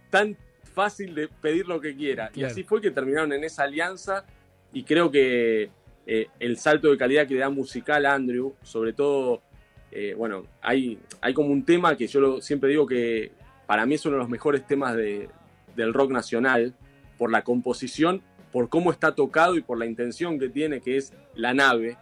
[0.09, 0.37] tan
[0.73, 2.31] fácil de pedir lo que quiera.
[2.35, 4.25] Y así fue que terminaron en esa alianza
[4.73, 5.69] y creo que
[6.05, 9.41] eh, el salto de calidad que le da musical a Andrew, sobre todo,
[9.91, 13.31] eh, bueno, hay, hay como un tema que yo lo- siempre digo que
[13.67, 15.29] para mí es uno de los mejores temas de-
[15.75, 16.73] del rock nacional
[17.17, 18.21] por la composición
[18.51, 21.97] por cómo está tocado y por la intención que tiene, que es la nave.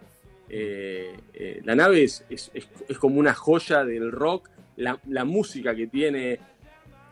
[0.48, 5.24] Eh, eh, la nave es, es- es- es como una joya del rock, la, la
[5.24, 6.40] música que tiene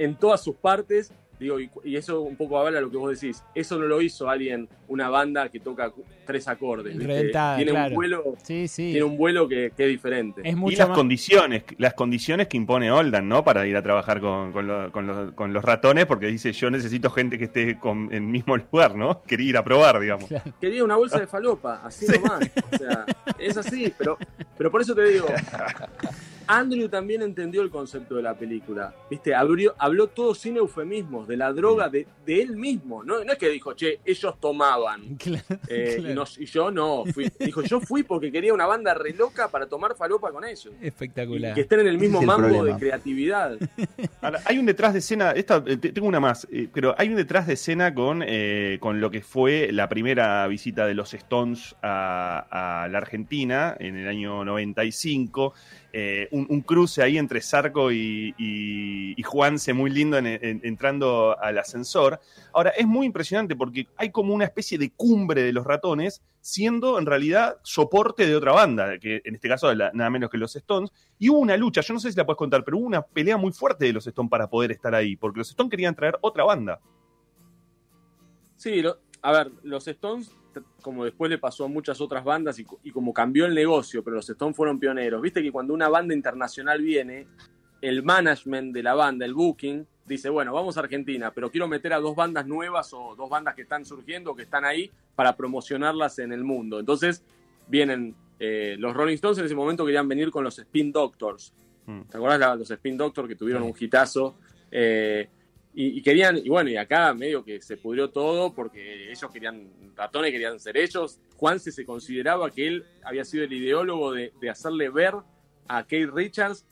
[0.00, 3.18] en todas sus partes, digo, y, y eso un poco habla de lo que vos
[3.20, 5.92] decís, eso no lo hizo alguien, una banda que toca
[6.26, 7.88] tres acordes, tiene claro.
[7.90, 8.90] un vuelo, Sí, sí.
[8.90, 10.42] tiene un vuelo que, que es diferente.
[10.44, 13.44] y las condiciones, las condiciones que impone Oldan, ¿no?
[13.44, 16.70] Para ir a trabajar con, con lo- con los, con los ratones, porque dice yo
[16.70, 19.22] necesito gente que esté con- en el mismo lugar, ¿no?
[19.22, 20.26] Quería ir a probar, digamos.
[20.60, 22.50] Quería una bolsa de falopa, así nomás.
[22.72, 23.06] O sea,
[23.38, 24.18] es así, pero,
[24.56, 25.26] pero por eso te digo,
[26.48, 28.94] Andrew también entendió el concepto de la película.
[29.10, 29.34] ¿Viste?
[29.34, 33.04] Abrió, habló todo sin eufemismos, de la droga de, de él mismo.
[33.04, 35.02] No, no es que dijo, che, ellos tomaban.
[35.68, 36.14] eh, y, claro.
[36.14, 37.04] no- y yo no.
[37.12, 37.30] Fui.
[37.38, 40.70] Dijo, yo fui porque quería una banda re loca para tomar falopa con ellos.
[40.80, 41.52] Espectacular.
[41.52, 42.74] Y que estén en el mismo es el mambo problema.
[42.76, 43.58] de creatividad.
[44.22, 47.08] Ahora, hay un detrás de escena, esta, eh, te- tengo una más, eh, pero hay
[47.08, 51.12] un detrás de escena con, eh, con lo que fue la primera visita de los
[51.14, 55.52] Stones a, a la Argentina en el año 95.
[56.00, 61.36] Eh, un, cruce ahí entre Zarco y, y, y Juanse muy lindo en- en- entrando
[61.40, 62.20] al ascensor.
[62.52, 66.98] Ahora, es muy impresionante porque hay como una especie de cumbre de los ratones, siendo
[66.98, 70.54] en realidad soporte de otra banda, que en este caso la- nada menos que los
[70.54, 70.90] Stones.
[71.18, 73.36] Y hubo una lucha, yo no sé si la puedes contar, pero hubo una pelea
[73.36, 76.44] muy fuerte de los Stones para poder estar ahí, porque los Stones querían traer otra
[76.44, 76.80] banda.
[78.56, 78.82] Sí,
[79.22, 80.30] a ver, los Stones,
[80.82, 84.02] como después le pasó a muchas otras bandas y, co- y como cambió el negocio,
[84.04, 85.20] pero los Stones fueron pioneros.
[85.22, 87.26] Viste que cuando una banda internacional viene,
[87.80, 91.92] el management de la banda, el booking, dice, bueno, vamos a Argentina, pero quiero meter
[91.92, 96.18] a dos bandas nuevas o dos bandas que están surgiendo que están ahí para promocionarlas
[96.18, 96.80] en el mundo.
[96.80, 97.22] Entonces
[97.68, 101.52] vienen eh, los Rolling Stones en ese momento querían venir con los Spin Doctors.
[102.10, 104.36] ¿Te acuerdas los Spin Doctors que tuvieron un hitazo?
[104.70, 105.28] Eh,
[105.74, 110.32] y, querían, y bueno, y acá medio que se pudrió todo porque ellos querían, ratones
[110.32, 111.20] querían ser ellos.
[111.36, 115.14] Juanse se consideraba que él había sido el ideólogo de, hacerle ver
[115.68, 116.64] a Kate Richards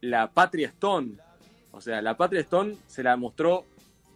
[0.00, 1.14] la Patria Stone.
[1.72, 3.64] O sea, la Patria Stone se la mostró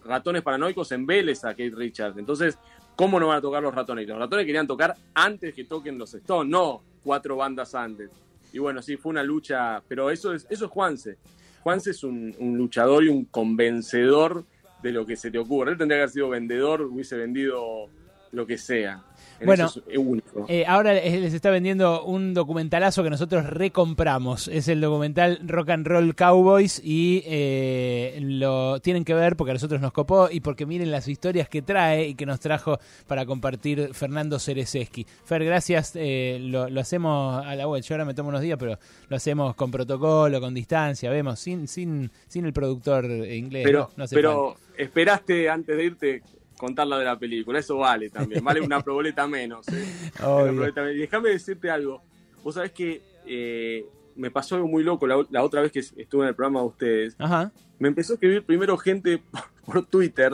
[0.05, 2.17] ratones paranoicos en Vélez a Kate Richards.
[2.19, 2.57] Entonces,
[2.95, 4.07] ¿cómo no van a tocar los ratones?
[4.07, 8.11] Los ratones querían tocar antes que toquen los Stones, no cuatro bandas antes.
[8.53, 11.19] Y bueno, sí, fue una lucha, pero eso es, eso es Juanse.
[11.67, 14.45] Juanse es un, un luchador y un convencedor
[14.85, 15.73] de lo que se te ocurre.
[15.73, 17.89] Él tendría que haber sido vendedor, hubiese vendido
[18.37, 19.03] lo que sea.
[19.41, 20.47] En Bueno, es único.
[20.49, 24.49] Eh, ahora les está vendiendo un documentalazo que nosotros recompramos.
[24.49, 29.55] Es el documental Rock and Roll Cowboys y eh, lo tienen que ver porque a
[29.55, 33.27] nosotros nos copó y porque miren las historias que trae y que nos trajo para
[33.27, 35.07] compartir Fernando Cerezeski.
[35.25, 35.93] Fer, gracias.
[35.97, 37.83] eh, lo, lo hacemos a la web.
[37.83, 41.69] Yo ahora me tomo unos días, pero lo hacemos con protocolo, con distancia, vemos, sin
[41.69, 43.65] sin sin el productor inglés.
[43.65, 43.91] pero ¿no?
[43.97, 46.23] No hace pero esperaste antes de irte
[46.57, 47.59] contar la de la película.
[47.59, 48.45] Eso vale también.
[48.45, 49.67] Vale una proboleta menos.
[49.69, 49.85] ¿eh?
[50.17, 50.91] Proboleta.
[50.93, 52.03] Y déjame decirte algo.
[52.43, 53.85] Vos sabés que eh,
[54.15, 56.67] me pasó algo muy loco la, la otra vez que estuve en el programa de
[56.67, 57.17] ustedes.
[57.19, 57.53] Ajá.
[57.79, 59.21] Me empezó a escribir primero gente
[59.67, 60.33] por Twitter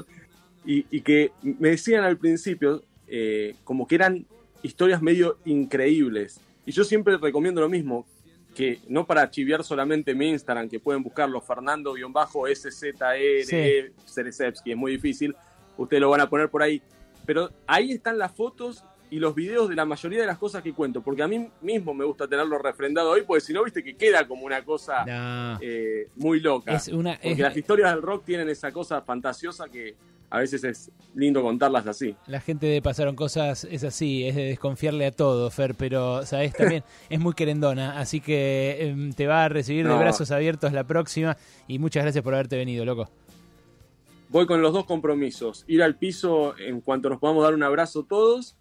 [0.65, 4.27] y, y que me decían al principio eh, como que eran
[4.63, 6.41] historias medio increíbles.
[6.65, 8.07] Y yo siempre recomiendo lo mismo,
[8.55, 13.93] que no para chiviar solamente mi Instagram, que pueden buscarlo Fernando-SZR, Sí.
[14.07, 15.35] Ceresevsky, es muy difícil,
[15.83, 16.81] ustedes lo van a poner por ahí.
[17.27, 20.73] Pero ahí están las fotos y los videos de la mayoría de las cosas que
[20.73, 23.95] cuento, porque a mí mismo me gusta tenerlo refrendado hoy, porque si no, viste que
[23.95, 25.59] queda como una cosa No.
[25.61, 26.73] eh, muy loca.
[26.75, 29.95] Es una- porque es- las historias del rock tienen esa cosa fantasiosa que
[30.31, 32.17] a veces es lindo contarlas así.
[32.27, 36.55] La gente de Pasaron Cosas es así, es de desconfiarle a todo, Fer, pero, ¿sabes?
[36.55, 40.85] También es muy querendona, así que em, te va a recibir de brazos abiertos la
[40.85, 41.37] próxima
[41.69, 43.11] y muchas gracias por haberte venido, loco.
[44.33, 48.05] Voy con los dos compromisos, ir al piso en cuanto nos podamos dar un abrazo
[48.05, 48.57] todos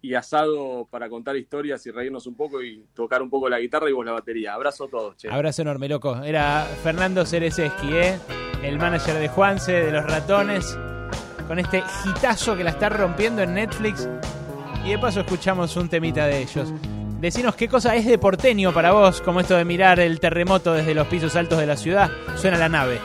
[0.00, 3.90] y asado para contar historias y reírnos un poco y tocar un poco la guitarra
[3.90, 4.54] y vos la batería.
[4.54, 5.28] Abrazo a todos, che.
[5.28, 6.22] Abrazo enorme, loco.
[6.22, 8.16] Era Fernando Cerezeski, ¿eh?
[8.62, 10.78] El manager de Juanse, de los ratones,
[11.48, 14.08] con este hitazo que la está rompiendo en Netflix.
[14.84, 16.72] Y de paso escuchamos un temita de ellos.
[17.20, 20.94] Decinos qué cosa es de porteño para vos, como esto de mirar el terremoto desde
[20.94, 22.08] los pisos altos de la ciudad.
[22.36, 23.00] Suena la nave.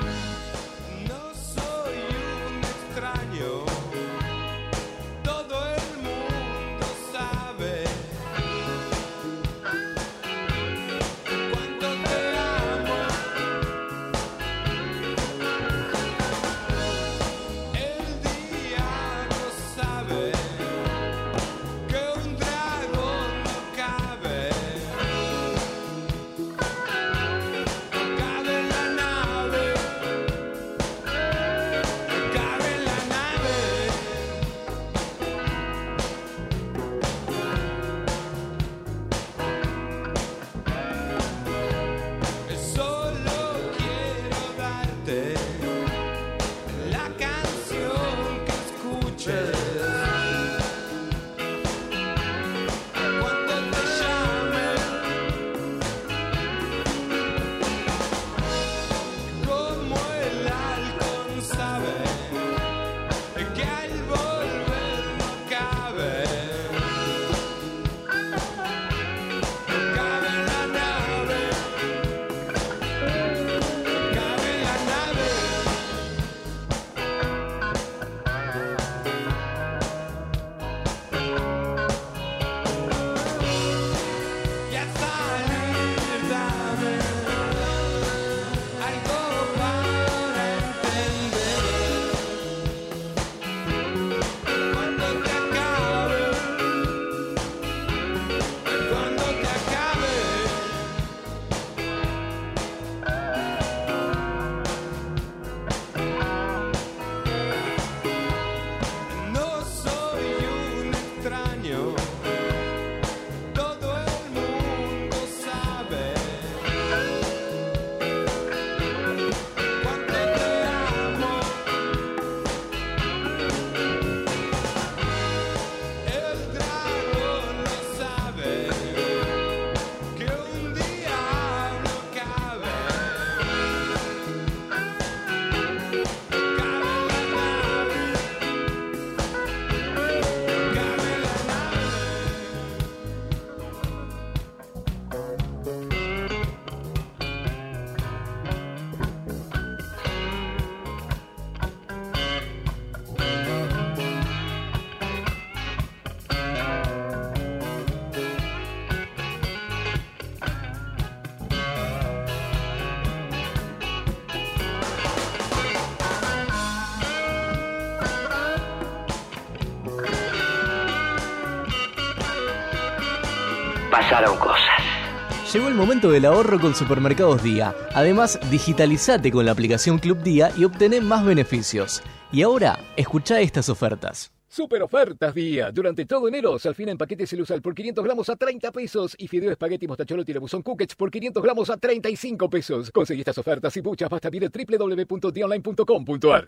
[175.74, 177.74] El momento del ahorro con Supermercados Día.
[177.96, 182.04] Además, digitalizate con la aplicación Club Día y obtené más beneficios.
[182.32, 184.32] Y ahora, escucha estas ofertas.
[184.48, 185.72] Super ofertas día.
[185.72, 189.50] Durante todo enero, Salfina en paquete celusal por 500 gramos a 30 pesos y fideo
[189.50, 192.92] espagueti mostacholo tirabuzón cookage por 500 gramos a 35 pesos.
[192.92, 196.48] Conseguí estas ofertas y muchas más también en www.dionline.com.ar.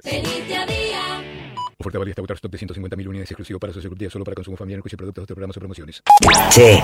[1.77, 4.55] Oferta válida hasta agotar stock de 150.000 unidades exclusivo para socios Club solo para consumo
[4.55, 6.01] familiar, incluye productos de otros programas o promociones.
[6.49, 6.81] Che,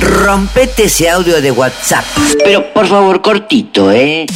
[0.00, 2.04] rompete ese audio de WhatsApp.
[2.44, 4.26] Pero por favor, cortito, ¿eh?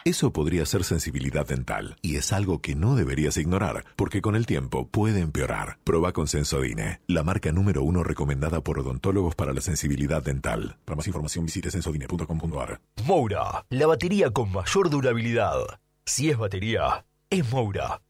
[0.05, 4.47] Eso podría ser sensibilidad dental y es algo que no deberías ignorar porque con el
[4.47, 5.79] tiempo puede empeorar.
[5.83, 10.77] Proba con Sensodine, la marca número uno recomendada por odontólogos para la sensibilidad dental.
[10.85, 12.81] Para más información visite sensodine.com.ar.
[13.07, 15.81] Moura, la batería con mayor durabilidad.
[16.07, 18.01] Si es batería, es Moura.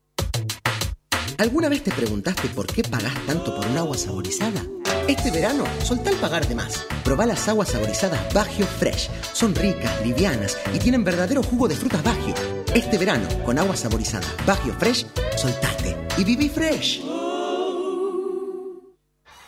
[1.38, 4.62] ¿Alguna vez te preguntaste por qué pagás tanto por un agua saborizada?
[5.06, 6.86] Este verano, soltá el pagar de más.
[7.04, 9.10] Probá las aguas saborizadas Bagio Fresh.
[9.34, 12.34] Son ricas, livianas y tienen verdadero jugo de frutas Bagio.
[12.74, 15.06] Este verano, con agua saborizada Bagio Fresh,
[15.36, 17.04] soltate y viví fresh.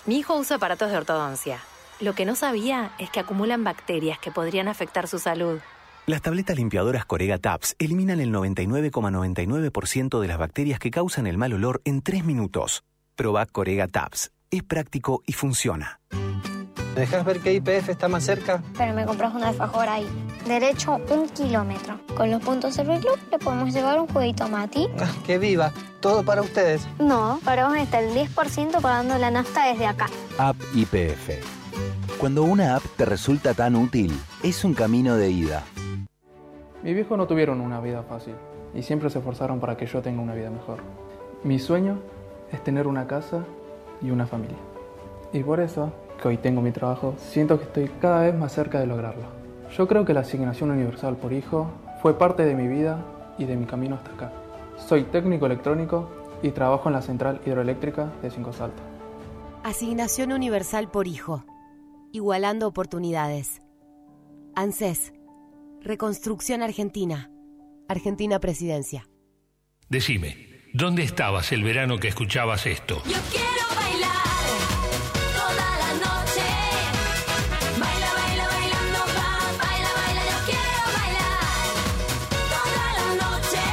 [0.04, 1.58] Mi hijo usa aparatos de ortodoncia.
[2.00, 5.60] Lo que no sabía es que acumulan bacterias que podrían afectar su salud.
[6.04, 11.54] Las tabletas limpiadoras Corega Tabs eliminan el 99,99% de las bacterias que causan el mal
[11.54, 12.84] olor en 3 minutos.
[13.16, 14.30] Proba Corega Tabs.
[14.50, 16.00] Es práctico y funciona.
[16.94, 18.62] ¿Me dejas ver qué IPF está más cerca?
[18.78, 20.06] Pero me compras un alfajor ahí.
[20.46, 22.00] Derecho un kilómetro.
[22.16, 24.88] Con los puntos Service Club le podemos llevar un jueguito a Mati.
[24.98, 25.72] Ah, ¡Que viva!
[26.00, 26.86] Todo para ustedes.
[26.98, 30.06] No, para vos está el 10% pagando la nafta desde acá.
[30.38, 31.30] App IPF.
[32.18, 35.64] Cuando una app te resulta tan útil, es un camino de ida.
[36.82, 38.34] Mi viejo no tuvieron una vida fácil
[38.74, 40.78] y siempre se esforzaron para que yo tenga una vida mejor.
[41.44, 41.98] Mi sueño
[42.52, 43.44] es tener una casa
[44.02, 44.58] y una familia.
[45.32, 48.80] Y por eso, que hoy tengo mi trabajo, siento que estoy cada vez más cerca
[48.80, 49.24] de lograrlo.
[49.76, 51.70] Yo creo que la asignación universal por hijo
[52.00, 53.04] fue parte de mi vida
[53.38, 54.32] y de mi camino hasta acá.
[54.76, 56.08] Soy técnico electrónico
[56.42, 58.84] y trabajo en la central hidroeléctrica de Cinco Saltos.
[59.64, 61.44] Asignación universal por hijo.
[62.12, 63.60] Igualando oportunidades.
[64.54, 65.12] ANSES.
[65.80, 67.30] Reconstrucción Argentina.
[67.88, 69.08] Argentina Presidencia.
[69.88, 70.45] Decime,
[70.76, 73.02] ¿dónde estabas el verano que escuchabas esto?
[73.06, 74.44] Yo quiero bailar
[75.34, 76.46] toda la noche.
[77.80, 79.30] Baila, baila, bailando, va,
[79.64, 80.22] baila, baila.
[80.32, 81.64] Yo quiero bailar
[82.52, 83.64] toda la noche.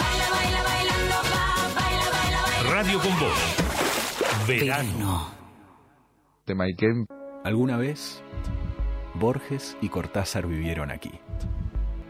[0.00, 1.46] Baila, baila, bailando, va,
[1.80, 2.70] baila, baila, baila.
[2.72, 4.46] Radio con Voz.
[4.48, 5.30] Verano.
[6.46, 7.06] De Maiken.
[7.44, 8.22] ¿Alguna vez?
[9.14, 11.12] Borges y Cortázar vivieron aquí.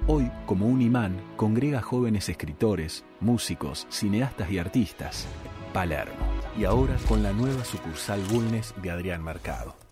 [0.09, 5.27] Hoy, como un imán, congrega jóvenes escritores, músicos, cineastas y artistas.
[5.73, 6.15] Palermo.
[6.57, 9.86] Y ahora con la nueva sucursal Bulnes de Adrián Mercado.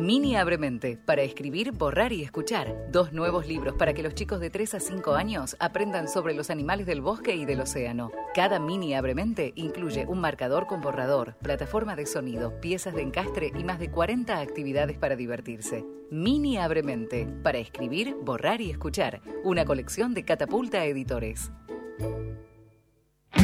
[0.00, 2.86] Mini Abremente, para escribir, borrar y escuchar.
[2.90, 6.48] Dos nuevos libros para que los chicos de 3 a 5 años aprendan sobre los
[6.48, 8.10] animales del bosque y del océano.
[8.34, 13.62] Cada Mini Abremente incluye un marcador con borrador, plataforma de sonido, piezas de encastre y
[13.62, 15.84] más de 40 actividades para divertirse.
[16.10, 19.20] Mini Abremente, para escribir, borrar y escuchar.
[19.44, 21.52] Una colección de Catapulta Editores.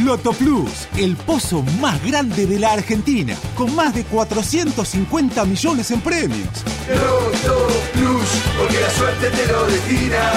[0.05, 6.01] Loto Plus, el pozo más grande de la Argentina, con más de 450 millones en
[6.01, 6.49] premios.
[6.89, 10.33] Loto Plus, porque la suerte te lo destina.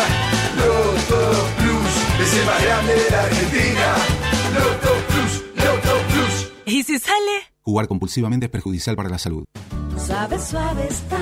[0.55, 3.95] Loto Plus, es el más grande de la Argentina.
[4.53, 6.51] Loto Plus, Loto Plus.
[6.65, 7.51] ¿Y si sale?
[7.61, 9.43] Jugar compulsivamente es perjudicial para la salud.
[10.03, 11.19] Suave, suave estar.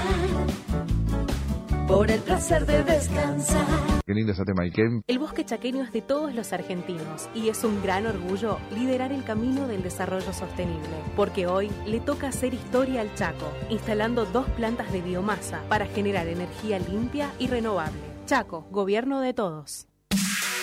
[1.88, 3.97] Por el placer de descansar.
[4.08, 5.04] Qué lindo es Maiken.
[5.06, 9.26] El bosque chaqueño es de todos los argentinos y es un gran orgullo liderar el
[9.26, 14.94] camino del desarrollo sostenible, porque hoy le toca hacer historia al Chaco, instalando dos plantas
[14.94, 18.00] de biomasa para generar energía limpia y renovable.
[18.26, 19.90] Chaco, gobierno de todos.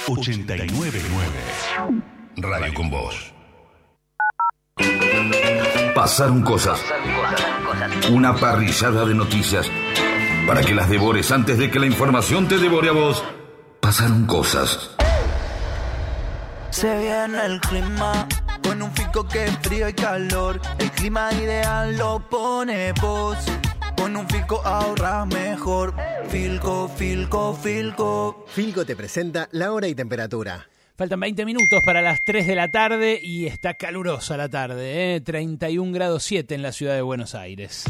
[0.08, 0.98] 899
[2.38, 3.34] Radio con Voz.
[5.94, 6.82] Pasaron cosas.
[8.10, 9.70] Una parrillada de noticias
[10.46, 13.22] para que las devores antes de que la información te devore a vos.
[13.80, 14.90] Pasaron cosas.
[16.70, 18.26] Se viene el clima
[18.62, 20.60] con un fico que es frío y calor.
[20.78, 23.38] El clima ideal lo pone vos.
[23.96, 25.94] Con un Filco ahorras mejor.
[26.28, 28.44] Filco, Filco, Filco.
[28.48, 30.66] Filco te presenta la hora y temperatura.
[30.96, 35.20] Faltan 20 minutos para las 3 de la tarde y está calurosa la tarde, ¿eh?
[35.20, 37.84] 31 grados 7 en la ciudad de Buenos Aires.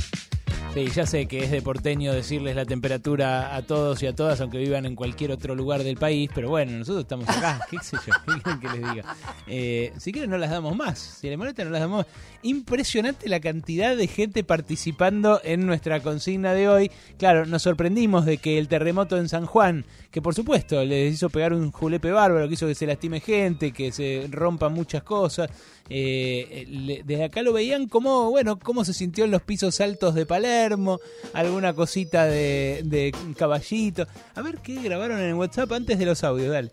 [0.75, 4.41] Sí, ya sé que es de porteño decirles la temperatura a todos y a todas,
[4.41, 7.97] aunque vivan en cualquier otro lugar del país, pero bueno, nosotros estamos acá, qué sé
[8.05, 9.17] yo, qué quieren que les diga.
[9.47, 12.07] Eh, si quieren no las damos más, si les molesta no las damos más.
[12.43, 16.91] Impresionante la cantidad de gente participando en nuestra consigna de hoy.
[17.19, 21.31] Claro, nos sorprendimos de que el terremoto en San Juan, que por supuesto les hizo
[21.31, 25.49] pegar un julepe bárbaro, que hizo que se lastime gente, que se rompan muchas cosas,
[25.91, 30.15] eh, le- desde acá lo veían como, bueno, cómo se sintió en los pisos altos
[30.15, 30.99] de Palermo,
[31.33, 34.07] alguna cosita de, de caballito.
[34.35, 36.71] A ver qué grabaron en WhatsApp antes de los audios, dale.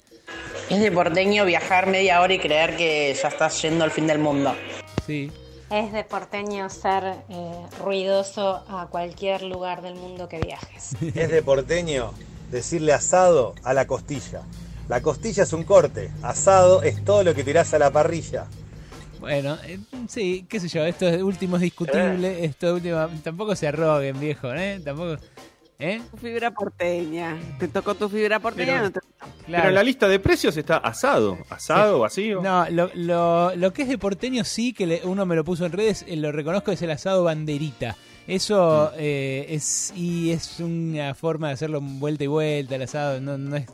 [0.70, 4.20] Es de porteño viajar media hora y creer que ya estás yendo al fin del
[4.20, 4.54] mundo.
[5.06, 5.30] Sí.
[5.70, 7.52] Es de porteño ser eh,
[7.84, 10.96] ruidoso a cualquier lugar del mundo que viajes.
[11.16, 12.14] Es de porteño
[12.52, 14.42] decirle asado a la costilla.
[14.90, 18.48] La costilla es un corte, asado es todo lo que tirás a la parrilla.
[19.22, 19.80] Bueno, eh,
[20.10, 24.20] sí, qué sé yo, esto es último es discutible, esto es último, tampoco se arroguen,
[24.20, 24.82] viejo, ¿eh?
[24.84, 25.16] Tampoco,
[25.80, 26.02] ¿eh?
[26.12, 27.38] Tu fibra porteña.
[27.60, 28.74] ¿Te tocó tu fibra porteña?
[28.74, 29.00] Pero- no te-
[29.46, 29.64] Claro.
[29.64, 31.38] Pero en la lista de precios está asado.
[31.50, 32.42] Asado, vacío.
[32.42, 35.66] No, lo, lo, lo que es de porteño sí, que le- uno me lo puso
[35.66, 37.96] en redes, eh, lo reconozco, es el asado banderita.
[38.28, 43.38] Eso eh, es y es una forma de hacerlo vuelta y vuelta, el asado, no,
[43.38, 43.66] no es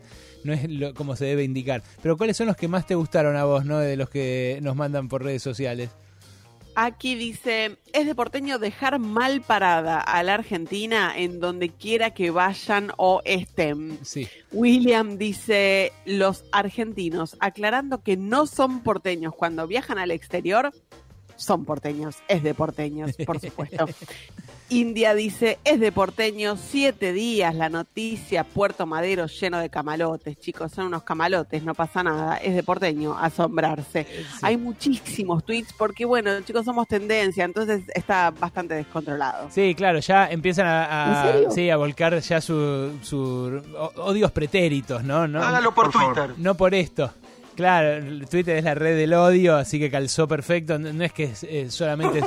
[0.47, 1.83] no es lo- como se debe indicar.
[2.01, 3.77] Pero ¿cuáles son los que más te gustaron a vos, no?
[3.77, 5.91] De los que nos mandan por redes sociales.
[6.79, 12.29] Aquí dice, es de porteño dejar mal parada a la Argentina en donde quiera que
[12.29, 13.97] vayan o estén.
[14.03, 14.27] Sí.
[14.51, 20.71] William dice, los argentinos, aclarando que no son porteños cuando viajan al exterior,
[21.37, 23.87] son porteños, es de porteños, por supuesto.
[24.69, 30.73] India dice, es de porteños, siete días la noticia, Puerto Madero lleno de camalotes, chicos,
[30.73, 34.05] son unos camalotes, no pasa nada, es de porteño, asombrarse.
[34.41, 39.49] Hay muchísimos tweets porque, bueno, chicos, somos tendencia, entonces está bastante descontrolado.
[39.51, 43.61] Sí, claro, ya empiezan a, sí, a volcar ya su, su
[43.95, 45.27] odios pretéritos, ¿no?
[45.29, 46.33] no Hágalo por Twitter.
[46.37, 47.09] No por esto.
[47.57, 50.77] Claro, Twitter es la red del odio, así que calzó perfecto.
[50.77, 52.21] No es que eh, solamente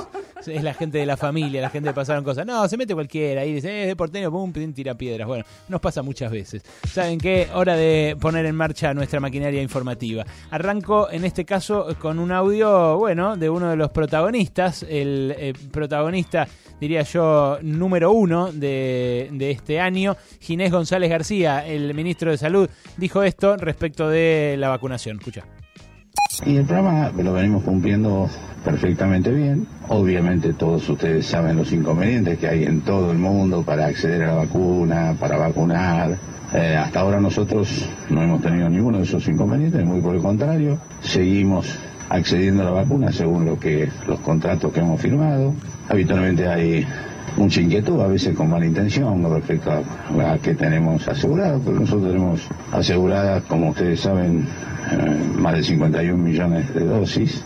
[0.46, 2.46] es la gente de la familia, la gente que pasaron cosas.
[2.46, 5.26] No, se mete cualquiera y dice, eh, es de porteño, pum, pum, tira piedras.
[5.26, 6.62] Bueno, nos pasa muchas veces.
[6.90, 7.48] ¿Saben qué?
[7.54, 10.24] Hora de poner en marcha nuestra maquinaria informativa.
[10.50, 15.52] Arranco en este caso con un audio, bueno, de uno de los protagonistas, el eh,
[15.70, 16.46] protagonista,
[16.80, 22.68] diría yo, número uno de, de este año, Ginés González García, el ministro de Salud,
[22.96, 25.18] dijo esto respecto de la vacunación.
[25.18, 25.44] Escucha.
[26.46, 28.30] Y el programa lo venimos cumpliendo
[28.64, 29.66] perfectamente bien.
[29.88, 34.26] Obviamente todos ustedes saben los inconvenientes que hay en todo el mundo para acceder a
[34.28, 36.16] la vacuna, para vacunar.
[36.54, 40.78] Eh, hasta ahora nosotros no hemos tenido ninguno de esos inconvenientes, muy por el contrario.
[41.02, 41.78] Seguimos
[42.08, 45.52] accediendo a la vacuna según lo que los contratos que hemos firmado.
[45.88, 46.86] Habitualmente hay
[47.36, 51.80] mucha inquietud, a veces con mala intención con respecto a, a qué tenemos asegurado, pero
[51.80, 54.46] nosotros tenemos aseguradas, como ustedes saben,
[54.92, 57.44] eh, más de 51 millones de dosis.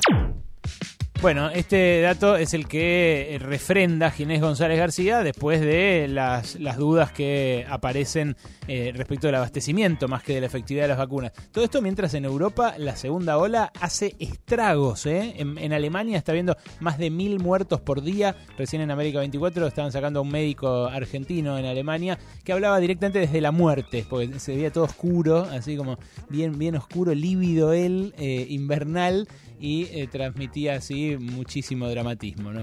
[1.24, 7.12] Bueno, este dato es el que refrenda Ginés González García después de las, las dudas
[7.12, 8.36] que aparecen
[8.68, 11.32] eh, respecto del abastecimiento más que de la efectividad de las vacunas.
[11.50, 15.06] Todo esto mientras en Europa la segunda ola hace estragos.
[15.06, 15.36] ¿eh?
[15.38, 18.36] En, en Alemania está habiendo más de mil muertos por día.
[18.58, 23.20] Recién en América 24 estaban sacando a un médico argentino en Alemania que hablaba directamente
[23.20, 25.96] desde la muerte, porque se veía todo oscuro, así como
[26.28, 29.26] bien, bien oscuro, lívido él, eh, invernal
[29.58, 32.62] y eh, transmitía así muchísimo dramatismo, ¿no?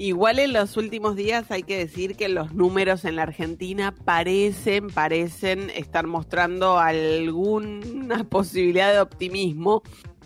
[0.00, 4.88] Igual en los últimos días hay que decir que los números en la Argentina parecen,
[4.88, 9.82] parecen estar mostrando alguna posibilidad de optimismo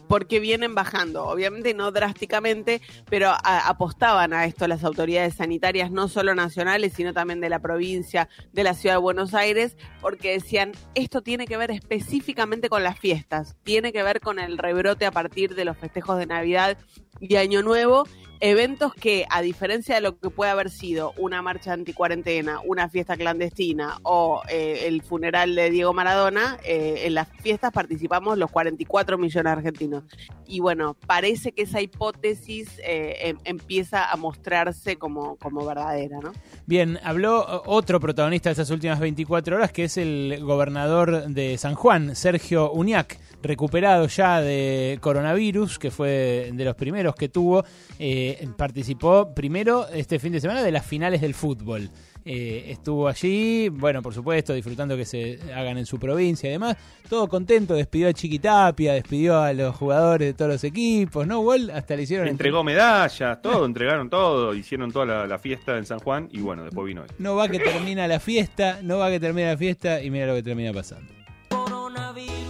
[0.08, 6.34] porque vienen bajando, obviamente no drásticamente, pero apostaban a esto las autoridades sanitarias, no solo
[6.34, 11.22] nacionales, sino también de la provincia, de la ciudad de Buenos Aires, porque decían, esto
[11.22, 15.54] tiene que ver específicamente con las fiestas, tiene que ver con el rebrote a partir
[15.54, 16.78] de los festejos de Navidad
[17.20, 18.06] y Año Nuevo,
[18.40, 23.16] eventos que, a diferencia de lo que puede haber sido una marcha anticuarentena, una fiesta
[23.16, 29.18] clandestina o eh, el funeral de Diego Maradona, eh, en las fiestas participamos los 44
[29.18, 30.04] millones de argentinos.
[30.46, 36.32] Y bueno, parece que esa hipótesis eh, em- empieza a mostrarse como, como verdadera, ¿no?
[36.66, 41.74] Bien, habló otro protagonista de estas últimas 24 horas, que es el gobernador de San
[41.74, 47.64] Juan, Sergio Uñac, recuperado ya de coronavirus, que fue de los primeros que tuvo.
[47.98, 51.90] Eh, participó primero este fin de semana de las finales del fútbol.
[52.24, 56.76] eh, estuvo allí, bueno, por supuesto, disfrutando que se hagan en su provincia y demás.
[57.08, 61.40] Todo contento, despidió a Chiquitapia, despidió a los jugadores de todos los equipos, ¿no?
[61.40, 62.28] Wall hasta le hicieron...
[62.28, 66.64] Entregó medallas, todo, entregaron todo, hicieron toda la, la fiesta en San Juan y bueno,
[66.64, 67.14] después vino esto.
[67.18, 70.34] No va que termina la fiesta, no va que termina la fiesta y mira lo
[70.34, 71.12] que termina pasando.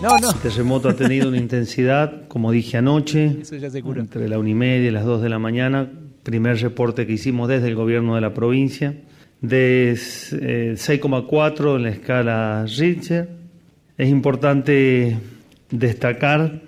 [0.05, 0.32] No, no.
[0.32, 4.55] El terremoto ha tenido una intensidad, como dije anoche, Eso ya entre la una y
[4.55, 5.90] media y las 2 de la mañana.
[6.22, 8.94] Primer reporte que hicimos desde el gobierno de la provincia,
[9.40, 13.31] de eh, 6,4 en la escala Richter.
[13.97, 15.16] Es importante
[15.70, 16.60] destacar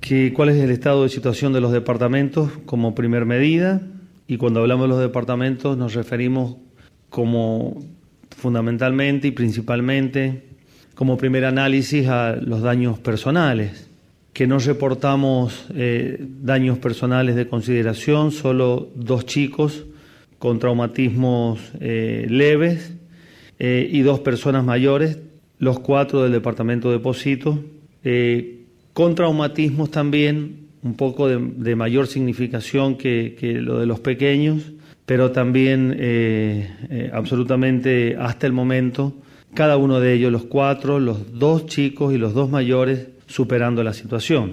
[0.00, 3.82] que cuál es el estado de situación de los departamentos como primer medida
[4.26, 6.56] y cuando hablamos de los departamentos nos referimos
[7.10, 7.84] como
[8.30, 10.51] fundamentalmente y principalmente
[10.94, 13.88] como primer análisis a los daños personales,
[14.32, 19.84] que no reportamos eh, daños personales de consideración, solo dos chicos
[20.38, 22.94] con traumatismos eh, leves
[23.58, 25.18] eh, y dos personas mayores,
[25.58, 27.58] los cuatro del departamento de Positos,
[28.02, 34.00] eh, con traumatismos también un poco de, de mayor significación que, que lo de los
[34.00, 34.72] pequeños,
[35.06, 39.14] pero también eh, eh, absolutamente hasta el momento,
[39.54, 43.92] cada uno de ellos, los cuatro, los dos chicos y los dos mayores, superando la
[43.92, 44.52] situación.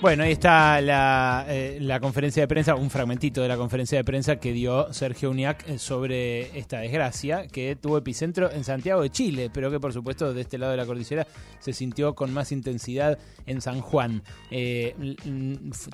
[0.00, 4.04] Bueno, ahí está la, eh, la conferencia de prensa, un fragmentito de la conferencia de
[4.04, 9.10] prensa que dio Sergio Uñac eh, sobre esta desgracia que tuvo epicentro en Santiago de
[9.10, 11.26] Chile, pero que por supuesto de este lado de la cordillera
[11.58, 14.22] se sintió con más intensidad en San Juan.
[14.50, 14.94] Eh,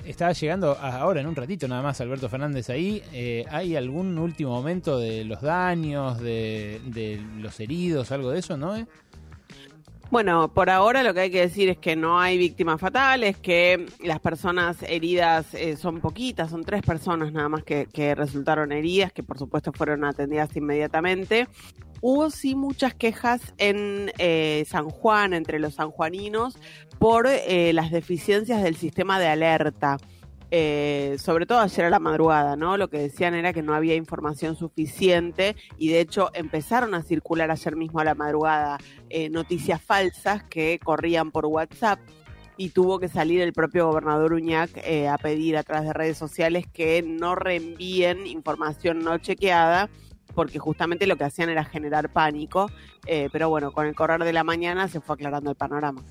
[0.05, 3.03] estaba llegando ahora en un ratito nada más Alberto Fernández ahí.
[3.11, 8.55] Eh, ¿Hay algún último momento de los daños, de, de los heridos, algo de eso,
[8.55, 8.87] no?
[10.09, 13.85] Bueno, por ahora lo que hay que decir es que no hay víctimas fatales, que
[14.01, 19.11] las personas heridas eh, son poquitas, son tres personas nada más que, que resultaron heridas,
[19.11, 21.49] que por supuesto fueron atendidas inmediatamente.
[21.99, 26.57] Hubo sí muchas quejas en eh, San Juan, entre los sanjuaninos,
[26.99, 29.97] por eh, las deficiencias del sistema de alerta.
[30.49, 32.77] Eh, sobre todo ayer a la madrugada, ¿no?
[32.77, 37.51] Lo que decían era que no había información suficiente y de hecho empezaron a circular
[37.51, 38.77] ayer mismo a la madrugada
[39.09, 41.99] eh, noticias falsas que corrían por WhatsApp
[42.55, 46.17] y tuvo que salir el propio gobernador Uñac eh, a pedir a través de redes
[46.17, 49.89] sociales que no reenvíen información no chequeada
[50.33, 52.69] porque justamente lo que hacían era generar pánico,
[53.07, 56.03] eh, pero bueno, con el correr de la mañana se fue aclarando el panorama.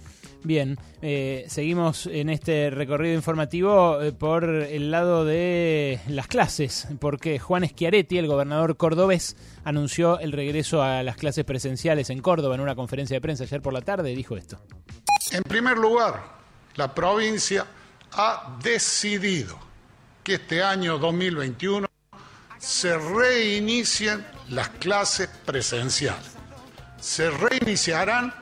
[0.47, 7.40] Bien, eh, seguimos en este recorrido informativo eh, por el lado de las clases, porque
[7.40, 12.60] Juan Schiaretti, el gobernador cordobés, anunció el regreso a las clases presenciales en Córdoba en
[12.60, 14.60] una conferencia de prensa ayer por la tarde y dijo esto.
[15.32, 16.23] En primer lugar,
[16.77, 17.66] la provincia
[18.12, 19.59] ha decidido
[20.23, 21.89] que este año 2021
[22.56, 26.36] se reinicien las clases presenciales.
[27.01, 28.32] Se reiniciarán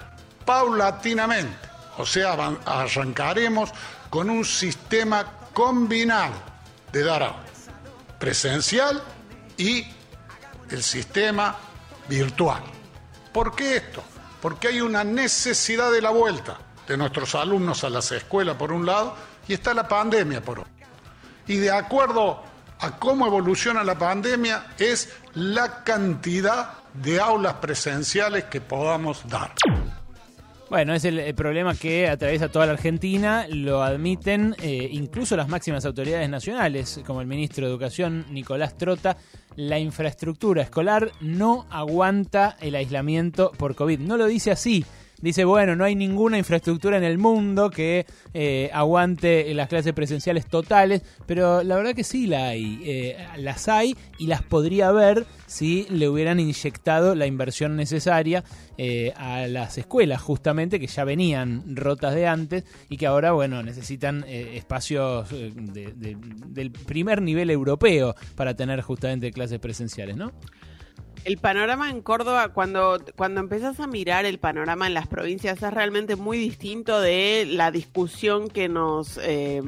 [0.44, 1.63] paulatinamente,
[1.98, 2.32] o sea,
[2.64, 3.70] arrancaremos
[4.10, 6.34] con un sistema combinado
[6.92, 7.68] de dar aulas,
[8.18, 9.02] presencial
[9.56, 9.86] y
[10.70, 11.56] el sistema
[12.08, 12.62] virtual.
[13.32, 14.02] ¿Por qué esto?
[14.40, 18.86] Porque hay una necesidad de la vuelta de nuestros alumnos a las escuelas por un
[18.86, 19.16] lado
[19.48, 20.72] y está la pandemia por otro.
[21.46, 22.42] Y de acuerdo
[22.80, 29.52] a cómo evoluciona la pandemia es la cantidad de aulas presenciales que podamos dar.
[30.70, 35.84] Bueno, es el, problema que atraviesa toda la Argentina, lo admiten eh, incluso las máximas
[35.84, 39.16] autoridades nacionales, como el ministro de Educación Nicolás Trota,
[39.56, 44.00] la infraestructura escolar no aguanta el aislamiento por COVID.
[44.00, 44.84] No lo dice así.
[45.20, 48.04] Dice, bueno, no hay ninguna infraestructura en el mundo que
[48.34, 52.80] eh, aguante las clases presenciales totales, pero la verdad que sí la hay.
[52.84, 58.44] Eh, las hay y las podría haber si le hubieran inyectado la inversión necesaria
[58.76, 63.62] eh, a las escuelas, justamente, que ya venían rotas de antes y que ahora, bueno,
[63.62, 66.16] necesitan eh, espacios eh, de- de-
[66.48, 70.32] del primer nivel europeo para tener justamente clases presenciales, ¿no?
[71.24, 75.72] El panorama en Córdoba, cuando, cuando empezás a mirar el panorama en las provincias, es
[75.72, 79.62] realmente muy distinto de la discusión que nos, eh,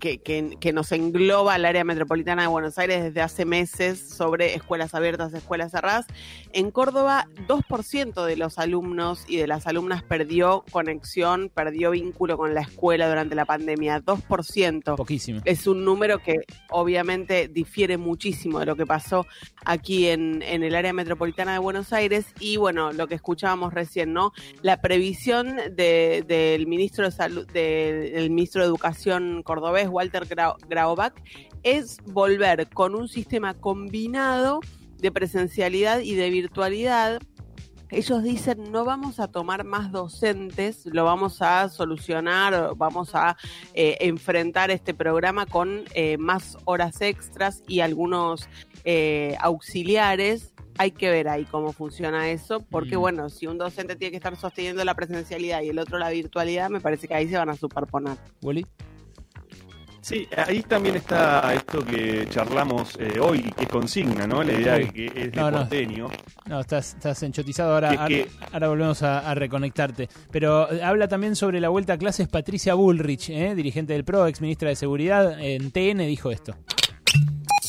[0.00, 4.54] que, que- que nos engloba al área metropolitana de Buenos Aires desde hace meses sobre
[4.54, 6.06] escuelas abiertas, escuelas cerradas.
[6.52, 12.54] En Córdoba, 2% de los alumnos y de las alumnas perdió conexión, perdió vínculo con
[12.54, 14.00] la escuela durante la pandemia.
[14.00, 14.96] 2%.
[14.96, 15.40] Poquísimo.
[15.44, 16.40] Es un número que
[16.70, 19.26] obviamente difiere muchísimo de lo que pasó
[19.64, 24.12] aquí en, en el área metropolitana de Buenos Aires y bueno, lo que escuchábamos recién,
[24.14, 24.32] ¿no?
[24.62, 30.56] La previsión de- del ministro de salud, de- del ministro de Educación cordobés, Walter Grau-
[30.68, 31.14] Graubach,
[31.62, 34.60] es volver con un sistema combinado
[34.98, 37.20] de presencialidad y de virtualidad,
[37.92, 43.36] ellos dicen no vamos a tomar más docentes, lo vamos a solucionar, vamos a
[43.74, 48.48] eh, enfrentar este programa con eh, más horas extras y algunos
[48.84, 50.52] eh, auxiliares.
[50.78, 53.00] Hay que ver ahí cómo funciona eso, porque Mm.
[53.00, 56.70] bueno, si un docente tiene que estar sosteniendo la presencialidad y el otro la virtualidad,
[56.70, 58.16] me parece que ahí se van a superponer.
[58.40, 58.64] Wally.
[60.02, 64.42] Sí, ahí también está esto que charlamos eh, hoy, que es consigna, ¿no?
[64.42, 65.58] La idea de que es de No, no.
[65.58, 66.08] porteño.
[66.46, 67.90] No, estás, estás enchotizado ahora.
[67.90, 70.08] Que- ahora, que- ahora volvemos a, a reconectarte.
[70.30, 73.54] Pero eh, habla también sobre la vuelta a clases Patricia Bullrich, ¿eh?
[73.54, 75.38] dirigente del PRO, ex ministra de Seguridad.
[75.38, 76.56] En TN dijo esto.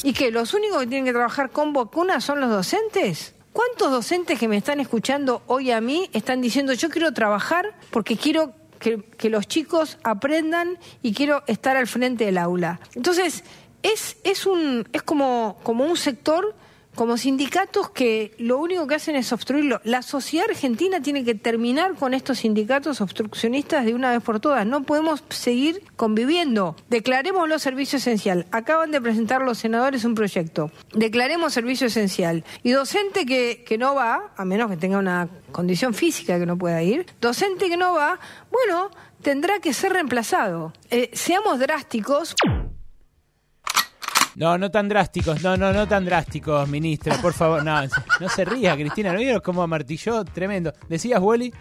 [0.04, 3.36] ¿Y que los únicos que tienen que trabajar con vacunas son los docentes?
[3.54, 8.16] ¿Cuántos docentes que me están escuchando hoy a mí están diciendo yo quiero trabajar porque
[8.16, 12.82] quiero que, que los chicos aprendan y quiero estar al frente del aula?
[12.96, 13.46] Entonces,
[13.84, 16.56] es, es, un, es como, como un sector,
[16.96, 19.82] como sindicatos que lo único que hacen es obstruirlo.
[19.84, 24.66] La sociedad argentina tiene que terminar con estos sindicatos obstruccionistas de una vez por todas.
[24.66, 26.76] No podemos seguir conviviendo.
[26.90, 28.46] Declaremos los servicios esencial.
[28.52, 30.72] Acaban de presentar los senadores un proyecto.
[30.94, 32.44] Declaremos servicio esencial.
[32.64, 36.58] Y docente que, que no va, a menos que tenga una condición física que no
[36.58, 38.20] pueda ir, docente que no va,
[38.52, 38.90] bueno,
[39.22, 40.74] tendrá que ser reemplazado.
[40.90, 42.36] Eh, seamos drásticos.
[44.36, 47.64] No, no tan drásticos, no, no, no tan drásticos, ministra, por favor.
[47.64, 47.82] No,
[48.20, 50.24] no se ría, Cristina, ¿no vieron cómo amartilló?
[50.24, 50.74] Tremendo.
[50.88, 51.54] ¿Decías, Wally?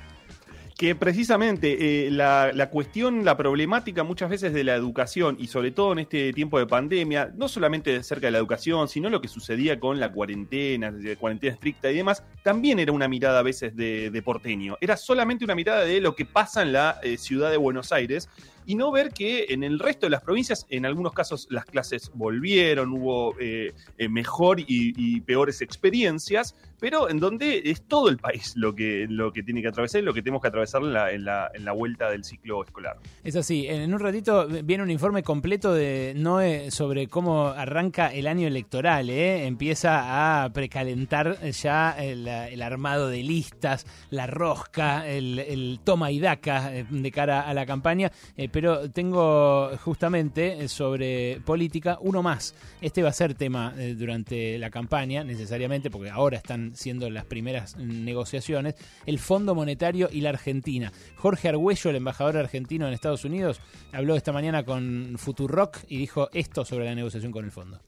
[0.81, 5.73] Que precisamente eh, la, la cuestión, la problemática muchas veces de la educación y sobre
[5.73, 9.29] todo en este tiempo de pandemia, no solamente acerca de la educación, sino lo que
[9.29, 13.77] sucedía con la cuarentena, de cuarentena estricta y demás, también era una mirada a veces
[13.77, 14.79] de, porteño.
[14.81, 18.31] Era solamente una mirada de lo que pasa en la eh, ciudad de Buenos Aires
[18.65, 22.11] y no ver que en el resto de las provincias, en algunos casos las clases
[22.15, 23.75] volvieron, hubo eh,
[24.09, 29.43] mejor y peores experiencias, pero en donde es todo el país lo que, lo que
[29.43, 31.73] tiene que atravesar y lo que tenemos que atravesar en la, en la, en la
[31.73, 32.97] vuelta del ciclo escolar.
[33.23, 38.27] Es así, en un ratito viene un informe completo de Noé sobre cómo arranca el
[38.27, 39.47] año electoral, ¿eh?
[39.47, 46.21] empieza a precalentar ya el, el armado de listas, la rosca, el, el toma y
[46.21, 52.55] daca eh, de cara a la campaña, eh, pero tengo justamente sobre política uno más.
[52.81, 57.25] Este va a ser tema eh, durante la campaña, necesariamente, porque ahora están siendo las
[57.25, 58.75] primeras negociaciones,
[59.07, 60.93] el Fondo Monetario y la Argentina.
[61.17, 63.61] Jorge Argüello, el embajador argentino en Estados Unidos,
[63.93, 67.79] habló esta mañana con Futurock y dijo esto sobre la negociación con el fondo.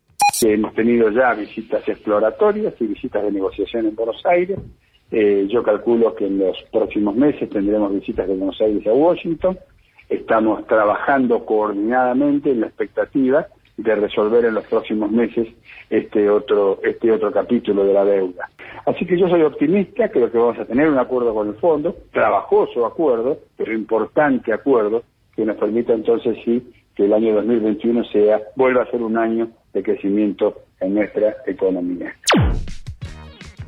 [0.41, 4.59] Hemos tenido ya visitas exploratorias y visitas de negociación en Buenos Aires.
[5.11, 9.59] Eh, yo calculo que en los próximos meses tendremos visitas de Buenos Aires a Washington.
[10.09, 13.47] Estamos trabajando coordinadamente en la expectativa
[13.77, 15.49] de resolver en los próximos meses
[15.89, 18.49] este otro este otro capítulo de la deuda.
[18.87, 21.97] Así que yo soy optimista, creo que vamos a tener un acuerdo con el fondo,
[22.13, 25.03] trabajoso acuerdo, pero importante acuerdo
[25.35, 29.49] que nos permita entonces sí que el año 2021 sea vuelva a ser un año
[29.73, 32.15] de crecimiento en nuestra economía.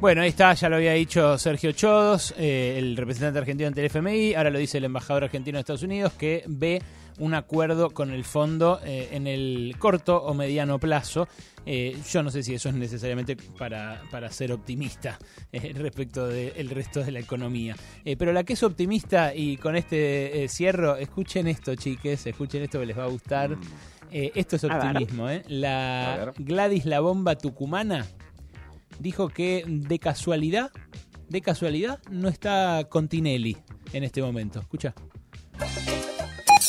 [0.00, 3.86] Bueno, ahí está, ya lo había dicho Sergio Chodos, eh, el representante argentino ante el
[3.86, 6.82] FMI, ahora lo dice el embajador argentino de Estados Unidos, que ve
[7.18, 11.28] un acuerdo con el fondo eh, en el corto o mediano plazo.
[11.66, 15.18] Eh, yo no sé si eso es necesariamente para, para ser optimista
[15.50, 17.74] eh, respecto del resto de la economía.
[18.04, 22.86] Pero la que es optimista y con este cierro, escuchen esto, chiques, escuchen esto que
[22.86, 23.56] les va a gustar.
[24.10, 25.42] Eh, esto es optimismo, ¿eh?
[25.48, 26.32] La.
[26.38, 28.06] Gladys La Bomba Tucumana
[29.00, 30.70] dijo que de casualidad,
[31.28, 33.56] de casualidad, no está con Tinelli
[33.92, 34.60] en este momento.
[34.60, 34.94] Escucha.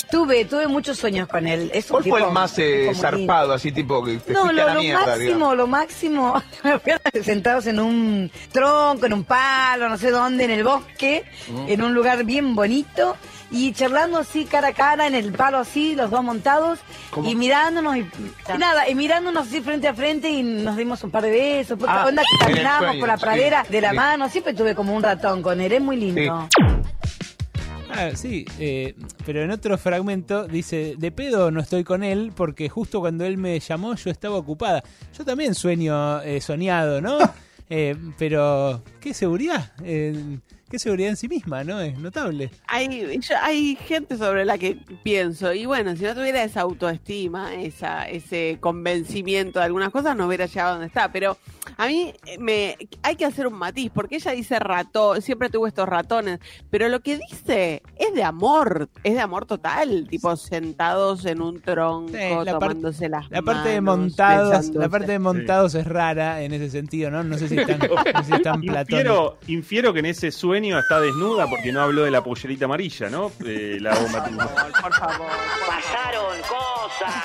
[0.10, 1.70] Tuve, tuve muchos sueños con él.
[1.74, 4.66] Es un ¿Cuál fue el más eh, zarpado, así tipo que te No, lo, a
[4.68, 5.58] la lo mierda, máximo, digamos?
[5.58, 6.44] lo máximo,
[7.24, 11.66] sentados en un tronco, en un palo, no sé dónde, en el bosque, Mm.
[11.70, 13.16] en un lugar bien bonito,
[13.52, 16.80] y charlando así cara a cara, en el palo así, los dos montados,
[17.12, 17.30] ¿Cómo?
[17.30, 21.12] y mirándonos, y, y nada, y mirándonos así frente a frente, y nos dimos un
[21.12, 23.90] par de besos, porque Ah, onda que caminábamos sueño, por la sí, pradera de la
[23.92, 23.96] sí.
[23.96, 26.48] mano, siempre tuve como un ratón con él, es muy lindo.
[27.98, 28.94] Ah, sí, eh,
[29.26, 33.38] pero en otro fragmento dice, de pedo no estoy con él porque justo cuando él
[33.38, 34.84] me llamó yo estaba ocupada.
[35.18, 37.18] Yo también sueño eh, soñado, ¿no?
[37.68, 39.74] Eh, pero, ¿qué seguridad?
[40.76, 41.80] Eh, ¿Qué qué seguridad en sí misma, ¿no?
[41.80, 42.50] Es notable.
[42.68, 47.54] Hay, yo- hay gente sobre la que pienso, y bueno, si no tuviera esa autoestima,
[47.56, 51.12] esa, ese convencimiento de algunas cosas, no hubiera llegado a donde está.
[51.12, 51.38] Pero
[51.78, 55.88] a mí me hay que hacer un matiz, porque ella dice ratón, siempre tuvo estos
[55.88, 56.40] ratones,
[56.70, 61.62] pero lo que dice es de amor, es de amor total, tipo sentados en un
[61.62, 62.12] tronco,
[62.44, 66.42] la par- tomándose las La parte de manos, montados, la parte de montados es rara
[66.42, 67.24] en ese sentido, ¿no?
[67.24, 67.80] No sé si están,
[68.14, 68.90] no sé si están platónicos.
[68.90, 73.10] Infiero, infiero que en ese sueño está desnuda porque no habló de la pollerita amarilla,
[73.10, 73.32] ¿no?
[73.46, 74.24] Eh, la bomba
[74.82, 75.28] Por favor.
[75.68, 77.24] Pasaron cosas.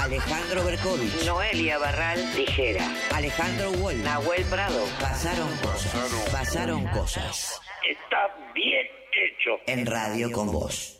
[0.00, 1.24] Alejandro Berkovich.
[1.26, 2.18] Noelia Barral.
[2.34, 2.84] Tijera.
[3.14, 4.04] Alejandro Wolf.
[4.04, 4.84] Nahuel Prado.
[5.00, 6.28] Pasaron cosas.
[6.32, 7.60] Pasaron cosas.
[7.88, 9.60] Está bien hecho.
[9.66, 10.98] En radio con vos.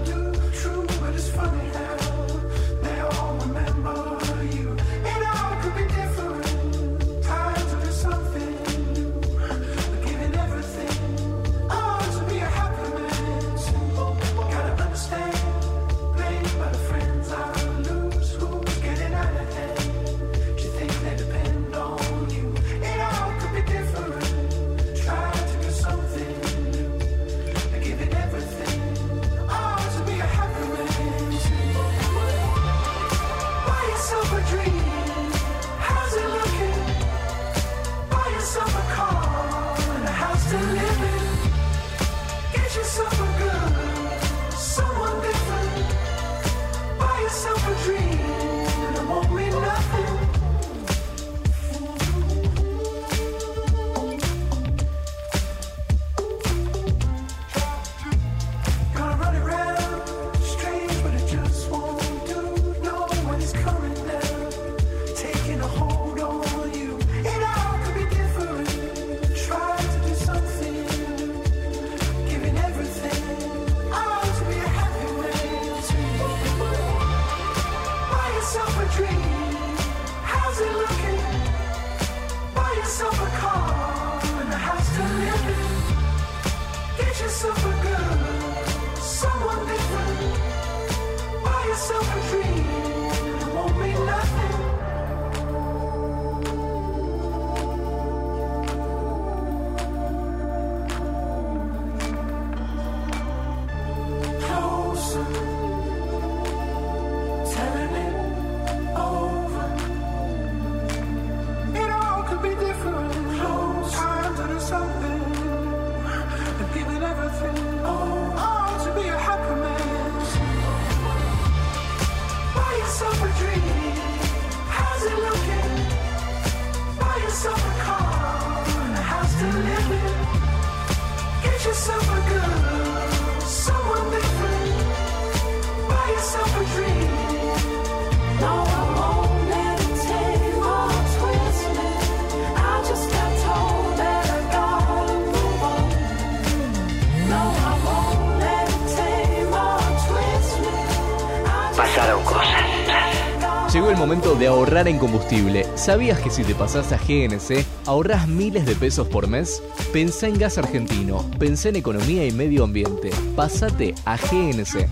[154.76, 155.64] ahorrar en combustible.
[155.74, 159.62] ¿Sabías que si te pasas a GNC ahorras miles de pesos por mes?
[159.90, 163.10] Pensá en gas argentino, pensá en economía y medio ambiente.
[163.34, 164.86] Pásate a GNC.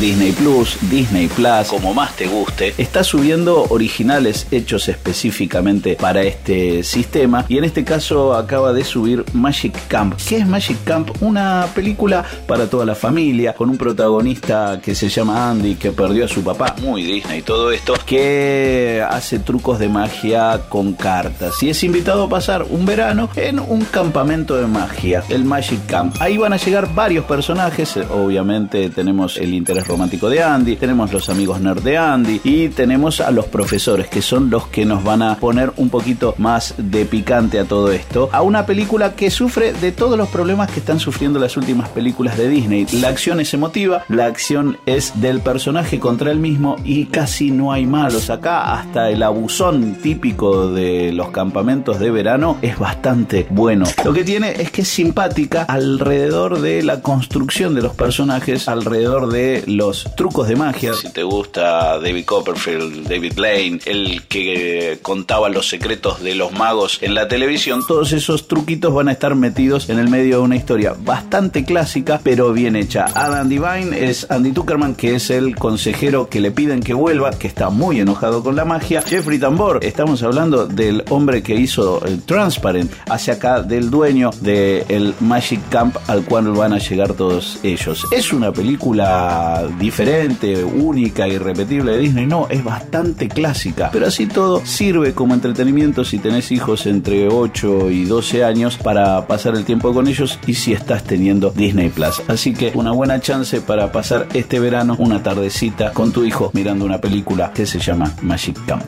[0.00, 6.82] Disney Plus, Disney Plus, como más te guste, está subiendo originales hechos específicamente para este
[6.82, 10.14] sistema y en este caso acaba de subir Magic Camp.
[10.26, 11.10] ¿Qué es Magic Camp?
[11.20, 16.24] Una película para toda la familia con un protagonista que se llama Andy que perdió
[16.24, 21.68] a su papá, muy Disney todo esto, que hace trucos de magia con cartas y
[21.68, 26.16] es invitado a pasar un verano en un campamento de magia, el Magic Camp.
[26.20, 31.28] Ahí van a llegar varios personajes, obviamente tenemos el interés romántico de Andy, tenemos los
[31.30, 35.20] amigos nerd de Andy y tenemos a los profesores que son los que nos van
[35.20, 38.28] a poner un poquito más de picante a todo esto.
[38.32, 42.38] A una película que sufre de todos los problemas que están sufriendo las últimas películas
[42.38, 42.86] de Disney.
[43.00, 47.72] La acción es emotiva, la acción es del personaje contra él mismo y casi no
[47.72, 48.30] hay malos.
[48.30, 53.86] Acá hasta el abusón típico de los campamentos de verano es bastante bueno.
[54.04, 59.32] Lo que tiene es que es simpática alrededor de la construcción de los personajes, alrededor
[59.32, 60.92] de los trucos de magia.
[60.92, 66.98] Si te gusta David Copperfield, David Lane, el que contaba los secretos de los magos
[67.00, 70.56] en la televisión, todos esos truquitos van a estar metidos en el medio de una
[70.56, 73.06] historia bastante clásica, pero bien hecha.
[73.14, 77.46] Adam Divine es Andy Tuckerman, que es el consejero que le piden que vuelva, que
[77.46, 79.00] está muy enojado con la magia.
[79.00, 85.14] Jeffrey Tambor, estamos hablando del hombre que hizo el Transparent, hacia acá del dueño del
[85.20, 88.04] Magic Camp al cual van a llegar todos ellos.
[88.12, 94.64] Es una película diferente, única, irrepetible de Disney, no, es bastante clásica, pero así todo
[94.64, 99.92] sirve como entretenimiento si tenés hijos entre 8 y 12 años para pasar el tiempo
[99.92, 102.22] con ellos y si estás teniendo Disney Plus.
[102.28, 106.84] Así que una buena chance para pasar este verano una tardecita con tu hijo mirando
[106.84, 108.84] una película que se llama Magic Camp.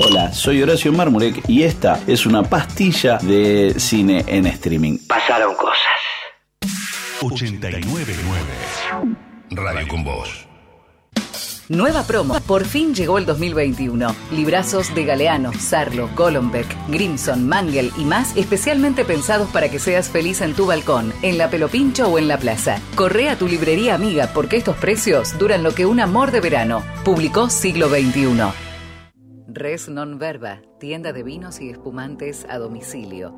[0.00, 4.98] Hola, soy Horacio Marmurek y esta es una pastilla de cine en streaming.
[5.06, 5.74] Pasaron cosas.
[7.20, 9.23] 899
[9.56, 10.46] Radio con Voz.
[11.68, 12.34] Nueva promo.
[12.40, 14.14] Por fin llegó el 2021.
[14.32, 20.42] Librazos de Galeano, Sarlo, Golombek, Grimson, Mangel y más especialmente pensados para que seas feliz
[20.42, 22.80] en tu balcón, en la Pelopincho o en la plaza.
[22.96, 26.82] Corre a tu librería amiga porque estos precios duran lo que un amor de verano.
[27.02, 28.52] Publicó siglo XXI.
[29.48, 33.32] Res Non Verba, tienda de vinos y espumantes a domicilio.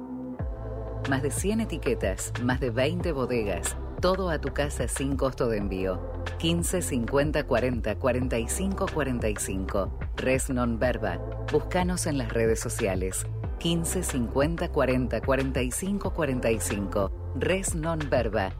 [1.09, 3.77] Más de 100 etiquetas, más de 20 bodegas.
[4.07, 6.01] Todo a tu casa sin costo de envío.
[6.39, 9.99] 15 50 40 45 45.
[10.15, 11.19] Res Non Verba.
[11.51, 13.27] Búscanos en las redes sociales.
[13.59, 17.35] 15 50 40 45 45.
[17.35, 18.53] Res Non Verba.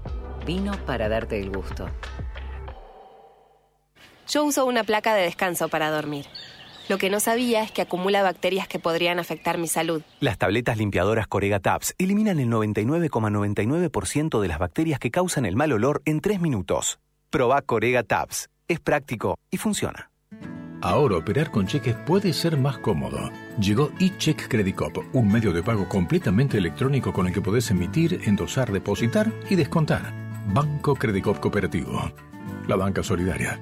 [0.45, 1.89] Vino para darte el gusto.
[4.27, 6.27] Yo uso una placa de descanso para dormir.
[6.89, 10.03] Lo que no sabía es que acumula bacterias que podrían afectar mi salud.
[10.21, 15.73] Las tabletas limpiadoras Corega Tabs eliminan el 99,99% de las bacterias que causan el mal
[15.73, 17.01] olor en 3 minutos.
[17.31, 18.49] Proba Corega Tabs.
[18.69, 20.11] Es práctico y funciona.
[20.83, 23.31] Ahora operar con cheques puede ser más cómodo.
[23.59, 28.21] Llegó eCheck Credit Cop, un medio de pago completamente electrónico con el que podés emitir,
[28.25, 30.13] endosar, depositar y descontar.
[30.53, 32.13] Banco Credit Cop Cooperativo.
[32.69, 33.59] La banca solidaria.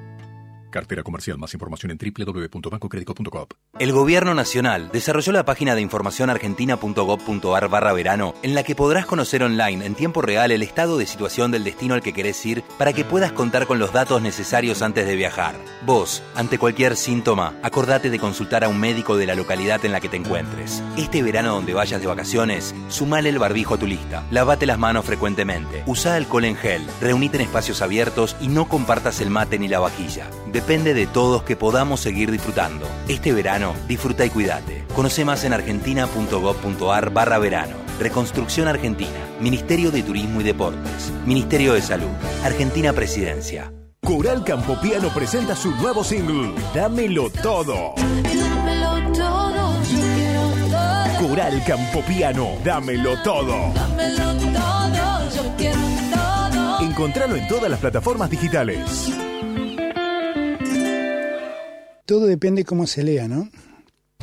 [0.75, 1.39] Cartera comercial.
[1.39, 3.47] Más información en www.bancocredico.com.
[3.79, 9.07] El Gobierno Nacional desarrolló la página de información argentina.gov.ar barra verano en la que podrás
[9.07, 12.65] conocer online en tiempo real el estado de situación del destino al que querés ir
[12.77, 15.55] para que puedas contar con los datos necesarios antes de viajar.
[15.87, 20.01] Vos, ante cualquier síntoma, acordate de consultar a un médico de la localidad en la
[20.01, 20.83] que te encuentres.
[20.97, 25.05] Este verano donde vayas de vacaciones, sumale el barbijo a tu lista, lavate las manos
[25.05, 29.69] frecuentemente, usa alcohol en gel, reunite en espacios abiertos y no compartas el mate ni
[29.69, 30.27] la vajilla.
[30.55, 32.87] Depende de todos que podamos seguir disfrutando.
[33.09, 34.85] Este verano, disfruta y cuídate.
[34.95, 37.75] Conoce más en argentina.gov.ar barra verano.
[37.99, 39.11] Reconstrucción Argentina.
[39.41, 41.13] Ministerio de Turismo y Deportes.
[41.27, 42.07] Ministerio de Salud.
[42.45, 43.73] Argentina Presidencia.
[44.01, 47.95] Coral Campopiano presenta su nuevo single, Dámelo Todo.
[47.97, 50.41] Dámelo todo, yo quiero
[50.71, 51.29] todo.
[51.29, 53.73] Coral Campopiano, Dámelo Todo.
[53.75, 55.81] Dámelo todo, yo quiero
[56.15, 56.81] todo.
[56.81, 59.11] Encontralo en todas las plataformas digitales.
[62.07, 63.49] Todo depende cómo se lea, ¿no?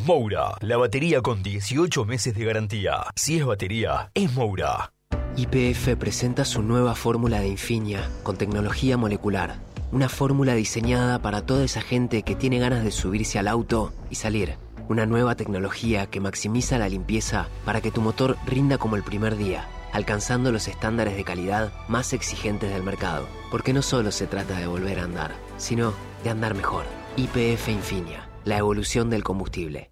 [0.06, 3.06] Moura, la batería con 18 meses de garantía.
[3.16, 4.94] Si es batería, es Moura.
[5.36, 9.56] YPF presenta su nueva fórmula de Infinia con tecnología molecular.
[9.92, 14.16] Una fórmula diseñada para toda esa gente que tiene ganas de subirse al auto y
[14.16, 14.58] salir.
[14.88, 19.38] Una nueva tecnología que maximiza la limpieza para que tu motor rinda como el primer
[19.38, 23.28] día, alcanzando los estándares de calidad más exigentes del mercado.
[23.50, 27.01] Porque no solo se trata de volver a andar, sino de andar mejor.
[27.18, 29.92] YPF Infinia, la evolución del combustible.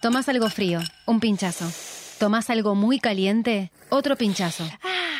[0.00, 1.68] Tomás algo frío, un pinchazo.
[2.20, 4.64] Tomás algo muy caliente, otro pinchazo.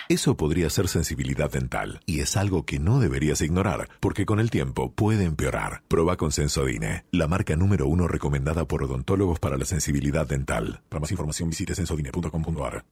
[0.08, 4.50] Eso podría ser sensibilidad dental y es algo que no deberías ignorar porque con el
[4.50, 5.82] tiempo puede empeorar.
[5.88, 10.80] Proba con Sensodine, la marca número uno recomendada por odontólogos para la sensibilidad dental.
[10.88, 12.84] Para más información visite sensodine.com.ar.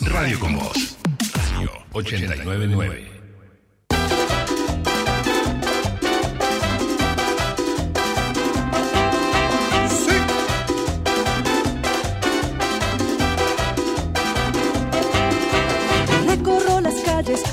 [0.00, 0.96] Radio con Voz.
[1.34, 3.13] Radio 899.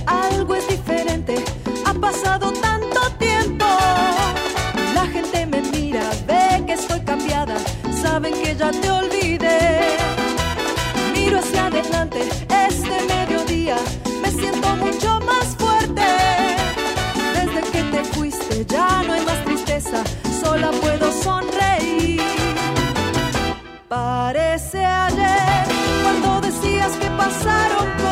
[0.06, 1.35] Algo es diferente.
[1.85, 3.65] Ha pasado tanto tiempo.
[4.93, 7.56] La gente me mira, ve que estoy cambiada.
[8.02, 9.98] Saben que ya te olvidé.
[11.14, 12.19] Miro hacia adelante,
[12.68, 13.77] este mediodía.
[14.22, 16.07] Me siento mucho más fuerte.
[17.34, 20.03] Desde que te fuiste, ya no hay más tristeza.
[20.41, 22.22] Sola puedo sonreír.
[23.88, 25.65] Parece ayer
[26.03, 28.11] cuando decías que pasaron cosas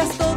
[0.00, 0.29] mientras vendías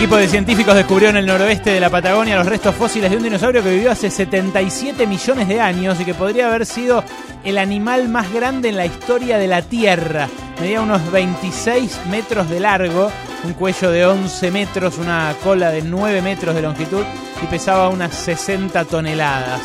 [0.00, 3.22] equipo de científicos descubrió en el noroeste de la Patagonia los restos fósiles de un
[3.22, 7.04] dinosaurio que vivió hace 77 millones de años y que podría haber sido
[7.44, 10.26] el animal más grande en la historia de la Tierra.
[10.58, 13.12] Medía unos 26 metros de largo,
[13.44, 17.04] un cuello de 11 metros, una cola de 9 metros de longitud
[17.42, 19.60] y pesaba unas 60 toneladas.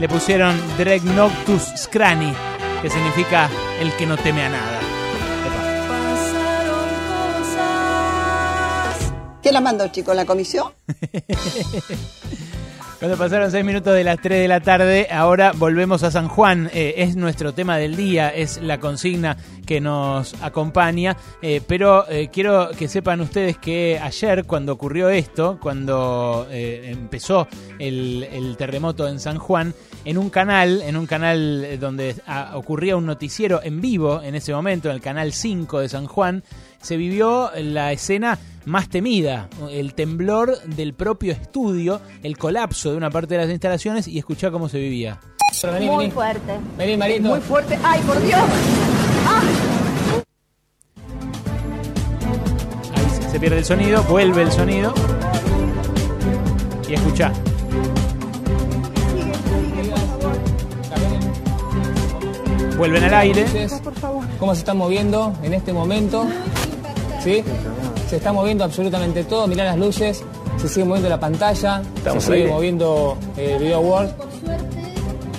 [0.00, 2.32] Le pusieron Dregnoctus scrani,
[2.82, 3.48] que significa
[3.80, 4.75] el que no teme a nada.
[9.46, 10.72] ¿Quién la mandó, chico, la comisión?
[12.98, 16.68] Cuando pasaron 6 minutos de las 3 de la tarde, ahora volvemos a San Juan.
[16.74, 21.16] Eh, es nuestro tema del día, es la consigna que nos acompaña.
[21.42, 27.46] Eh, pero eh, quiero que sepan ustedes que ayer, cuando ocurrió esto, cuando empezó
[27.78, 29.74] el, terremoto en San Juan,
[30.04, 34.52] en un canal, en un canal donde ah, ocurría un noticiero en vivo en ese
[34.52, 36.42] momento, en el canal 5 de San Juan,
[36.86, 43.10] se vivió la escena más temida, el temblor del propio estudio, el colapso de una
[43.10, 45.18] parte de las instalaciones y escuchá cómo se vivía.
[45.80, 46.52] Muy fuerte.
[46.78, 47.28] Vení, Marito.
[47.28, 47.76] Muy fuerte.
[47.82, 48.40] ¡Ay, por Dios!
[52.94, 54.94] Ahí se- se pierde el sonido, vuelve el sonido
[56.88, 57.32] y escuchá.
[62.76, 63.46] Vuelven al aire.
[64.38, 66.26] cómo se está moviendo en este momento.
[67.26, 67.42] ¿Sí?
[68.08, 69.48] Se está moviendo absolutamente todo.
[69.48, 70.22] Mirá las luces,
[70.58, 74.12] se sigue moviendo la pantalla, Estamos se sigue moviendo eh, el Video World.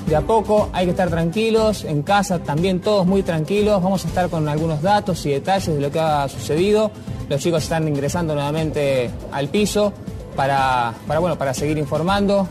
[0.06, 3.82] De a poco hay que estar tranquilos, en casa también todos muy tranquilos.
[3.82, 6.92] Vamos a estar con algunos datos y detalles de lo que ha sucedido.
[7.30, 9.94] Los chicos están ingresando nuevamente al piso
[10.36, 12.50] para, para, bueno, para seguir informando.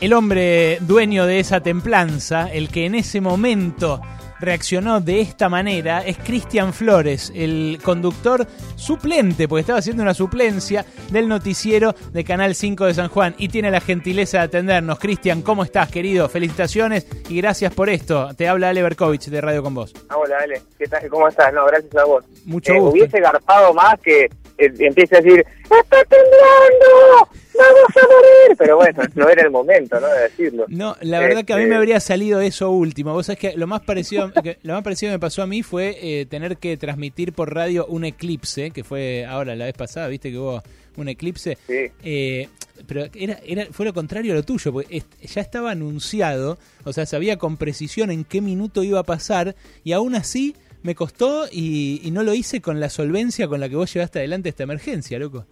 [0.00, 4.00] El hombre dueño de esa templanza, el que en ese momento
[4.44, 8.46] reaccionó de esta manera, es Cristian Flores, el conductor
[8.76, 13.48] suplente, porque estaba haciendo una suplencia del noticiero de Canal 5 de San Juan y
[13.48, 14.98] tiene la gentileza de atendernos.
[14.98, 16.28] Cristian, ¿cómo estás, querido?
[16.28, 18.28] Felicitaciones y gracias por esto.
[18.36, 19.92] Te habla Ale Berkovich de Radio con Vos.
[20.08, 20.62] Ah, Hola, Ale.
[20.78, 21.08] ¿Qué tal?
[21.08, 21.52] ¿Cómo estás?
[21.52, 22.24] No, gracias a vos.
[22.44, 22.92] Mucho Eh, gusto.
[22.92, 24.28] Hubiese garpado más que
[24.58, 27.28] eh, empiece a decir, ¡Está temblando!
[27.56, 28.56] ¡Vamos a morir!
[28.58, 30.08] Pero bueno, no era el momento, ¿no?
[30.08, 30.66] De decirlo.
[30.68, 33.12] No, la verdad que a mí Este, me habría salido eso último.
[33.12, 35.62] Vos sabés que lo más parecido que, lo más parecido que me pasó a mí
[35.62, 40.08] fue eh, tener que transmitir por radio un eclipse, que fue ahora la vez pasada,
[40.08, 40.62] viste que hubo
[40.96, 41.58] un eclipse.
[41.68, 42.48] Eh,
[42.86, 47.06] pero era, era, fue lo contrario a lo tuyo, porque ya estaba anunciado, o sea,
[47.06, 49.54] sabía con precisión en qué minuto iba a pasar,
[49.84, 50.54] y aún así
[50.84, 54.18] me costó y, y no lo hice con la solvencia con la que vos llevaste
[54.18, 55.46] adelante esta emergencia, loco.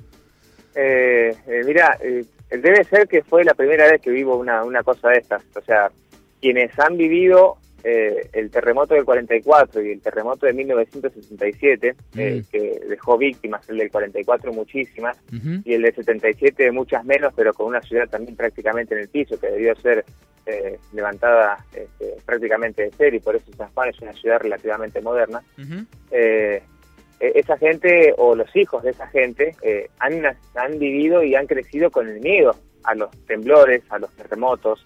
[0.75, 4.83] Eh, eh, mira, eh, debe ser que fue la primera vez que vivo una, una
[4.83, 5.43] cosa de estas.
[5.57, 5.91] O sea,
[6.41, 12.81] quienes han vivido eh, el terremoto del 44 y el terremoto de 1967, eh, que
[12.89, 15.19] dejó víctimas, el del 44 muchísimas,
[15.65, 19.39] y el del 77 muchas menos, pero con una ciudad también prácticamente en el piso,
[19.39, 20.05] que debió ser
[20.47, 25.01] eh, levantada este, prácticamente de cero, y por eso San Juan es una ciudad relativamente
[25.01, 25.43] moderna.
[26.11, 26.63] Eh,
[27.23, 30.25] eh, esa gente o los hijos de esa gente eh, han,
[30.57, 34.85] han vivido y han crecido con el miedo a los temblores, a los terremotos.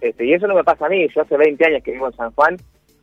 [0.00, 1.06] Este, y eso no me pasa a mí.
[1.14, 2.56] Yo hace 20 años que vivo en San Juan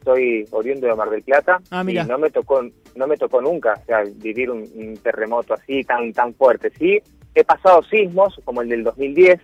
[0.03, 2.61] soy oriundo de Mar del Plata Ah, y no me tocó
[2.95, 6.71] no me tocó nunca, o sea, vivir un, un terremoto así tan tan fuerte.
[6.77, 7.01] Sí,
[7.33, 9.39] he pasado sismos como el del 2010.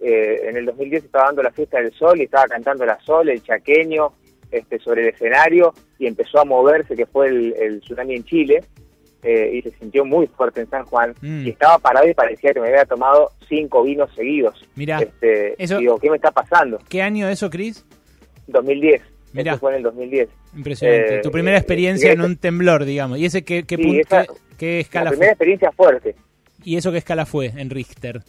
[0.00, 3.28] eh, en el 2010 estaba dando la fiesta del sol y estaba cantando la sol,
[3.28, 4.12] el chaqueño,
[4.50, 8.64] este, sobre el escenario y empezó a moverse, que fue el, el tsunami en Chile,
[9.26, 11.46] eh, y se sintió muy fuerte en San Juan, Mm.
[11.46, 14.64] y estaba parado y parecía que me había tomado cinco vinos seguidos.
[14.76, 16.78] Mirá, Este, eso- Digo, ¿qué me está pasando?
[16.88, 17.84] ¿Qué año eso, Cris?
[18.46, 19.02] 2010.
[19.32, 19.52] Mirá.
[19.52, 20.28] Eso fue en el 2010.
[20.56, 21.16] Impresionante.
[21.16, 23.18] Eh, tu primera eh, experiencia en un temblor, digamos.
[23.18, 25.32] ¿Y ese qué, qué, Sí, punto- esa- qué- qué La escala primera fue?
[25.32, 26.14] experiencia fuerte.
[26.64, 28.22] ¿Y eso qué escala fue en Richter?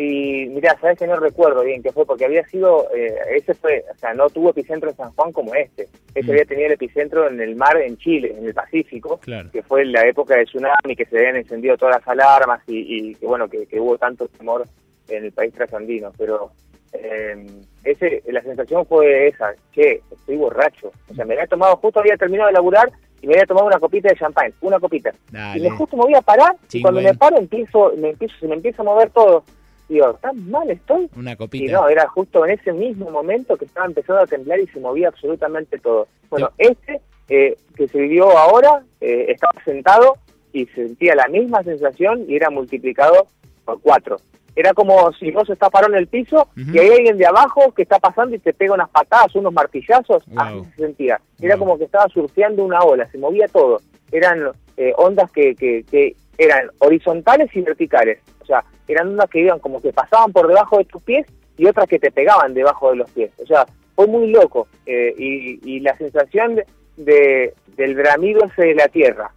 [0.00, 3.84] Y mira, sabes que no recuerdo bien qué fue, porque había sido, eh, ese fue,
[3.92, 5.88] o sea, no tuvo epicentro en San Juan como este.
[6.14, 6.30] Ese Mm.
[6.30, 9.50] había tenido el epicentro en el mar en Chile, en el Pacífico, Claro.
[9.50, 13.14] que fue la época del tsunami, que se habían encendido todas las alarmas y, y
[13.16, 14.64] que bueno, que, que hubo tanto temor
[15.08, 16.12] en el país trasandino.
[16.16, 16.52] Pero
[16.92, 17.46] eh,
[17.82, 20.92] ese, la sensación fue esa, che, estoy borracho.
[21.10, 22.88] O sea, me había tomado, justo había terminado de laburar
[23.20, 25.10] y me había tomado una copita de champán, una copita.
[25.32, 25.58] Dale.
[25.58, 28.46] Y me justo me voy a parar y cuando me paro empiezo, me empiezo, se
[28.46, 29.42] me empieza a mover todo.
[29.88, 31.08] Digo, ¿tan mal estoy?
[31.16, 31.72] Una Y copita.
[31.72, 35.08] no, era justo en ese mismo momento que estaba empezando a temblar y se movía
[35.08, 36.08] absolutamente todo.
[36.28, 40.16] Bueno, este eh, que se vivió ahora, eh, estaba sentado
[40.52, 43.26] y sentía la misma sensación y era multiplicado
[43.64, 44.16] por cuatro.
[44.56, 47.82] Era como si vos estás parado en el piso y hay alguien de abajo que
[47.82, 51.20] está pasando y te pega unas patadas, unos martillazos, así se sentía.
[51.40, 53.80] Era como que estaba surfeando una ola, se movía todo.
[54.10, 58.20] Eran eh, ondas que, que, que eran horizontales y verticales.
[58.40, 61.26] O sea, eran ondas que iban como que pasaban por debajo de tus pies
[61.58, 63.30] y otras que te pegaban debajo de los pies.
[63.42, 64.66] O sea, fue muy loco.
[64.86, 66.64] eh, y, la sensación de,
[66.96, 69.30] de- del bramido ese de la tierra,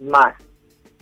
[0.00, 0.34] más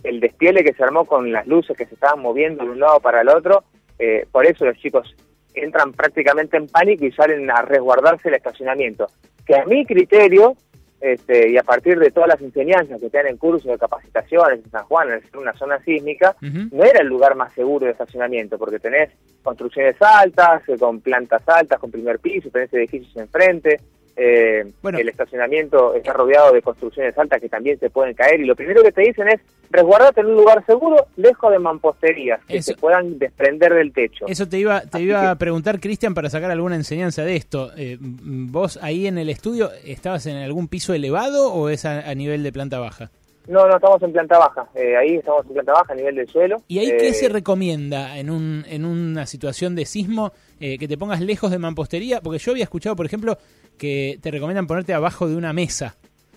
[0.03, 2.99] el despiele que se armó con las luces que se estaban moviendo de un lado
[3.01, 3.63] para el otro,
[3.99, 5.13] eh, por eso los chicos
[5.53, 9.07] entran prácticamente en pánico y salen a resguardarse el estacionamiento.
[9.45, 10.55] Que a mi criterio,
[11.01, 14.63] este, y a partir de todas las enseñanzas que te dan en cursos de capacitaciones
[14.63, 18.57] en San Juan, ser una zona sísmica, no era el lugar más seguro de estacionamiento,
[18.57, 19.09] porque tenés
[19.41, 23.79] construcciones altas, eh, con plantas altas, con primer piso, tenés edificios enfrente,
[24.19, 28.55] eh, el estacionamiento está rodeado de construcciones altas que también se pueden caer, y lo
[28.55, 29.39] primero que te dicen es
[29.71, 34.25] resguardarte en un lugar seguro, lejos de mamposterías, que se puedan desprender del techo.
[34.27, 37.71] Eso te iba, te iba a preguntar, Cristian, para sacar alguna enseñanza de esto.
[37.77, 42.15] Eh, ¿Vos ahí en el estudio estabas en algún piso elevado o es a, a
[42.15, 43.11] nivel de planta baja?
[43.49, 46.27] No, no, estamos en planta baja, eh, ahí estamos en planta baja a nivel del
[46.29, 46.57] suelo.
[46.67, 50.31] ¿Y ahí Eh, qué se recomienda en, un, en una situación de sismo?
[50.59, 53.37] Eh, que te pongas lejos de mampostería, porque yo había escuchado, por ejemplo,
[53.77, 55.95] que te recomiendan ponerte abajo de una mesa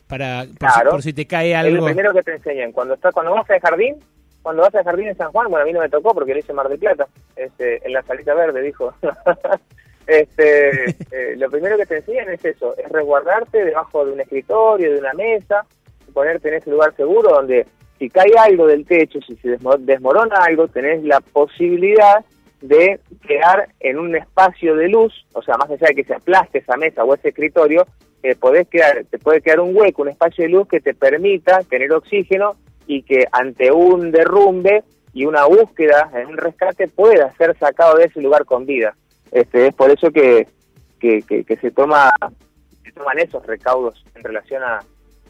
[0.09, 0.91] para por, si, Claro.
[0.91, 1.85] por si te cae Es lo algo.
[1.87, 2.73] primero que te enseñan.
[2.73, 3.97] Cuando está, cuando vas al jardín,
[4.43, 6.39] cuando vas al jardín en San Juan, bueno, a mí no me tocó porque lo
[6.41, 7.07] hice en Mar del Plata,
[7.37, 8.95] este, en la salita verde, dijo.
[10.07, 14.93] este, eh, lo primero que te enseñan es eso, es resguardarte debajo de un escritorio,
[14.93, 15.65] de una mesa,
[16.13, 17.67] ponerte en ese lugar seguro donde
[17.99, 22.25] si cae algo del techo, si se desmo- desmorona algo, tenés la posibilidad
[22.61, 26.59] de quedar en un espacio de luz, o sea, más allá de que se aplaste
[26.59, 27.87] esa mesa o ese escritorio,
[28.23, 31.61] eh, podés quedar, te puede quedar un hueco, un espacio de luz que te permita
[31.65, 32.53] tener oxígeno
[32.87, 38.05] y que ante un derrumbe y una búsqueda en un rescate pueda ser sacado de
[38.05, 38.95] ese lugar con vida.
[39.33, 40.47] Este, es por eso que,
[41.01, 42.11] que, que- que se toma
[42.85, 44.81] se toman esos recaudos en relación a,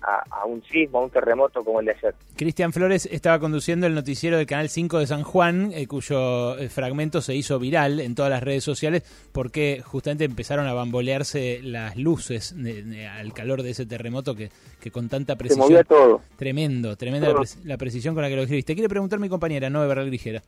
[0.02, 2.14] a- a un sismo, a un terremoto como el de ayer.
[2.36, 6.68] Cristian Flores estaba conduciendo el noticiero del Canal 5 de San Juan, eh, cuyo eh,
[6.68, 9.02] fragmento se hizo viral en todas las redes sociales
[9.32, 14.50] porque justamente empezaron a bambolearse las luces de- de- al calor de ese terremoto que,
[14.80, 15.66] que con tanta precisión...
[15.66, 16.20] movía todo.
[16.36, 18.74] Tremendo, tremenda la, pre- la precisión con la que lo describiste.
[18.74, 20.42] Quiere preguntar mi compañera, Noé Berral Grigera.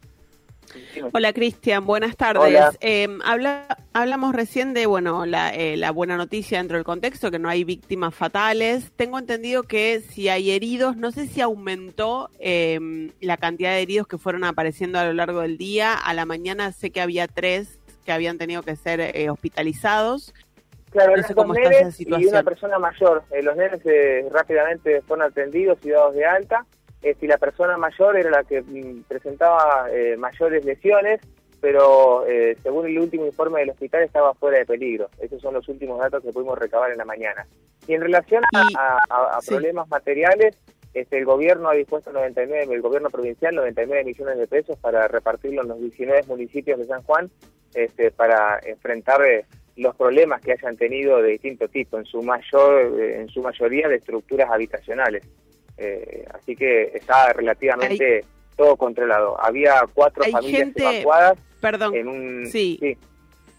[1.13, 2.61] Hola Cristian, buenas tardes.
[2.81, 7.39] Eh, habla- hablamos recién de bueno la, eh, la buena noticia dentro del contexto, que
[7.39, 8.93] no hay víctimas fatales.
[8.97, 14.07] Tengo entendido que si hay heridos, no sé si aumentó eh, la cantidad de heridos
[14.07, 15.95] que fueron apareciendo a lo largo del día.
[15.95, 20.35] A la mañana sé que había tres que habían tenido que ser eh, hospitalizados.
[20.91, 22.29] Claro, No sé cómo está esa nenes y situación.
[22.31, 23.25] una persona mayor.
[23.33, 26.67] Eh, los nenes eh, rápidamente fueron atendidos y dados de alta.
[27.05, 31.21] Este, y la persona mayor era la que mm, presentaba eh, mayores lesiones,
[31.61, 35.09] pero eh, según el último informe del hospital estaba fuera de peligro.
[35.21, 37.47] Esos son los últimos datos que pudimos recabar en la mañana.
[37.87, 39.51] Y en relación a, a- a- a sí.
[39.51, 40.57] problemas materiales,
[40.95, 45.63] este, el gobierno ha dispuesto 99, el gobierno provincial 99 millones de pesos para repartirlo
[45.63, 47.31] en los 19 municipios de San Juan
[47.75, 49.45] este, para enfrentar eh,
[49.77, 53.89] los problemas que hayan tenido de distinto tipo, en su mayor, eh, en su mayoría
[53.89, 55.25] de estructuras habitacionales.
[55.79, 58.25] Eh, así que está relativamente
[58.57, 59.41] todo controlado.
[59.41, 61.95] Había cuatro familias gente- evacuadas Perdón.
[61.95, 62.97] en un Sí.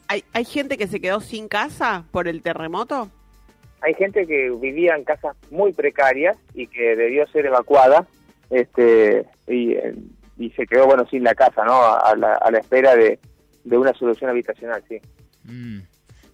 [0.08, 3.10] ¿Hay, ¿Hay gente que se quedó sin casa por el terremoto?
[3.82, 8.08] hay gente que vivía en casas muy precarias y que debió ser evacuada
[8.50, 9.94] este y, eh,
[10.40, 11.84] y se quedó bueno sin la casa, ¿no?
[11.84, 13.20] A la, a la espera de,
[13.64, 15.00] de una solución habitacional, sí.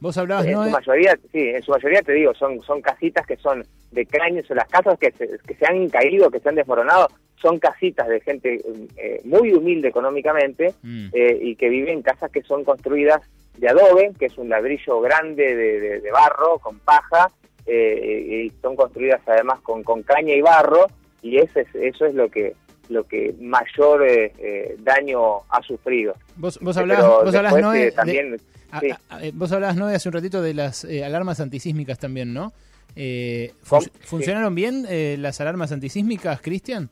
[0.01, 0.59] Vos hablabas, En ¿no?
[0.59, 4.05] su de- mayoría, sí, en su mayoría te digo, son son casitas que son de
[4.05, 7.07] caños, o las casas que se, que se han caído, que se han desmoronado,
[7.41, 8.61] son casitas de gente
[8.97, 10.73] eh, muy humilde económicamente
[11.13, 13.21] eh, y que viven en casas que son construidas
[13.57, 17.29] de adobe, que es un ladrillo grande de, de- de barro con paja,
[17.67, 20.87] eh, y son construidas además con, con caña y barro,
[21.21, 22.53] y ese es, eso es lo que
[22.91, 26.15] lo que mayor eh, eh, daño ha sufrido.
[26.35, 28.37] Vos, vos hablabas, vos Noé, eh, de- también,
[28.81, 28.89] sí.
[29.09, 32.51] a- eh, vos hablabas, Noé, hace un ratito de las eh, alarmas antisísmicas también, ¿no?
[32.95, 36.89] Eh, fun- ¿Funcionaron bien eh, las alarmas antisísmicas, Cristian?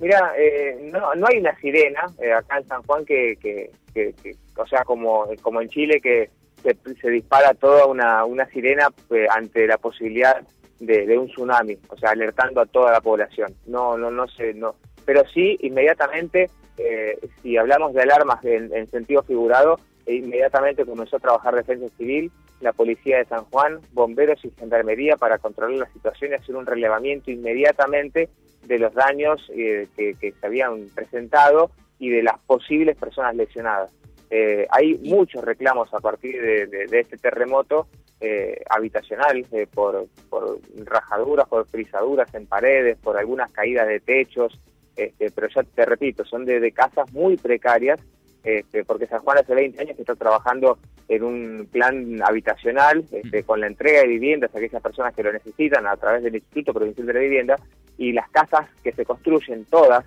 [0.00, 2.00] Mira, eh, no, no hay una sirena
[2.38, 6.30] acá en San Juan que, que, que- que- o sea, como, como en Chile, que
[6.62, 8.88] se, se dispara toda una, una sirena
[9.30, 10.36] ante la posibilidad
[10.78, 13.54] de, de un tsunami, o sea, alertando a toda la población.
[13.66, 14.74] No, no, no sé, no.
[15.10, 21.16] Pero sí, inmediatamente, eh, si hablamos de alarmas en, en sentido figurado, eh, inmediatamente comenzó
[21.16, 22.30] a trabajar Defensa Civil,
[22.60, 26.64] la Policía de San Juan, bomberos y gendarmería para controlar la situación y hacer un
[26.64, 28.28] relevamiento inmediatamente
[28.64, 33.90] de los daños eh, que, que se habían presentado y de las posibles personas lesionadas.
[34.30, 37.88] Eh, hay muchos reclamos a partir de, de- de este terremoto
[38.20, 44.56] eh, habitacional eh, por, por rajaduras, por frisaduras en paredes, por algunas caídas de techos,
[44.96, 48.00] este, pero ya te repito, son de, de casas muy precarias,
[48.44, 53.42] este, porque San Juan hace 20 años que está trabajando en un plan habitacional este,
[53.42, 56.72] con la entrega de viviendas a aquellas personas que lo necesitan a través del Instituto
[56.72, 57.56] Provincial de la Vivienda
[57.98, 60.04] y las casas que se construyen, todas,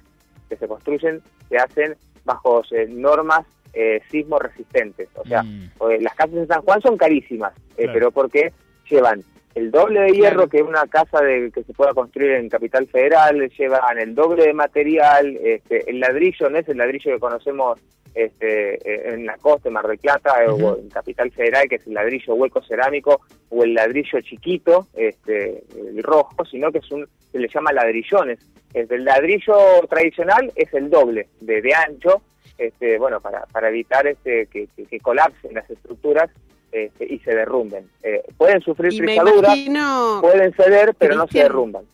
[0.49, 1.95] que se construyen, se hacen
[2.25, 5.09] bajo eh, normas eh, sismo resistentes.
[5.15, 7.93] O sea, eh, las casas en San Juan son carísimas, eh, Claro.
[7.93, 8.53] pero porque
[8.89, 9.23] llevan
[9.55, 13.49] el doble de hierro que una casa de, que se pueda construir en Capital Federal,
[13.57, 17.79] llevan el doble de material, este, el ladrillo no es el ladrillo que conocemos
[18.15, 21.93] este, en la costa, en Mar del Plata, o en Capital Federal, que es el
[21.95, 27.39] ladrillo hueco cerámico, o el ladrillo chiquito, este, el rojo, sino que es un, se
[27.39, 28.39] le llama ladrillones.
[28.73, 29.55] Este, el ladrillo
[29.89, 32.21] tradicional es el doble de, de ancho,
[32.57, 36.29] este, bueno, para, para evitar este, que, que- que colapsen las estructuras
[36.73, 37.87] este, y se derrumben.
[38.01, 41.85] Eh, pueden sufrir imagino, pueden ceder, pero no se derrumban.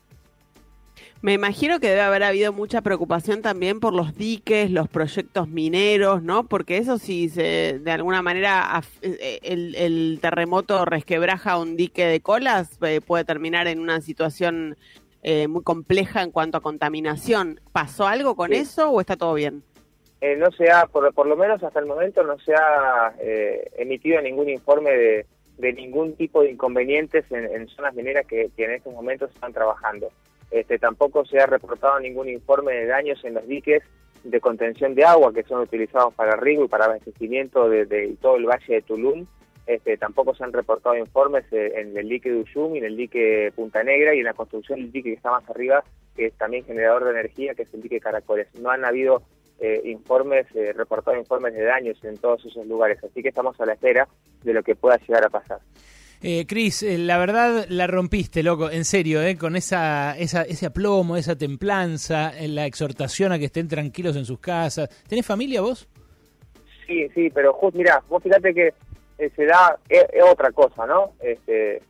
[1.22, 6.24] Me imagino que debe haber habido mucha preocupación también por los diques, los proyectos mineros,
[6.24, 6.46] ¿no?
[6.46, 12.22] Porque eso si se, de alguna manera eh, el, el terremoto resquebraja un dique de
[12.22, 14.78] colas, eh, puede terminar en una situación
[15.22, 17.60] eh, muy compleja en cuanto a contaminación.
[17.74, 18.56] ¿Pasó algo con Sí.
[18.56, 19.62] eso o está todo bien?
[20.22, 23.70] Eh, no se ha, por, por lo menos hasta el momento, no se ha eh,
[23.78, 25.26] emitido ningún informe de,
[25.74, 30.10] ningún tipo de inconvenientes en, en zonas mineras que, en estos momentos están trabajando.
[30.52, 33.84] Este, tampoco se ha reportado ningún informe de daños en los diques
[34.24, 38.36] de contención de agua que son utilizados para riego y para abastecimiento de, de todo
[38.36, 39.26] el valle de Tulum.
[39.68, 42.98] Este, tampoco se han reportado informes eh, en el dique de Uyum y en el
[42.98, 45.84] dique Punta Negra y en la construcción del dique que está más arriba,
[46.16, 48.48] que es también generador de energía, que es el dique Caracoles.
[48.60, 49.22] No han habido
[49.62, 53.66] eh, informes, eh, reportados informes de daños en todos esos lugares, así que estamos a
[53.66, 54.08] la espera
[54.44, 55.60] de lo que pueda llegar a pasar.
[56.22, 60.66] Eh, Cris, eh, la verdad la rompiste, loco, en serio, eh, con esa, esa, ese
[60.66, 64.90] aplomo, esa templanza, la exhortación a que estén tranquilos en sus casas.
[65.08, 65.88] ¿Tenés familia vos?
[66.86, 68.74] Sí, sí, pero justo, mira, vos fíjate que
[69.18, 71.12] eh, se da es, otra cosa, ¿no?
[71.22, 71.82] Este,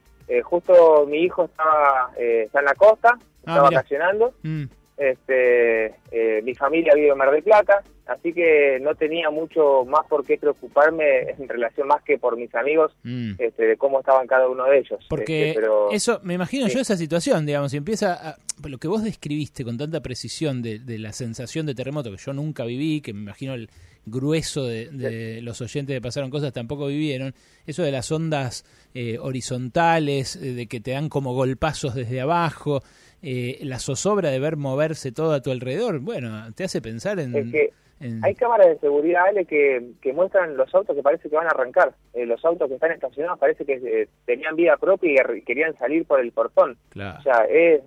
[0.44, 3.64] justo mi hijo estaba está en la costa, está mira.
[3.64, 4.66] vacacionando, Mm.
[5.00, 10.06] Este, eh, mi familia vive en Mar del Plata, así que no tenía mucho más
[10.08, 13.32] por qué preocuparme en relación más que por mis amigos, Mm.
[13.38, 15.00] este, de cómo estaban cada uno de ellos.
[15.10, 16.74] Porque Este, pero, eso, me imagino Sí.
[16.76, 20.80] yo esa situación, digamos, y empieza a, lo que vos describiste con tanta precisión de,
[20.80, 23.70] de la sensación de terremoto que yo nunca viví, que me imagino el
[24.06, 27.36] grueso de, de los oyentes que pasaron cosas tampoco vivieron,
[27.68, 28.66] eso de las ondas
[28.96, 32.82] eh, horizontales, eh, de que te dan como golpazos desde abajo,
[33.22, 37.36] eh, la zozobra de ver moverse todo a tu alrededor, bueno, te hace pensar en...
[37.36, 41.30] Es que en- Hay cámaras de seguridad, Ale, que, que muestran los autos que parece
[41.30, 41.94] que van a arrancar.
[42.14, 46.06] Eh, los autos que están estacionados parece que eh, tenían vida propia y querían salir
[46.06, 46.78] por el portón.
[46.90, 47.20] Claro.
[47.20, 47.82] O sea, eh,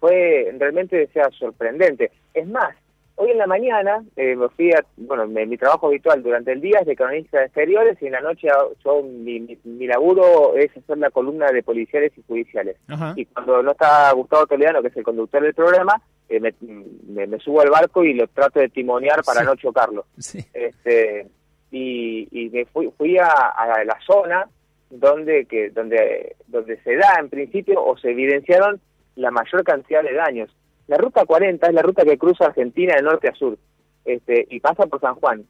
[0.00, 2.10] fue realmente o sea, sorprendente.
[2.32, 2.74] Es más,
[3.18, 6.60] hoy en la mañana eh, me fui a, bueno, mi, mi trabajo habitual durante el
[6.60, 8.48] día es de cronista de exteriores y en la noche
[8.84, 12.76] yo, mi, mi, mi laburo es hacer la columna de policiales y judiciales.
[12.88, 13.12] Ajá.
[13.16, 17.26] Y cuando no está Gustavo Toledano, que es el conductor del programa, eh, me, me-
[17.26, 19.46] me subo al barco y lo trato de timonear para Sí.
[19.46, 20.04] no chocarlo.
[20.18, 20.38] Sí.
[20.52, 21.26] Este,
[21.70, 24.48] y, y me fui, fui a, a la zona
[24.90, 28.80] donde que donde donde se da en principio o se evidenciaron
[29.16, 30.50] la mayor cantidad de daños.
[30.88, 33.56] La ruta 40 es la ruta que cruza Argentina de norte a sur
[34.04, 35.44] este, y pasa por San Juan.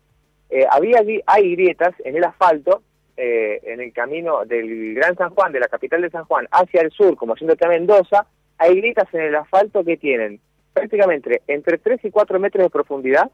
[0.50, 2.82] Eh, había hay grietas en el asfalto
[3.16, 6.80] eh, en el camino del Gran San Juan, de la capital de San Juan, hacia
[6.82, 8.26] el sur, como yéndote a Mendoza,
[8.58, 10.40] hay grietas en el asfalto que tienen
[10.72, 13.30] prácticamente entre 3 y 4 metros de profundidad,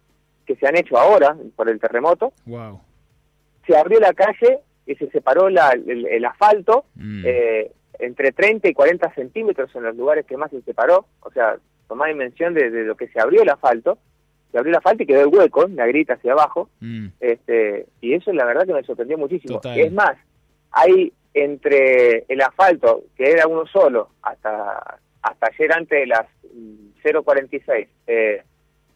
[0.47, 2.81] que se han hecho ahora por el terremoto, Wow.
[3.67, 6.85] se abrió la calle y se separó la- el, el asfalto
[7.25, 11.57] eh, entre 30 y 40 centímetros en los lugares que más se separó, o sea,
[11.89, 13.99] tomá dimensión de, de lo que se abrió el asfalto,
[14.53, 16.69] se abrió el asfalto y quedó el hueco, la grita hacia abajo,
[17.21, 19.55] este y eso la verdad que me sorprendió muchísimo.
[19.57, 19.79] Total.
[19.79, 20.17] Es más,
[20.71, 27.03] hay entre el asfalto, que era uno solo, hasta hasta ayer antes de las mm,
[27.03, 28.43] 0.46, eh,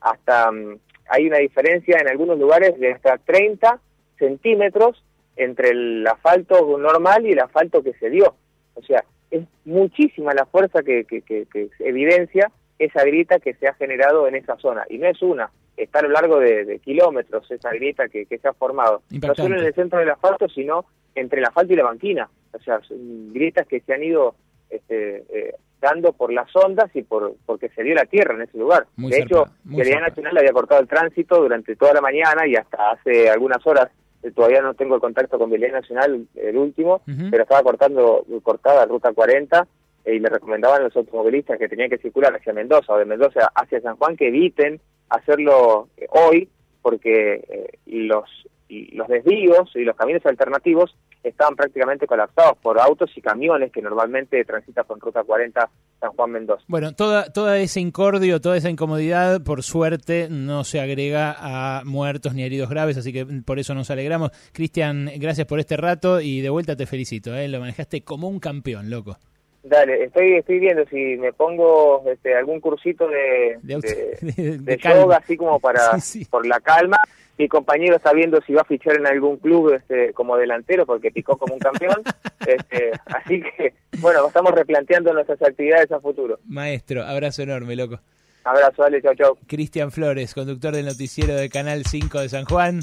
[0.00, 0.78] hasta mm,
[1.10, 3.80] hay una diferencia en algunos lugares de hasta 30
[4.18, 5.02] centímetros
[5.36, 8.34] entre el asfalto normal y el asfalto que se dio.
[8.74, 13.68] O sea, es muchísima la fuerza que, que, que- que evidencia esa grieta que se
[13.68, 14.84] ha generado en esa zona.
[14.88, 18.38] Y no es una, está a lo largo de, de kilómetros esa grieta que, que
[18.38, 19.02] se ha formado.
[19.10, 20.84] No solo en el centro del asfalto, sino
[21.14, 22.28] entre el asfalto y la banquina.
[22.52, 24.34] O sea, son grietas que se han ido
[24.70, 28.58] este, eh, dando por las ondas y por porque se dio la tierra en ese
[28.58, 28.86] lugar.
[28.96, 30.00] Muy de hecho, zarpado.
[30.00, 33.88] Nacional había cortado el tránsito durante toda la mañana y hasta hace algunas horas.
[34.22, 38.86] eh, Todavía no tengo el contacto con Vialidad Nacional, el último, pero estaba cortando cortada
[38.86, 39.66] Ruta 40 eh,
[40.04, 43.50] y le recomendaban a los automovilistas que tenían que circular hacia Mendoza o de Mendoza
[43.54, 46.48] hacia San Juan que eviten hacerlo eh, hoy
[46.82, 48.24] porque eh, los
[48.68, 54.44] los desvíos y los caminos alternativos estaban prácticamente colapsados por autos y camiones que normalmente
[54.44, 55.68] transitan con Ruta 40
[56.00, 56.62] San Juan Mendoza.
[56.68, 62.34] Bueno, toda, toda ese incordio, toda esa incomodidad, por suerte, no se agrega a muertos
[62.34, 64.30] ni heridos graves, así que por eso nos alegramos.
[64.52, 67.48] Cristian, gracias por este rato y de vuelta te felicito, ¿eh?
[67.48, 69.18] lo manejaste como un campeón, loco.
[69.62, 75.58] Dale, estoy estoy viendo si me pongo este, algún cursito de, De yoga, así como
[75.60, 76.24] para Sí, sí.
[76.24, 76.96] por la calma.
[77.36, 81.10] Mi compañero está viendo si va a fichar en algún club este, como delantero porque
[81.12, 82.02] picó como un campeón.
[82.46, 86.38] este, así que, bueno, estamos replanteando nuestras actividades a futuro.
[86.46, 88.00] Maestro, abrazo enorme, loco.
[88.44, 89.38] Abrazo, dale, chau, chau.
[89.46, 92.80] Cristian Flores, conductor del noticiero de Canal 5 de San Juan,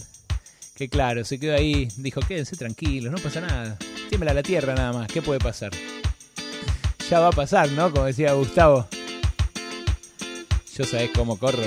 [0.77, 3.77] que claro, se quedó ahí, dijo, quédense tranquilos, no pasa nada,
[4.09, 5.71] tiembla la tierra nada más, ¿qué puede pasar?
[7.09, 7.91] Ya va a pasar, ¿no?
[7.91, 8.87] Como decía Gustavo.
[10.75, 11.63] Yo sabés cómo corro.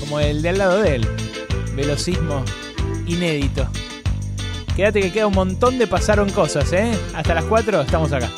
[0.00, 1.08] Como el de al lado de él.
[1.74, 2.44] Velocismo
[3.06, 3.68] inédito.
[4.76, 6.92] Quédate que queda un montón de pasaron cosas, ¿eh?
[7.14, 8.30] Hasta las 4 estamos acá.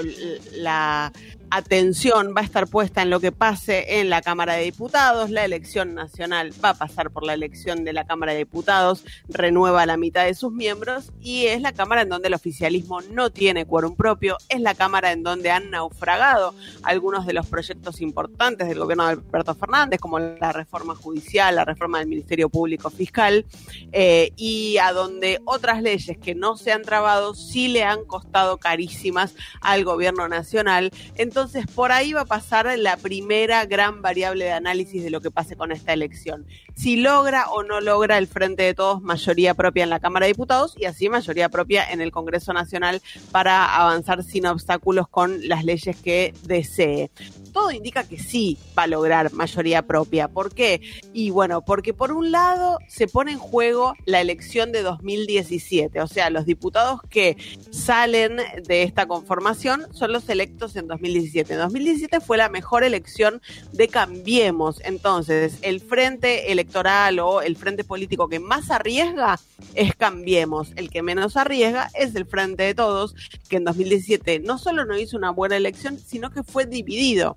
[0.52, 1.12] la
[1.52, 5.28] atención va a estar puesta en lo que pase en la Cámara de Diputados.
[5.28, 9.84] La elección nacional va a pasar por la elección de la Cámara de Diputados, renueva
[9.84, 13.66] la mitad de sus miembros y es la Cámara en donde el oficialismo no tiene
[13.66, 18.78] quórum propio, es la Cámara en donde han naufragado algunos de los proyectos importantes del
[18.78, 23.44] gobierno de Alberto Fernández, como la reforma judicial, la reforma del Ministerio Público Fiscal,
[23.92, 28.56] eh, y a donde otras leyes que no se han trabado sí le han costado
[28.56, 30.90] carísimas al gobierno nacional.
[31.14, 35.20] Entonces, entonces, por ahí va a pasar la primera gran variable de análisis de lo
[35.20, 36.46] que pase con esta elección.
[36.76, 40.32] Si logra o no logra el Frente de Todos mayoría propia en la Cámara de
[40.34, 45.64] Diputados y así mayoría propia en el Congreso Nacional para avanzar sin obstáculos con las
[45.64, 47.10] leyes que desee.
[47.52, 50.28] Todo indica que sí va a lograr mayoría propia.
[50.28, 50.80] ¿Por qué?
[51.12, 56.06] Y bueno, porque por un lado se pone en juego la elección de 2017, o
[56.06, 57.36] sea, los diputados que
[57.72, 61.31] salen de esta conformación son los electos en 2017.
[61.34, 63.40] En 2017 fue la mejor elección
[63.72, 64.80] de Cambiemos.
[64.84, 69.40] Entonces, el frente electoral o el frente político que más arriesga
[69.74, 70.72] es Cambiemos.
[70.76, 73.14] El que menos arriesga es el Frente de Todos,
[73.48, 77.36] que en 2017 no solo no hizo una buena elección, sino que fue dividido.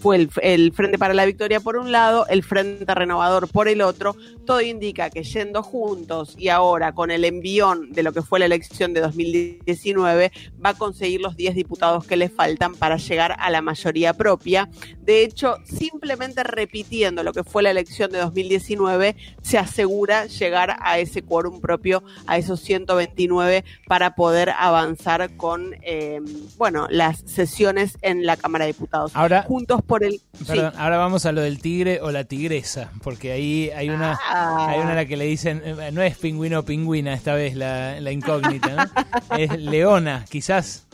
[0.00, 3.82] Fue el, el Frente para la Victoria por un lado, el Frente Renovador por el
[3.82, 4.16] otro.
[4.44, 8.46] Todo indica que yendo juntos y ahora con el envión de lo que fue la
[8.46, 10.32] elección de 2019,
[10.64, 14.68] va a conseguir los 10 diputados que le faltan para llegar a la mayoría propia.
[15.02, 20.98] De hecho, simplemente repitiendo lo que fue la elección de 2019, se asegura llegar a
[20.98, 26.20] ese quórum propio, a esos 129, para poder avanzar con, eh,
[26.56, 29.12] bueno, las sesiones en la Cámara de Diputados.
[29.14, 30.20] Ahora, Juntos por el...
[30.46, 34.66] Perdón, ahora vamos a lo del tigre o la tigresa, porque ahí hay una, Ah.
[34.70, 37.54] hay una a la que le dicen, eh, no es pingüino o pingüina esta vez
[37.54, 39.36] la, la incógnita, ¿no?
[39.38, 40.86] es leona, quizás.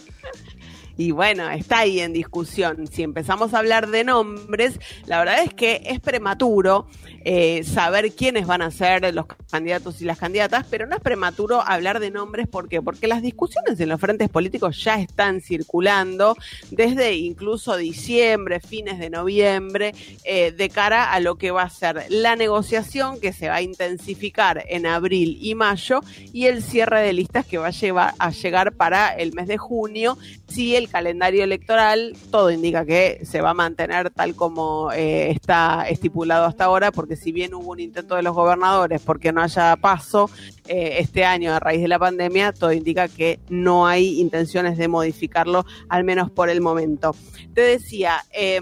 [0.96, 2.86] Y bueno, está ahí en discusión.
[2.86, 6.86] Si empezamos a hablar de nombres, la verdad es que es prematuro
[7.24, 11.60] eh, saber quiénes van a ser los candidatos y las candidatas, pero no es prematuro
[11.60, 12.48] hablar de nombres.
[12.48, 12.82] ¿Por qué?
[12.82, 16.36] Porque las discusiones en los frentes políticos ya están circulando
[16.70, 19.94] desde incluso diciembre, fines de noviembre,
[20.24, 23.62] eh, de cara a lo que va a ser la negociación que se va a
[23.62, 26.00] intensificar en abril y mayo
[26.32, 29.58] y el cierre de listas que va a, llevar, a llegar para el mes de
[29.58, 30.18] junio
[30.48, 35.88] si el calendario electoral, todo indica que se va a mantener tal como eh, está
[35.88, 39.76] estipulado hasta ahora, porque si bien hubo un intento de los gobernadores porque no haya
[39.76, 40.30] paso
[40.66, 44.88] eh, este año a raíz de la pandemia, todo indica que no hay intenciones de
[44.88, 47.14] modificarlo, al menos por el momento.
[47.54, 48.60] Te decía, eh,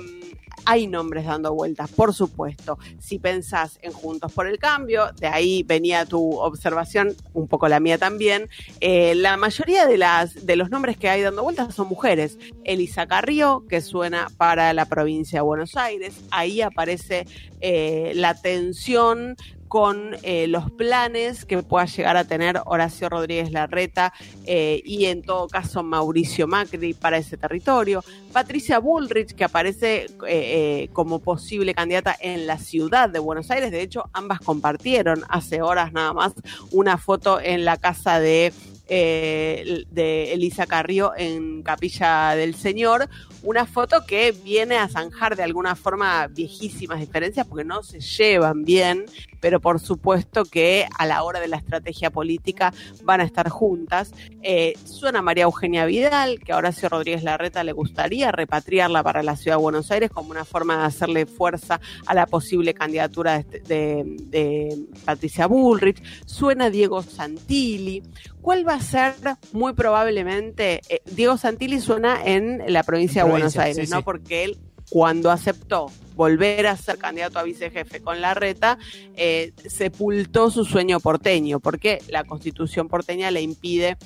[0.65, 2.79] hay nombres dando vueltas, por supuesto.
[2.99, 7.81] Si pensás en Juntos por el Cambio, de ahí venía tu observación, un poco la
[7.81, 8.49] mía también,
[8.81, 12.39] eh, la mayoría de, las, de los nombres que hay dando vueltas son mujeres.
[12.65, 17.27] Elisa Carrió, que suena para la provincia de Buenos Aires, ahí aparece
[17.61, 19.37] eh, la tensión
[19.71, 24.13] con eh, los planes que pueda llegar a tener Horacio Rodríguez Larreta
[24.45, 28.03] eh, y en todo caso Mauricio Macri para ese territorio.
[28.33, 33.71] Patricia Bullrich, que aparece eh, como posible candidata en la ciudad de Buenos Aires.
[33.71, 36.33] De hecho, ambas compartieron hace horas nada más
[36.73, 38.53] una foto en la casa de
[38.91, 43.09] de Elisa Carrió en Capilla del Señor,
[43.45, 48.65] una foto que viene a zanjar de alguna forma viejísimas diferencias porque no se llevan
[48.65, 49.07] bien.
[49.41, 54.13] Pero por supuesto que a la hora de la estrategia política van a estar juntas.
[54.43, 59.37] Eh, suena María Eugenia Vidal, que a Horacio Rodríguez Larreta le gustaría repatriarla para la
[59.37, 63.61] ciudad de Buenos Aires como una forma de hacerle fuerza a la posible candidatura de,
[63.61, 66.03] de- de Patricia Bullrich.
[66.27, 68.03] Suena Diego Santilli.
[68.43, 69.15] ¿Cuál va a ser
[69.53, 70.81] muy probablemente?
[70.89, 73.99] eh, Diego Santilli suena en la provincia de Buenos Aires, sí, ¿no?
[73.99, 74.03] sí.
[74.05, 74.59] Porque él
[74.91, 78.77] cuando aceptó volver a ser candidato a vicejefe con la reta,
[79.17, 83.97] eh, sepultó su sueño porteño, porque la constitución porteña le impide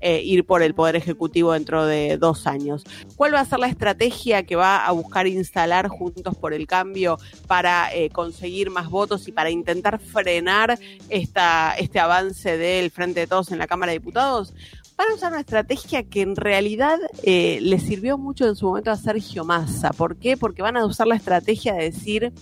[0.00, 2.84] eh, ir por el Poder Ejecutivo dentro de dos años.
[3.16, 7.18] ¿Cuál va a ser la estrategia que va a buscar instalar Juntos por el Cambio
[7.48, 13.26] para eh, conseguir más votos y para intentar frenar esta, este avance del Frente de
[13.26, 14.54] Todos en la Cámara de Diputados?
[14.96, 18.90] Van a usar una estrategia que en realidad eh, le sirvió mucho en su momento
[18.90, 19.90] a Sergio Massa.
[19.90, 20.36] ¿Por qué?
[20.36, 22.32] Porque van a usar la estrategia de decir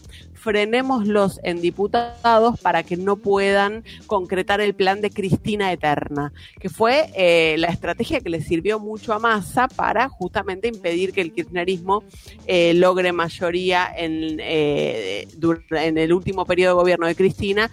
[0.42, 7.10] frenémoslos en diputados para que no puedan concretar el plan de Cristina Eterna, que fue
[7.14, 12.02] eh, la estrategia que le sirvió mucho a Massa para justamente impedir que el kirchnerismo
[12.46, 15.28] eh, logre mayoría en, eh,
[15.70, 17.70] en el último periodo de gobierno de Cristina.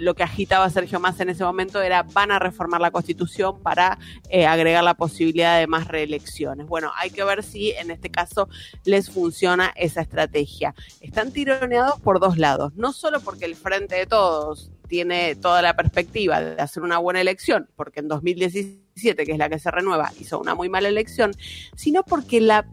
[0.00, 3.98] Lo que agitaba Sergio Massa en ese momento era van a reformar la constitución para
[4.46, 6.68] agregar la posibilidad de más reelecciones.
[6.68, 8.48] Bueno, hay que ver si en este caso
[8.84, 10.72] les funciona esa estrategia.
[11.00, 15.74] Están tironeados por dos lados, no solo porque el Frente de Todos tiene toda la
[15.74, 20.12] perspectiva de hacer una buena elección, porque en 2017, que es la que se renueva,
[20.20, 21.32] hizo una muy mala elección,
[21.74, 22.66] sino porque la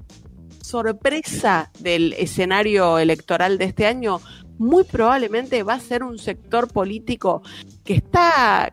[0.62, 4.22] sorpresa del escenario electoral de este año
[4.58, 7.42] muy probablemente va a ser un sector político
[7.84, 8.72] que está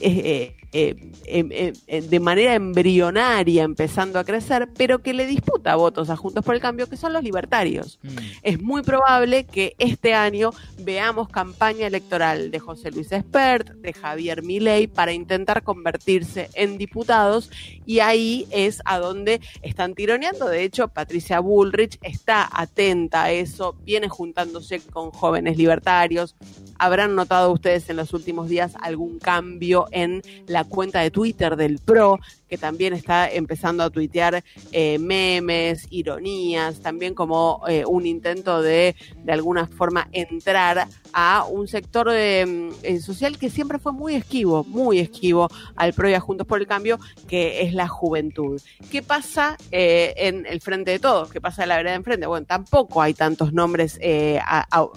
[0.00, 0.96] eh, eh,
[1.26, 6.44] eh, eh, de manera embrionaria empezando a crecer, pero que le disputa votos a Juntos
[6.44, 8.00] por el Cambio, que son los libertarios.
[8.42, 14.42] Es muy probable que este año veamos campaña electoral de José Luis Espert, de Javier
[14.42, 17.52] Milei, para intentar convertirse en diputados,
[17.86, 20.48] y ahí es a donde están tironeando.
[20.48, 26.34] De hecho, Patricia Bullrich está atenta a eso, viene juntándose con jóvenes libertarios.
[26.84, 31.78] Habrán notado ustedes en los últimos días algún cambio en la cuenta de Twitter del
[31.78, 32.20] PRO,
[32.54, 38.94] que también está empezando a tuitear eh, memes, ironías, también como eh, un intento de,
[39.24, 44.14] de alguna forma, entrar a un sector de, mm, eh, social que siempre fue muy
[44.14, 48.62] esquivo, muy esquivo al PRO y a Juntos por el Cambio, que es la juventud.
[48.88, 51.32] ¿Qué pasa eh, en el frente de todos?
[51.32, 52.28] ¿Qué pasa en la vereda de enfrente?
[52.28, 53.98] Bueno, tampoco hay tantos nombres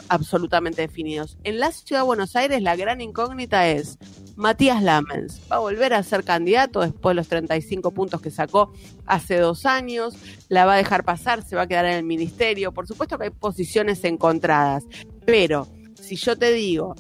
[0.10, 1.40] absolutamente definidos.
[1.44, 3.98] En la ciudad de Buenos Aires la gran incógnita es
[4.36, 5.42] Matías Lamens.
[5.52, 8.72] ¿Va a volver a ser candidato después de los 35 puntos que sacó
[9.06, 10.16] hace dos años?
[10.50, 11.43] ¿La va a dejar pasar?
[11.43, 12.72] ¿Se va a quedar en el ministerio?
[12.72, 14.84] Por supuesto que hay posiciones encontradas,
[15.26, 16.95] pero si yo te digo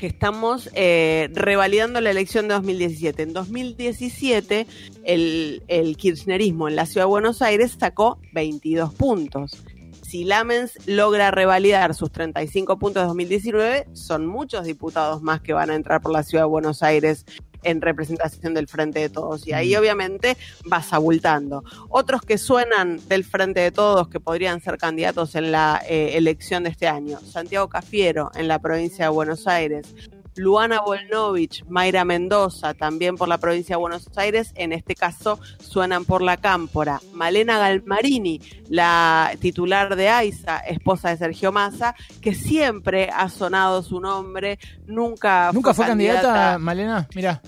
[0.00, 3.22] que estamos eh, revalidando la elección de 2017.
[3.22, 4.66] En 2017,
[5.04, 9.62] el, el kirchnerismo en la ciudad de Buenos Aires sacó 22 puntos.
[10.00, 15.68] Si Lamens logra revalidar sus 35 puntos de 2019, son muchos diputados más que van
[15.68, 17.26] a entrar por la ciudad de Buenos Aires
[17.62, 19.46] en representación del Frente de Todos.
[19.46, 21.64] Y ahí obviamente vas abultando.
[21.88, 26.64] Otros que suenan del Frente de Todos que podrían ser candidatos en la eh, elección
[26.64, 27.18] de este año.
[27.20, 29.94] Santiago Cafiero en la provincia de Buenos Aires.
[30.36, 36.04] Luana Volnovich, Mayra Mendoza, también por la provincia de Buenos Aires, en este caso suenan
[36.04, 37.00] por la Cámpora.
[37.12, 44.00] Malena Galmarini, la titular de AISA, esposa de Sergio Massa, que siempre ha sonado su
[44.00, 47.08] nombre, nunca, ¿Nunca fue candidata, Malena?
[47.14, 47.40] Mira.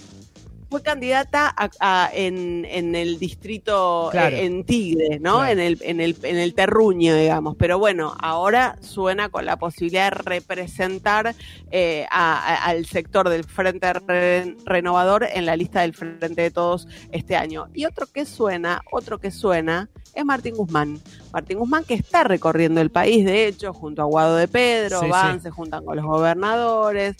[0.73, 4.35] Fue candidata a- a- en, en el distrito, Claro.
[4.37, 5.37] eh, en Tigre, ¿no?
[5.37, 5.53] Claro.
[5.53, 7.57] En, el, en, el, en el terruño, digamos.
[7.59, 11.35] Pero bueno, ahora suena con la posibilidad de representar
[11.71, 16.89] eh, a- al sector del Frente Re- Renovador en la lista del Frente de Todos
[17.13, 17.69] este año.
[17.75, 20.99] Y otro que suena, otro que suena, es Martín Guzmán.
[21.33, 25.09] Martín Guzmán que está recorriendo el país, de hecho, junto a Guado de Pedro, Sí,
[25.09, 25.45] van, sí.
[25.45, 27.17] se juntan con los gobernadores,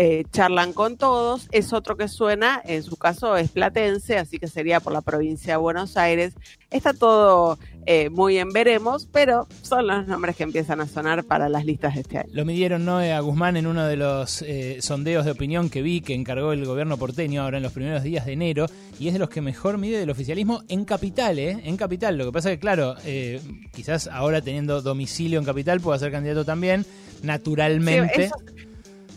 [0.00, 1.48] eh, charlan con todos.
[1.50, 5.54] Es otro que suena, en su caso es platense, así que sería por la provincia
[5.54, 6.34] de Buenos Aires.
[6.70, 11.48] Está todo eh, muy en veremos, pero son los nombres que empiezan a sonar para
[11.48, 12.28] las listas de este año.
[12.32, 12.98] Lo midieron ¿no?
[12.98, 16.64] a Guzmán en uno de los eh, sondeos de opinión que vi que encargó el
[16.64, 18.66] gobierno porteño ahora en los primeros días de enero
[19.00, 21.60] y es de los que mejor mide del oficialismo en capital, ¿eh?
[21.64, 22.16] En capital.
[22.16, 23.40] Lo que pasa que, claro, eh,
[23.74, 26.86] quizás ahora teniendo domicilio en capital pueda ser candidato también,
[27.24, 28.14] naturalmente.
[28.14, 28.36] Sí, eso,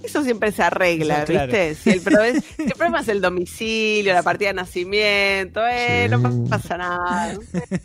[0.04, 1.52] eso siempre se arregla, Sí, claro.
[1.52, 1.76] ¿viste?
[1.76, 6.08] Si el, problema es, si el problema es el domicilio, la partida de nacimiento, eh,
[6.10, 7.34] no pasa nada.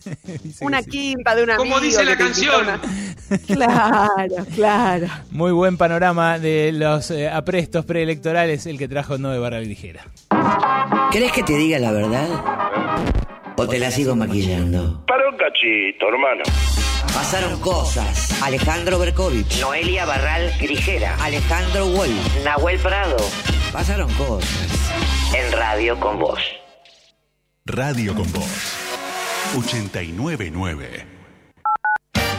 [0.60, 2.66] Una quinta de una Como dice la canción.
[3.46, 5.08] Claro, claro.
[5.32, 10.06] Muy buen panorama de los eh, aprestos preelectorales, el que trajo Noé Barra Ligera.
[11.10, 12.28] ¿Querés que te diga la verdad?
[13.58, 15.02] ¿O te la sigo maquillando?
[15.06, 16.42] Para un cachito, hermano.
[17.14, 18.42] Pasaron cosas.
[18.42, 19.60] Alejandro Berkovich.
[19.60, 21.16] Noelia Barral Grijera.
[21.22, 22.10] Alejandro Wall.
[22.44, 23.16] Nahuel Prado.
[23.72, 24.68] Pasaron cosas.
[25.34, 26.38] En radio con vos.
[27.64, 28.76] Radio con Voz.
[29.56, 31.06] 899.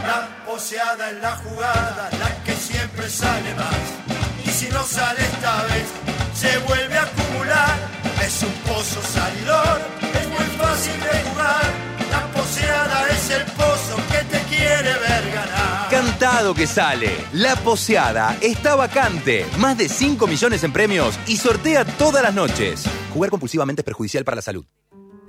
[0.04, 4.46] La poseada es la jugada, la que siempre sale más.
[4.46, 5.92] Y si no sale esta vez,
[6.34, 8.07] se vuelve a acumular.
[8.28, 11.64] Es un pozo salidor, es muy fácil de jugar.
[12.12, 15.90] La poseada es el pozo que te quiere ver ganar.
[15.90, 17.10] Cantado que sale.
[17.32, 19.46] La poseada está vacante.
[19.58, 22.84] Más de 5 millones en premios y sortea todas las noches.
[23.14, 24.66] Jugar compulsivamente es perjudicial para la salud.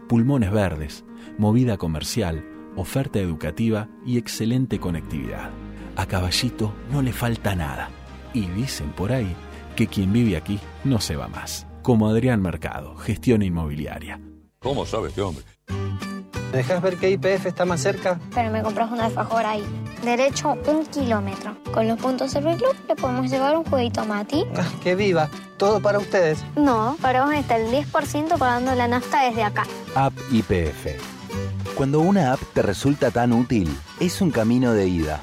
[0.08, 1.04] Pulmones verdes,
[1.38, 2.44] movida comercial,
[2.74, 5.52] oferta educativa y excelente conectividad.
[5.94, 7.90] A Caballito no le falta nada.
[8.34, 9.36] Y dicen por ahí
[9.76, 11.67] que quien vive aquí no se va más.
[11.88, 14.20] Como Adrián Mercado, gestión inmobiliaria.
[14.58, 15.42] ¿Cómo sabe este hombre?
[16.52, 18.20] ¿Me dejas ver qué IPF está más cerca?
[18.34, 19.64] Pero me compras un alfajor ahí.
[20.04, 21.56] Derecho un kilómetro.
[21.72, 24.44] Con los puntos del Club le podemos llevar un jueguito a Mati.
[24.54, 25.30] Ah, ¡Que viva!
[25.56, 26.44] Todo para ustedes.
[26.56, 29.66] No, para vos está el 10% pagando la nafta desde acá.
[29.94, 30.88] App IPF.
[31.74, 35.22] Cuando una app te resulta tan útil, es un camino de ida.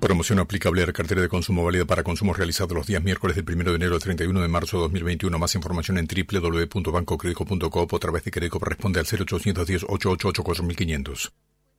[0.00, 3.44] Promoción aplicable a la cartera de consumo válida para consumos realizados los días miércoles del
[3.52, 5.36] 1 de enero al 31 de marzo de 2021.
[5.38, 11.32] Más información en www.bancocredico.coop o a través de Credicop responde al 0810 888 4500.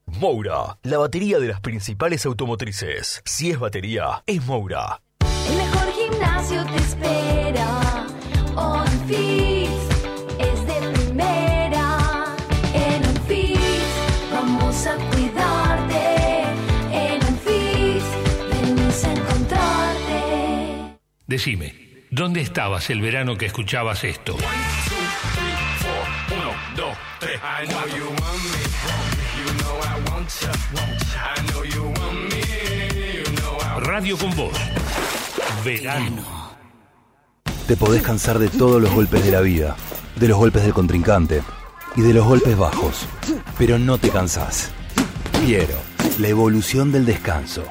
[0.07, 3.21] Moura, la batería de las principales automotrices.
[3.23, 5.01] Si es batería, es Moura.
[5.49, 8.05] El mejor gimnasio te espera.
[21.29, 24.35] Decime, ¿dónde estabas el verano que escuchabas esto?
[24.35, 24.41] Uno,
[26.75, 27.35] dos, tres.
[27.35, 28.49] I know you want me.
[29.37, 30.49] You know I want you.
[31.13, 32.41] I know you want me.
[33.13, 34.57] You know I Radio con Voz.
[35.63, 36.25] Verano.
[37.67, 39.75] Te podés cansar de todos los golpes de la vida,
[40.15, 41.43] de los golpes del contrincante
[41.95, 43.05] y de los golpes bajos,
[43.55, 44.71] pero no te cansás.
[45.45, 45.77] Piero,
[46.17, 47.65] la evolución del descanso.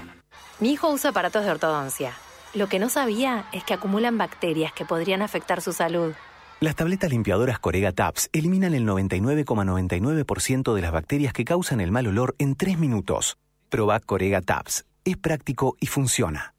[0.60, 2.14] Mi hijo usa aparatos de ortodoncia.
[2.58, 6.14] Lo que no sabía es que acumulan bacterias que podrían afectar su salud.
[6.58, 12.08] Las tabletas limpiadoras Corega Tabs eliminan el 99,99% de las bacterias que causan el mal
[12.08, 13.38] olor en 3 minutos.
[13.68, 14.86] Proba Corega Tabs.
[15.04, 16.52] Es práctico y funciona.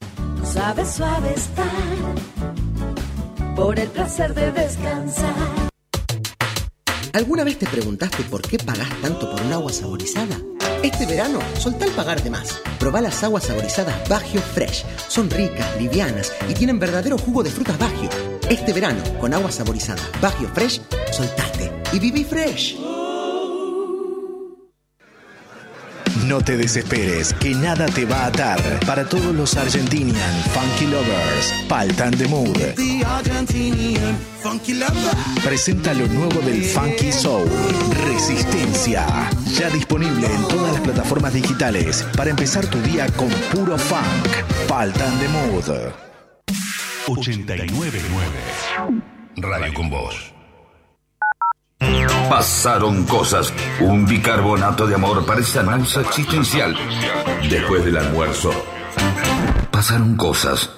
[0.49, 1.65] Suave, suave estar.
[3.57, 5.58] Por el placer de descansar.
[7.13, 10.37] ¿Alguna vez te preguntaste por qué pagás tanto por un agua saborizada?
[10.83, 12.59] Este verano, soltá el pagar de más.
[12.79, 14.85] Probá las aguas saborizadas Bagio Fresh.
[15.07, 18.09] Son ricas, livianas y tienen verdadero jugo de frutas Bagio.
[18.49, 20.81] Este verano, con agua saborizada Bagio Fresh,
[21.11, 22.88] soltate y viví fresh.
[26.25, 28.61] No te desesperes, que nada te va a atar.
[28.85, 32.57] Para todos los Argentinian Funky Lovers, Paltan de Mood.
[32.75, 35.15] The Argentinian funky lover.
[35.43, 37.49] Presenta lo nuevo del Funky Soul,
[38.05, 39.05] Resistencia.
[39.57, 44.67] Ya disponible en todas las plataformas digitales para empezar tu día con puro funk.
[44.67, 45.93] Paltan de Mood.
[47.07, 47.99] 899
[49.37, 50.38] Radio con Voz.
[52.29, 53.53] Pasaron cosas.
[53.79, 56.75] Un bicarbonato de amor para esa náusea existencial.
[57.49, 58.51] Después del almuerzo.
[59.71, 60.69] Pasaron cosas.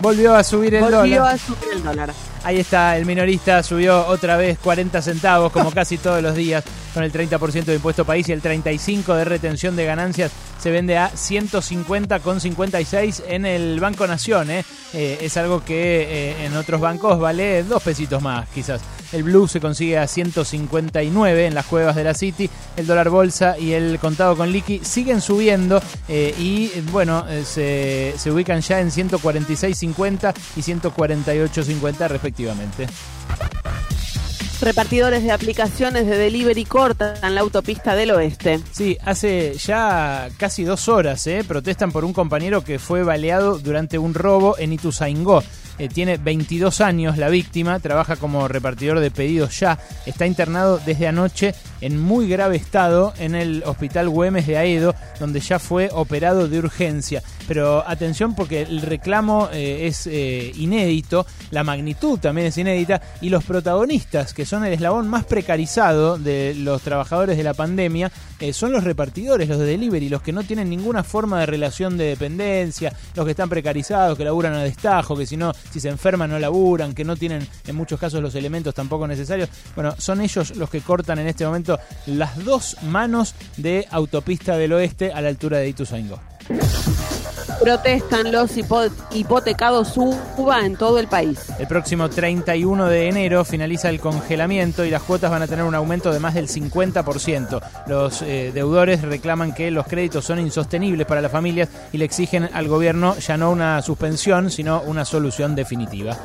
[0.00, 1.34] Volvió a subir el Volvió dólar.
[1.34, 2.12] a subir el dólar.
[2.44, 6.62] Ahí está, el minorista subió otra vez 40 centavos, como casi todos los días,
[6.96, 10.32] con el 30% de impuesto país y el 35% de retención de ganancias.
[10.58, 14.50] Se vende a 150,56 en el Banco Nación.
[14.50, 14.64] ¿eh?
[14.94, 18.80] Eh, es algo que eh, en otros bancos vale dos pesitos más, quizás.
[19.12, 23.58] el blue se consigue a 159 en las cuevas de la City, el dólar bolsa
[23.58, 30.34] y el contado con liqui siguen subiendo y bueno, se, se ubican ya en 146.50
[30.56, 32.86] y 148.50 respectivamente.
[34.60, 38.60] Repartidores de aplicaciones de delivery cortan la autopista del oeste.
[38.72, 43.98] Sí, hace ya casi dos horas eh, protestan por un compañero que fue baleado durante
[43.98, 45.42] un robo en Ituzaingó.
[45.78, 51.06] Eh, tiene 22 años la víctima, trabaja como repartidor de pedidos ya, está internado desde
[51.06, 56.48] anoche en muy grave estado en el hospital Güemes de Aedo, donde ya fue operado
[56.48, 57.22] de urgencia.
[57.46, 63.28] Pero atención porque el reclamo eh, es eh, inédito, la magnitud también es inédita y
[63.28, 68.52] los protagonistas, que son el eslabón más precarizado de los trabajadores de la pandemia, eh,
[68.52, 72.04] son los repartidores, los de delivery, los que no tienen ninguna forma de relación de
[72.04, 76.30] dependencia, los que están precarizados, que laburan a destajo, que si no, si se enferman
[76.30, 79.48] no laburan, que no tienen en muchos casos los elementos tampoco necesarios.
[79.74, 81.65] Bueno, son ellos los que cortan en este momento
[82.06, 86.20] las dos manos de Autopista del Oeste a la altura de Ituzaingó.
[87.60, 91.38] Protestan los hipo- hipotecados UBA en todo el país.
[91.58, 95.74] El próximo 31 de enero finaliza el congelamiento y las cuotas van a tener un
[95.74, 97.60] aumento de más del 50%.
[97.88, 102.48] Los eh, deudores reclaman que los créditos son insostenibles para las familias y le exigen
[102.52, 106.16] al gobierno ya no una suspensión, sino una solución definitiva.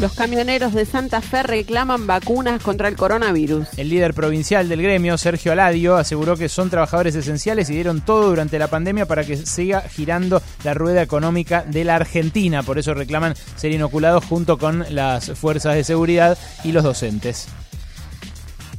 [0.00, 3.68] Los camioneros de Santa Fe reclaman vacunas contra el coronavirus.
[3.76, 8.28] El líder provincial del gremio, Sergio Aladio, aseguró que son trabajadores esenciales y dieron todo
[8.30, 12.62] durante la pandemia para que siga girando la rueda económica de la Argentina.
[12.62, 17.48] Por eso reclaman ser inoculados junto con las fuerzas de seguridad y los docentes.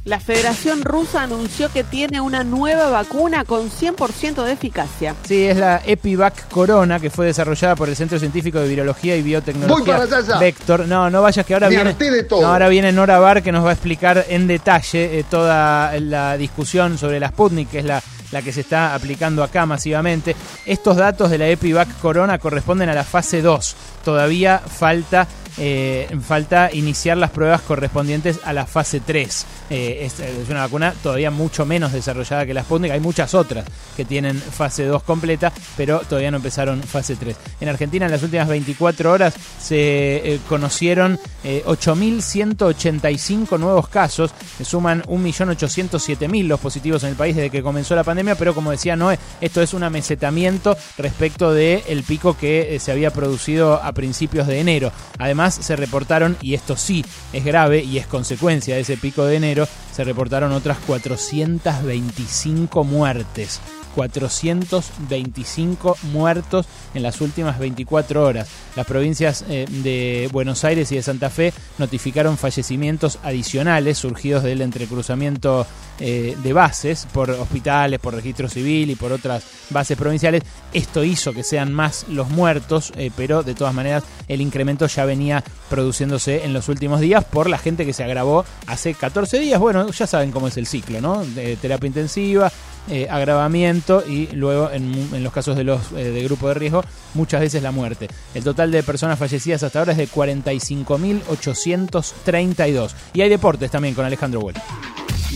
[0.04, 5.16] La Federación Rusa anunció que tiene una nueva vacuna con 100% de eficacia.
[5.26, 9.22] Sí, es la Epivac Corona, que fue desarrollada por el Centro Científico de Virología y
[9.22, 10.38] Biotecnología Voy para allá ya.
[10.38, 10.86] Vector.
[10.86, 12.40] No, no vayas que ahora Me viene, harté de todo.
[12.42, 16.36] no, ahora viene Nora Bar que nos va a explicar en detalle eh, toda la
[16.36, 18.00] discusión sobre la Sputnik, que es la
[18.32, 20.36] la que se está aplicando acá masivamente.
[20.64, 23.76] Estos datos de la Epivac Corona corresponden a la fase 2.
[24.04, 25.26] Todavía falta,
[25.58, 29.46] eh, falta iniciar las pruebas correspondientes a la fase 3.
[29.68, 32.92] Eh, es, es una vacuna todavía mucho menos desarrollada que la Sputnik.
[32.92, 33.64] Hay muchas otras
[33.96, 37.36] que tienen fase 2 completa, pero todavía no empezaron fase 3.
[37.60, 44.32] En Argentina, en las últimas 24 horas, se eh, conocieron eh, 8.185 nuevos casos.
[44.58, 48.70] Se suman 1.807.000 los positivos en el país desde que comenzó la pandemia, pero como
[48.70, 53.82] decía Noé, esto es un amesetamiento respecto del el pico que eh, se había producido
[53.82, 54.92] a principios de enero.
[55.18, 59.36] Además, se reportaron, y esto sí es grave y es consecuencia de ese pico de
[59.36, 63.60] enero, se reportaron otras 425 muertes.
[63.96, 68.46] 425 muertos en las últimas 24 horas.
[68.76, 74.60] Las provincias eh, de Buenos Aires y de Santa Fe notificaron fallecimientos adicionales surgidos del
[74.60, 75.66] entrecruzamiento
[75.98, 80.42] eh, de bases por hospitales, por registro civil y por otras bases provinciales.
[80.74, 85.06] Esto hizo que sean más los muertos, eh, pero de todas maneras el incremento ya
[85.06, 89.58] venía produciéndose en los últimos días por la gente que se agravó hace 14 días.
[89.58, 91.24] Bueno, ya saben cómo es el ciclo, ¿no?
[91.24, 92.52] De terapia intensiva,
[92.88, 96.82] eh, agravamiento y luego en, los casos de los eh, de grupo de riesgo
[97.14, 98.08] muchas veces la muerte.
[98.34, 104.04] El total de personas fallecidas hasta ahora es de 45.832 y hay deportes también con
[104.04, 104.56] Alejandro Huel.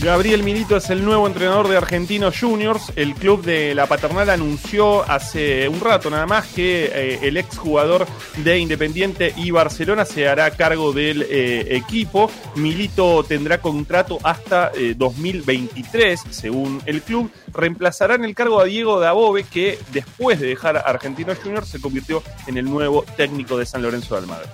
[0.01, 2.91] Gabriel Milito es el nuevo entrenador de Argentinos Juniors.
[2.95, 8.07] El club de la Paternal anunció hace un rato nada más que eh, el exjugador
[8.37, 12.31] de Independiente y Barcelona se hará cargo del eh, equipo.
[12.55, 17.31] Milito tendrá contrato hasta eh, 2023, según el club.
[17.53, 22.23] Reemplazará en el cargo a Diego Dabove, que después de dejar Argentinos Juniors se convirtió
[22.47, 24.49] en el nuevo técnico de San Lorenzo de Almagro.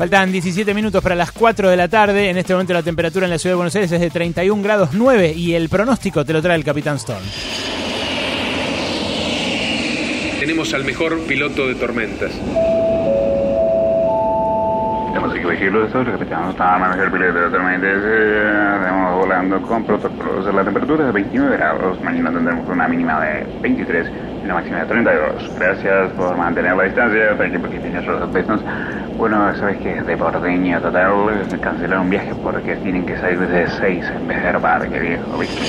[0.00, 2.30] Faltan 17 minutos para las 4 de la tarde.
[2.30, 4.94] En este momento la temperatura en la ciudad de Buenos Aires es de 31 grados
[4.94, 7.20] 9 y el pronóstico te lo trae el Capitán Storm.
[10.40, 12.32] Tenemos al mejor piloto de tormentas.
[15.08, 16.48] Tenemos que elegirlo de sobre, capitán.
[16.48, 17.96] Está mejor piloto de tormentas.
[18.78, 20.54] Estamos volando con protocolos.
[20.54, 22.00] La temperatura es de 29 grados.
[22.00, 24.06] Mañana tendremos una mínima de 23
[24.54, 25.58] máxima de 32.
[25.58, 27.36] Gracias por mantener la distancia.
[27.36, 27.92] Thank you for keeping
[28.32, 28.64] distance.
[29.16, 34.04] Bueno, sabes que de porteño total cancelaron un viaje porque tienen que salir desde 6
[34.16, 35.38] en vez de parque, viejo.
[35.38, 35.60] ¿viste?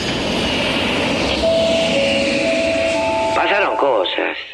[3.35, 4.50] Pasaron cosas.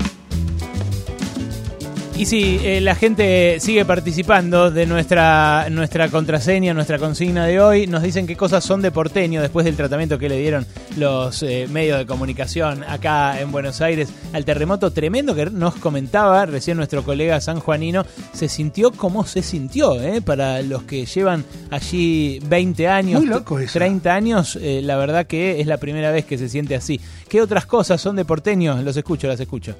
[2.17, 7.85] Y sí, eh, la gente sigue participando de nuestra, nuestra contraseña, nuestra consigna de hoy.
[7.85, 10.65] Nos dicen qué cosas son de porteño después del tratamiento que le dieron
[10.97, 16.47] los eh, medios de comunicación acá en Buenos Aires al terremoto tremendo que nos comentaba
[16.47, 18.03] recién nuestro colega sanjuanino.
[18.33, 20.23] Se sintió como se sintió, ¿eh?
[20.23, 23.77] Para los que llevan allí 20 años, Muy loco eso.
[23.77, 26.99] 30 años, eh, la verdad que es la primera vez que se siente así.
[27.29, 28.81] ¿Qué otras cosas son de porteño?
[28.81, 29.75] Los escucho, las escucho.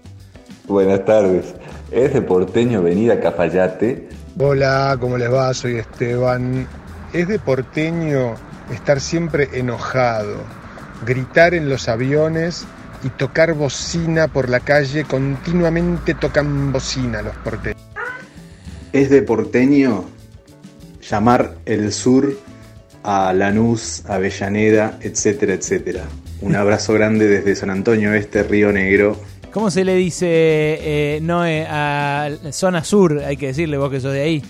[0.68, 1.56] Buenas tardes.
[1.92, 4.10] Es de porteño venir a Cafayate.
[4.38, 5.54] Hola, ¿cómo les va?
[5.54, 6.68] Soy Esteban.
[7.14, 8.36] Es de porteño
[8.74, 10.44] estar siempre enojado,
[11.06, 12.66] gritar en los aviones
[13.04, 15.06] y tocar bocina por la calle.
[15.06, 17.82] Continuamente tocan bocina los porteños.
[18.92, 20.04] Es de porteño
[21.10, 22.38] llamar el sur
[23.04, 26.04] a Lanús, Avellaneda, etcétera, etcétera.
[26.42, 29.18] Un abrazo grande desde San Antonio Este, Río Negro.
[29.58, 33.24] ¿Cómo se le dice, eh, Noé, a zona sur?
[33.26, 34.44] Hay que decirle vos que sos de ahí.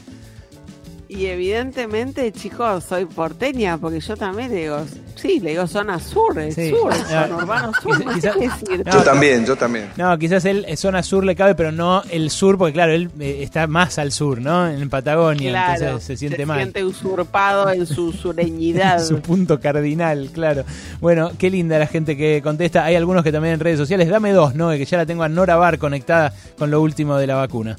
[1.09, 4.79] Y evidentemente, chicos, soy porteña, porque yo también le digo,
[5.15, 6.69] sí, le digo zona sur, es Sí.
[6.69, 8.85] sur, Ah, zona urbano sur, no sé quizá- qué decir.
[8.85, 9.87] No, Yo también, yo también.
[9.95, 13.09] No, quizás él eh, zona sur le cabe, pero no el sur, porque claro, él
[13.21, 14.67] eh, está más al sur, ¿no?
[14.67, 16.59] En Patagonia, Claro, entonces se siente mal.
[16.59, 19.01] siente usurpado en su sureñidad.
[19.01, 20.65] Su punto cardinal, claro.
[20.99, 22.83] Bueno, qué linda la gente que contesta.
[22.83, 24.09] Hay algunos que también en redes sociales.
[24.09, 24.71] Dame dos, ¿no?
[24.71, 27.77] Que ya la tengo a Nora Bar conectada con lo último de la vacuna.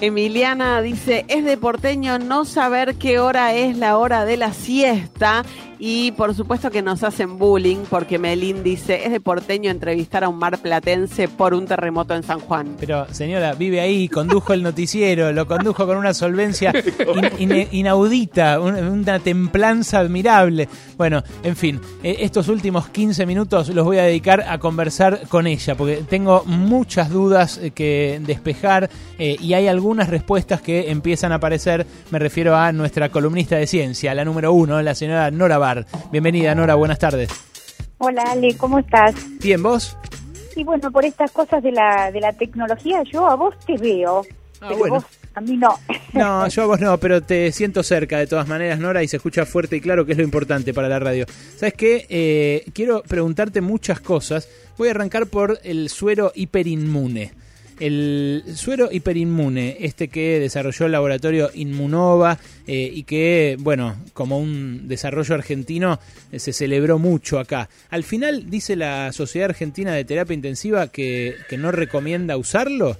[0.00, 5.44] Emiliana dice, es de porteño no saber qué hora es la hora de la siesta
[5.86, 10.30] y por supuesto que nos hacen bullying porque Melín dice, es de porteño entrevistar a
[10.30, 12.76] un mar platense por un terremoto en San Juan.
[12.80, 16.72] Pero, señora, vive ahí, condujo el noticiero, lo condujo con una solvencia
[17.38, 20.70] in- in- inaudita, un- una templanza admirable.
[20.96, 25.46] Bueno, en fin, eh, estos últimos 15 minutos los voy a dedicar a conversar con
[25.46, 28.88] ella, porque tengo muchas dudas eh, que despejar
[29.18, 31.86] eh, y hay algunas respuestas que empiezan a aparecer.
[32.10, 35.73] Me refiero a nuestra columnista de ciencia, la número uno, la señora Nora Bar.
[36.10, 37.30] Bienvenida, Nora, buenas tardes.
[37.98, 39.14] Hola Ale, ¿cómo estás?
[39.40, 39.96] Bien, ¿vos?
[40.56, 44.22] Y bueno, por estas cosas de la, de la tecnología, yo a vos te veo,
[44.60, 44.94] pero Ah, bueno.
[44.94, 45.04] vos
[45.34, 45.68] a mí no.
[46.12, 49.16] No, yo a vos no, pero te siento cerca de todas maneras, Nora, y se
[49.16, 51.26] escucha fuerte y claro, que es lo importante para la radio.
[51.56, 52.06] ¿Sabes qué?
[52.08, 54.48] Eh, quiero preguntarte muchas cosas.
[54.78, 57.32] Voy a arrancar por el suero hiperinmune.
[57.80, 64.86] El suero hiperinmune, este que desarrolló el laboratorio Inmunova eh, y que, bueno, como un
[64.86, 65.98] desarrollo argentino,
[66.30, 67.68] eh, se celebró mucho acá.
[67.90, 72.96] Al final, dice la Sociedad Argentina de Terapia Intensiva que, no recomienda usarlo.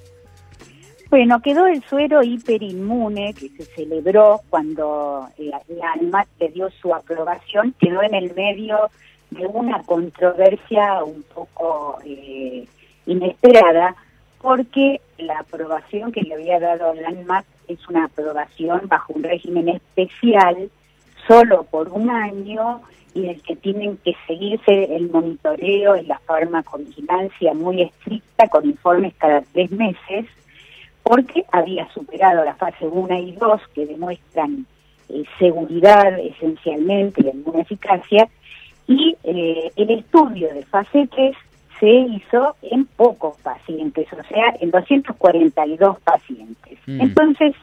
[1.10, 6.94] Bueno, quedó el suero hiperinmune que se celebró cuando la, la ANMAT le dio su
[6.94, 8.90] aprobación, quedó en el medio
[9.30, 12.66] de una controversia un poco eh,
[13.06, 13.94] inesperada,
[14.44, 19.70] porque la aprobación que le había dado la ANMAT es una aprobación bajo un régimen
[19.70, 20.70] especial,
[21.26, 22.82] solo por un año,
[23.14, 28.66] y en el que tienen que seguirse el monitoreo y la farmacovigilancia muy estricta con
[28.66, 30.26] informes cada tres meses,
[31.02, 34.66] porque había superado la fase 1 y 2 que demuestran
[35.08, 38.28] eh, seguridad esencialmente y alguna eficacia,
[38.86, 41.34] y eh, el estudio de fase 3
[41.84, 46.78] se hizo en pocos pacientes, o sea, en 242 pacientes.
[46.86, 47.00] Mm.
[47.02, 47.54] Entonces,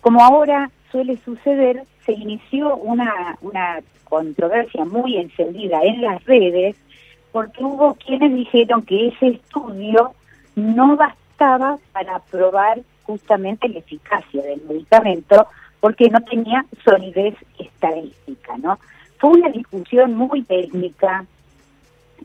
[0.00, 6.76] como ahora suele suceder, se inició una, una controversia muy encendida en las redes
[7.32, 10.14] porque hubo quienes dijeron que ese estudio
[10.54, 15.48] no bastaba para probar justamente la eficacia del medicamento
[15.80, 18.78] porque no tenía solidez estadística, ¿no?
[19.18, 21.26] Fue una discusión muy técnica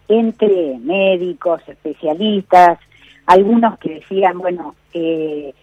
[0.08, 2.80] entre médicos, especialistas,
[3.26, 5.54] algunos que decían, bueno, eh,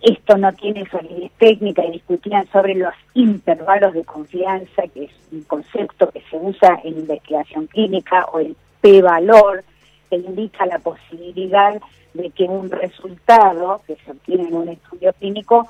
[0.00, 5.42] esto no tiene solidez técnica y discutían sobre los intervalos de confianza, que es un
[5.42, 9.64] concepto que se usa en investigación clínica, o el p-valor,
[10.08, 11.80] que indica la posibilidad
[12.14, 15.68] de que un resultado que se obtiene en un estudio clínico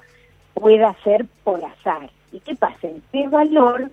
[0.55, 2.11] pueda ser por azar.
[2.33, 2.89] ¿Y qué pasa?
[2.89, 3.91] El p-valor,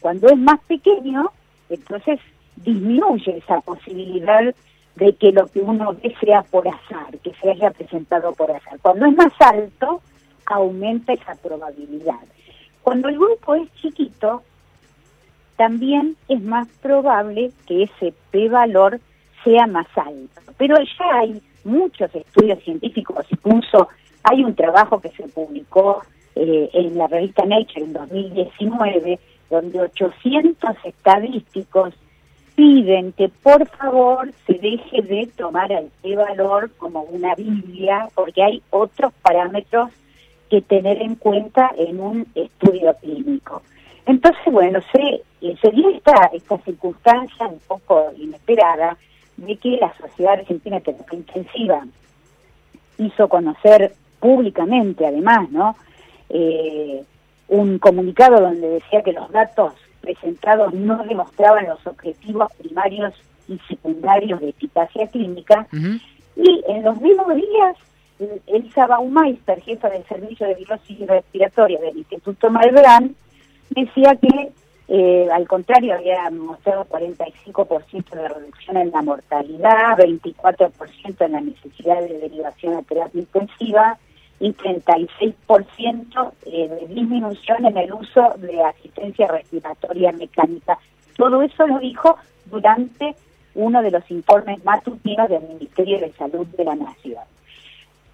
[0.00, 1.30] cuando es más pequeño,
[1.68, 2.18] entonces
[2.56, 4.54] disminuye esa posibilidad
[4.96, 8.78] de que lo que uno ve sea por azar, que se haya presentado por azar.
[8.80, 10.00] Cuando es más alto,
[10.46, 12.20] aumenta esa probabilidad.
[12.82, 14.42] Cuando el grupo es chiquito,
[15.56, 19.00] también es más probable que ese p-valor
[19.44, 20.40] sea más alto.
[20.56, 23.88] Pero ya hay muchos estudios científicos, incluso
[24.22, 26.02] hay un trabajo que se publicó
[26.34, 29.18] eh, en la revista Nature en 2019,
[29.50, 31.94] donde 800 estadísticos
[32.56, 38.62] piden que por favor se deje de tomar al valor como una Biblia, porque hay
[38.70, 39.90] otros parámetros
[40.50, 43.62] que tener en cuenta en un estudio clínico.
[44.06, 48.96] Entonces, bueno, se, eh, se dio esta, esta circunstancia un poco inesperada
[49.36, 51.84] de que la Sociedad Argentina de Terapia Intensiva
[52.98, 55.76] hizo conocer públicamente, además, ¿no?
[56.30, 57.04] Eh,
[57.48, 59.74] un comunicado donde decía que los datos
[60.06, 63.12] presentados no demostraban los objetivos primarios
[63.48, 65.66] y secundarios de eficacia clínica.
[66.36, 67.76] Y en los mismos días,
[68.20, 73.14] el- Elsa Baumeister, jefa del Servicio de Virosis Respiratoria del Instituto Malbrán,
[73.70, 74.52] decía que
[74.88, 82.00] eh, al contrario había mostrado 45% de reducción en la mortalidad, 24% en la necesidad
[82.00, 83.98] de derivación a terapia intensiva
[84.38, 90.78] y 36% eh, de disminución en el uso de asistencia respiratoria mecánica.
[91.16, 92.16] Todo eso lo dijo
[92.46, 93.14] durante
[93.54, 97.22] uno de los informes matutinos del Ministerio de Salud de la Nación.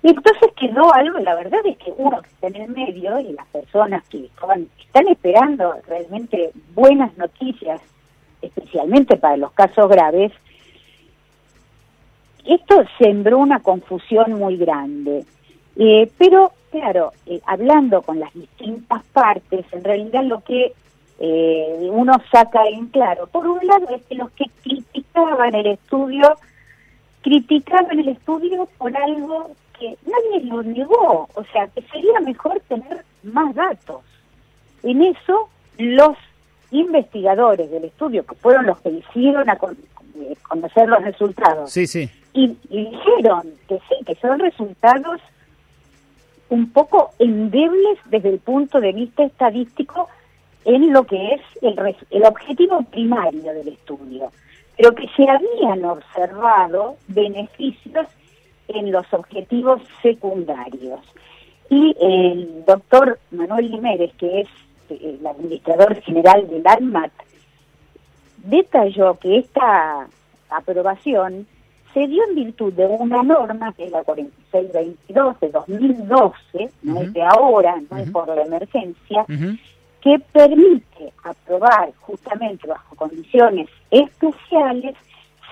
[0.05, 3.33] Y entonces quedó algo, la verdad es que uno que está en el medio y
[3.33, 7.81] las personas que están esperando realmente buenas noticias,
[8.41, 10.33] especialmente para los casos graves,
[12.44, 15.25] esto sembró una confusión muy grande.
[15.76, 20.73] Eh, pero, claro, eh, hablando con las distintas partes, en realidad lo que
[21.18, 26.36] eh, uno saca en claro, por un lado es que los que criticaban el estudio,
[27.23, 33.05] criticaban el estudio por algo que nadie lo negó, o sea, que sería mejor tener
[33.23, 34.01] más datos.
[34.83, 36.17] En eso, los
[36.70, 39.76] investigadores del estudio, que fueron los que hicieron a con-
[40.18, 42.10] eh, conocer los resultados, Sí, sí.
[42.33, 45.20] y, y dijeron que sí, que son resultados
[46.53, 50.09] un poco endebles desde el punto de vista estadístico
[50.67, 54.31] en lo que es el, el objetivo primario del estudio,
[54.77, 58.07] pero que se habían observado beneficios
[58.69, 61.01] en los objetivos secundarios.
[61.71, 64.49] Y el doctor Manuel Limeres, que es
[64.91, 67.13] eh, el administrador general del ANMAT,
[68.45, 70.07] detalló que esta
[70.51, 71.47] aprobación
[71.95, 77.12] se dio en virtud de una norma, que es la 4622 de 2012, no es
[77.12, 79.25] de ahora, no es por la emergencia,
[80.01, 84.95] que permite aprobar justamente bajo condiciones especiales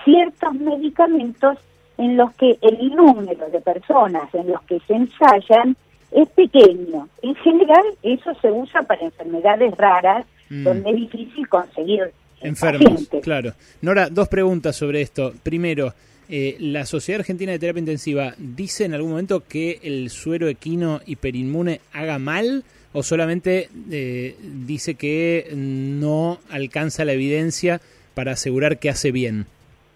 [0.05, 1.59] ciertos medicamentos
[1.99, 5.77] en los que el número de personas en los que se ensayan
[6.11, 7.09] es pequeño.
[7.23, 10.65] En general eso se usa para enfermedades raras Mm.
[10.65, 13.23] donde es difícil conseguir Enfermos, pacientes.
[13.23, 13.53] claro.
[13.83, 15.33] Nora, dos preguntas sobre esto.
[15.45, 15.93] Primero,
[16.31, 21.01] eh, ¿la Sociedad Argentina de Terapia Intensiva dice en algún momento que el suero equino
[21.05, 27.81] hiperinmune haga mal o solamente eh, dice que no alcanza la evidencia
[28.15, 29.47] para asegurar que hace bien?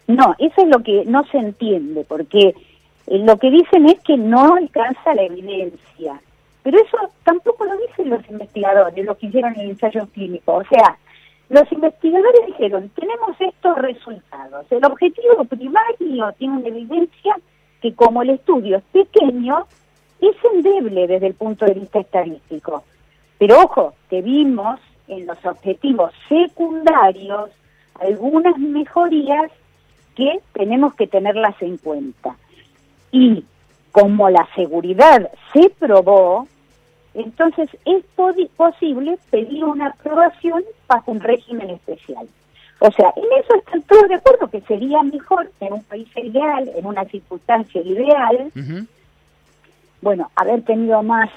[0.07, 2.53] No, eso es lo que no se entiende, porque eh,
[3.19, 6.19] lo que dicen es que no alcanza la evidencia.
[6.63, 10.55] Pero eso tampoco lo dicen los investigadores, los que hicieron el ensayo clínico.
[10.55, 10.97] O sea,
[11.49, 14.65] los investigadores dijeron, tenemos estos resultados.
[14.71, 17.37] El objetivo primario tiene una evidencia
[17.81, 19.67] que como el estudio es pequeño,
[20.21, 22.83] es endeble desde el punto de vista estadístico.
[23.37, 27.51] Pero ojo, que vimos en los objetivos secundarios
[27.99, 29.51] algunas mejorías
[30.15, 32.35] que tenemos que tenerlas en cuenta.
[33.11, 33.43] Y
[33.91, 36.47] como la seguridad se probó,
[37.15, 38.03] entonces es
[38.55, 42.27] posible pedir una aprobación bajo un régimen especial.
[42.79, 46.69] O sea, en eso están todos de acuerdo que sería mejor en un país ideal,
[46.75, 48.51] en una circunstancia ideal,
[50.01, 51.29] bueno, haber tenido más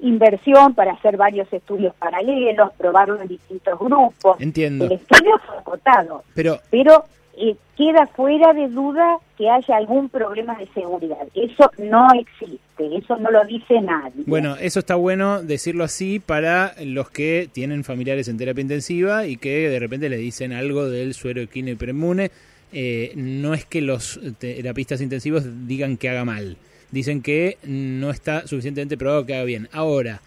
[0.00, 4.40] inversión para hacer varios estudios paralelos, probarlo en distintos grupos.
[4.40, 4.84] Entiendo.
[4.84, 7.04] El estudio fue acotado, Pero pero
[7.36, 11.26] eh, queda fuera de duda que haya algún problema de seguridad.
[11.34, 14.22] Eso no existe, eso no lo dice nadie.
[14.26, 19.36] Bueno, eso está bueno decirlo así para los que tienen familiares en terapia intensiva y
[19.36, 22.30] que de repente le dicen algo del suero equino hipermune.
[22.72, 26.56] Eh, no es que los terapistas intensivos digan que haga mal,
[26.90, 29.68] dicen que no está suficientemente probado que haga bien.
[29.72, 30.20] Ahora,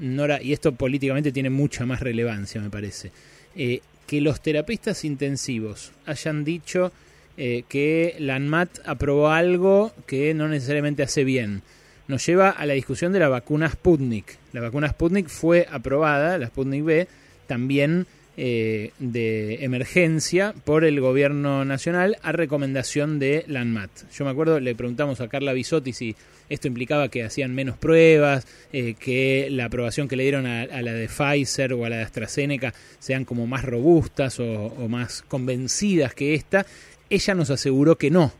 [0.00, 3.12] Nora, y esto políticamente tiene mucha más relevancia, me parece,
[3.54, 3.80] eh,
[4.10, 6.90] que los terapistas intensivos hayan dicho
[7.36, 11.62] eh, que la ANMAT aprobó algo que no necesariamente hace bien
[12.08, 14.36] nos lleva a la discusión de la vacuna Sputnik.
[14.52, 17.06] La vacuna Sputnik fue aprobada, la Sputnik B,
[17.46, 18.08] también
[18.42, 23.90] eh, de emergencia por el gobierno nacional a recomendación de la ANMAT.
[24.14, 26.16] Yo me acuerdo, le preguntamos a Carla Bisotti si
[26.48, 30.94] esto implicaba que hacían menos pruebas, eh, que la aprobación que le dieron a, la
[30.94, 36.14] de Pfizer o a la de AstraZeneca sean como más robustas o, o más convencidas
[36.14, 36.64] que esta.
[37.10, 38.32] Ella nos aseguró que no.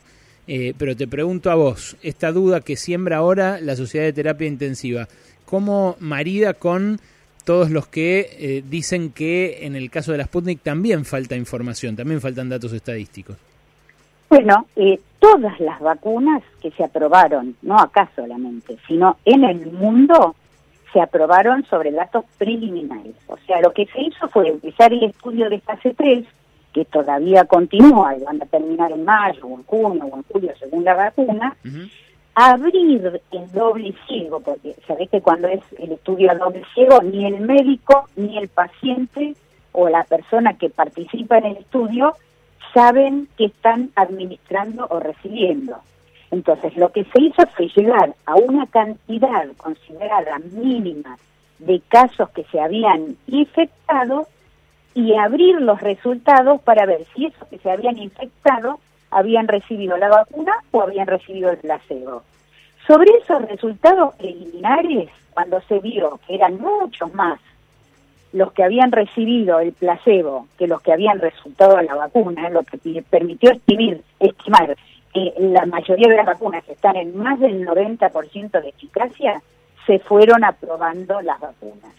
[0.47, 4.47] Eh, pero te pregunto a vos, esta duda que siembra ahora la Sociedad de Terapia
[4.47, 5.09] Intensiva,
[5.45, 7.03] ¿cómo marida con
[7.45, 11.97] todos los que eh, dicen que en el caso de la Sputnik también falta información,
[11.97, 13.37] también faltan datos estadísticos?
[14.29, 20.37] Bueno, eh, todas las vacunas que se aprobaron, no acá solamente, sino en el mundo,
[20.93, 23.15] se aprobaron sobre datos preliminares.
[23.27, 26.25] O sea, lo que se hizo fue empezar el estudio de fase 3,
[26.73, 30.53] que todavía continúa y van a terminar en mayo o en junio o en julio
[30.59, 31.57] según la vacuna,
[32.35, 37.27] abrir el doble ciego, porque sabés que cuando es el estudio a doble ciego, ni
[37.27, 39.35] el médico ni el paciente
[39.73, 42.15] o la persona que participa en el estudio
[42.73, 45.77] saben que están administrando o recibiendo.
[46.31, 51.19] Entonces, lo que se hizo fue llegar a una cantidad considerada mínima
[51.59, 54.27] de casos que se habían infectado
[54.95, 58.79] y abrir los resultados para ver si esos que se habían infectado
[59.11, 62.23] habían recibido la vacuna o habían recibido el placebo.
[62.87, 67.39] Sobre esos resultados preliminares, cuando se vio que eran muchos más
[68.33, 73.03] los que habían recibido el placebo que los que habían resultado la vacuna, lo que
[73.03, 74.77] permitió estimir, estimar
[75.13, 79.43] que la mayoría de las vacunas que están en más del 90% de eficacia,
[79.87, 81.93] se fueron aprobando las vacunas.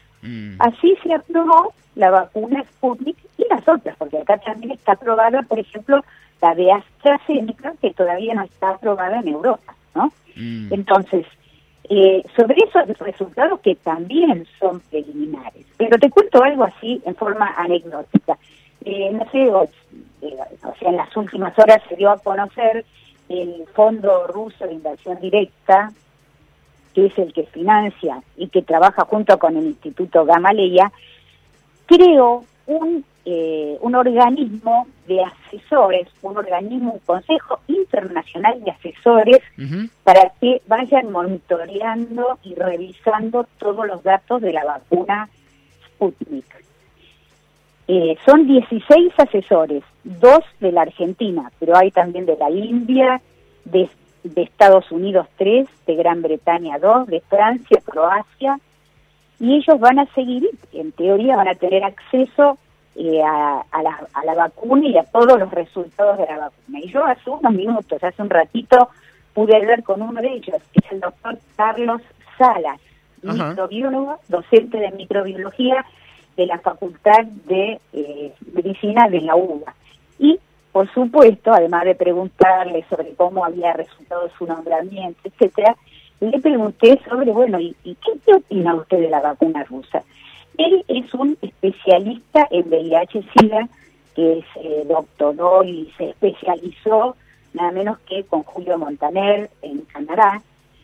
[0.60, 5.60] Así se aprobó la vacuna Sputnik y las otras, porque acá también está aprobada, por
[5.60, 6.06] ejemplo,
[6.42, 10.12] la de AstraZeneca, que todavía no está aprobada en Europa, ¿no?
[10.36, 11.26] Entonces,
[11.90, 15.66] eh, sobre esos resultados que también son preliminares.
[15.78, 18.38] Pero te cuento algo así en forma anecdótica.
[18.86, 19.64] Eh, no sé, o,
[20.22, 22.86] eh, o sea, en las últimas horas se dio a conocer
[23.30, 25.92] el Fondo Ruso de Inversión Directa,
[26.94, 30.92] que es el que financia y que trabaja junto con el Instituto Gamaleya,
[31.86, 39.40] creó un, eh, un organismo de asesores, un organismo, un consejo internacional de asesores
[40.04, 45.30] para que vayan monitoreando y revisando todos los datos de la vacuna
[45.86, 46.46] Sputnik.
[47.88, 53.22] Eh, son 16 asesores, dos de la Argentina, pero hay también de la India,
[53.66, 53.88] de,
[54.24, 58.60] de Estados Unidos tres, de Gran Bretaña dos, de Francia, Croacia,
[59.40, 62.58] y ellos van a seguir, en teoría van a tener acceso
[62.96, 66.80] eh, a, a la, a la vacuna y a todos los resultados de la vacuna.
[66.80, 68.90] Y yo hace unos minutos, hace un ratito,
[69.34, 72.02] pude hablar con uno de ellos, que es el doctor Carlos
[72.38, 72.80] Salas,
[73.22, 75.86] microbiólogo, docente de microbiología
[76.36, 79.74] de la Facultad de eh, Medicina de la UBA.
[80.20, 80.40] Y,
[80.72, 85.76] por supuesto, además de preguntarle sobre cómo había resultado su nombramiento, etcétera,
[86.20, 90.04] le pregunté sobre, bueno, ¿y, y qué, qué opina usted de la vacuna rusa?
[90.58, 93.70] Él es un especialista en VIH-Sida,
[94.16, 97.16] que se doctoró y se especializó
[97.54, 100.42] nada menos que con Julio Montaner en Canadá,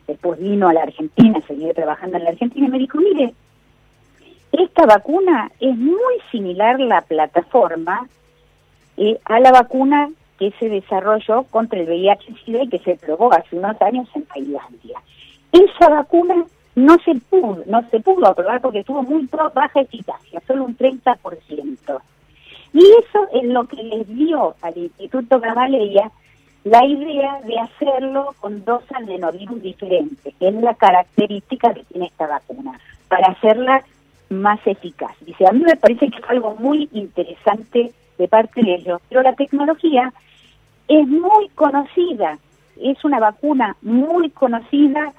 [0.08, 3.34] después vino a la Argentina, siguió trabajando en la Argentina y me dijo, mire,
[4.52, 8.08] esta vacuna es muy similar la plataforma
[8.96, 13.56] eh, a la vacuna que se desarrolló contra el VIH-Sida y que se probó hace
[13.58, 15.02] unos años en Tailandia.
[15.52, 16.46] Esa vacuna
[16.78, 22.02] no se pudo, no se pudo aprobar porque tuvo muy baja eficacia, solo un 30%.
[22.72, 26.12] Y eso es lo que les dio al Instituto Gamaleya
[26.66, 32.28] la idea de hacerlo con dos adenovirus diferentes, que es la característica que tiene esta
[32.28, 33.84] vacuna, para hacerla
[34.30, 35.16] más eficaz.
[35.22, 39.24] Dice, a mí me parece que fue algo muy interesante de parte de ellos, pero
[39.24, 40.14] la tecnología
[40.88, 42.38] es muy conocida,
[42.80, 45.12] es una vacuna muy conocida,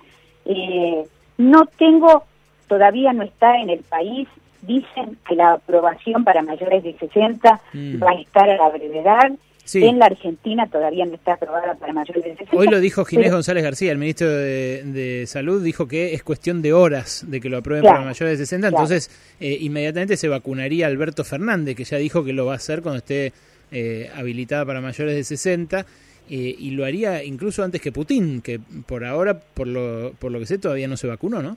[0.45, 1.05] eh,
[1.39, 2.25] no tengo,
[2.69, 4.29] todavía no está en el país,
[4.63, 8.03] dicen que la aprobación para mayores de 60 Mm.
[8.03, 9.31] va a estar a la brevedad,
[9.65, 9.85] Sí.
[9.85, 12.57] en la Argentina todavía no está aprobada para mayores de 60.
[12.57, 16.23] Hoy lo dijo Ginés pero- González García, el ministro de, de Salud, dijo que es
[16.23, 18.83] cuestión de horas de que lo aprueben Claro, para mayores de 60, claro.
[18.85, 19.11] entonces
[19.41, 22.99] eh, inmediatamente se vacunaría Alberto Fernández, que ya dijo que lo va a hacer cuando
[22.99, 23.33] esté
[23.71, 25.85] eh, habilitada para mayores de 60,
[26.31, 30.39] eh, y lo haría incluso antes que Putin, que por ahora, por lo, por lo
[30.39, 31.57] que sé, todavía no se vacunó, ¿no?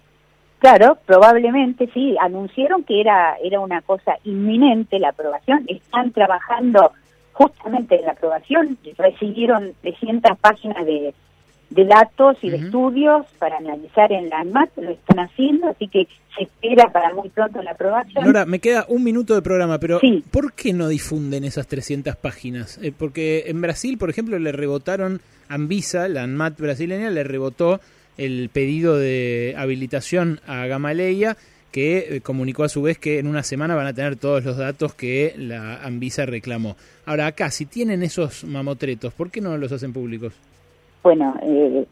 [0.59, 2.16] Claro, probablemente sí.
[2.22, 5.66] Anunciaron que era era una cosa inminente la aprobación.
[5.67, 6.91] Están trabajando
[7.33, 8.77] justamente en la aprobación.
[8.98, 11.14] Recibieron 300 páginas de,
[11.72, 16.06] de datos y de estudios para analizar en la ANMAT, lo están haciendo, así que
[16.35, 18.25] se espera para muy pronto la aprobación.
[18.25, 20.01] Nora, me queda un minuto de programa, pero
[20.32, 22.77] ¿por qué no difunden esas 300 páginas?
[22.83, 27.80] Eh, porque en Brasil, por ejemplo, le rebotaron Anvisa, la ANMAT brasileña, le rebotó
[28.17, 31.38] el pedido de habilitación a Gamaleya,
[31.72, 34.58] que eh, comunicó a su vez que en una semana van a tener todos los
[34.58, 36.75] datos que la Anvisa reclamó.
[37.06, 40.33] Ahora, acá, si tienen esos mamotretos, ¿por qué no los hacen públicos?
[41.04, 41.86] Bueno, eh,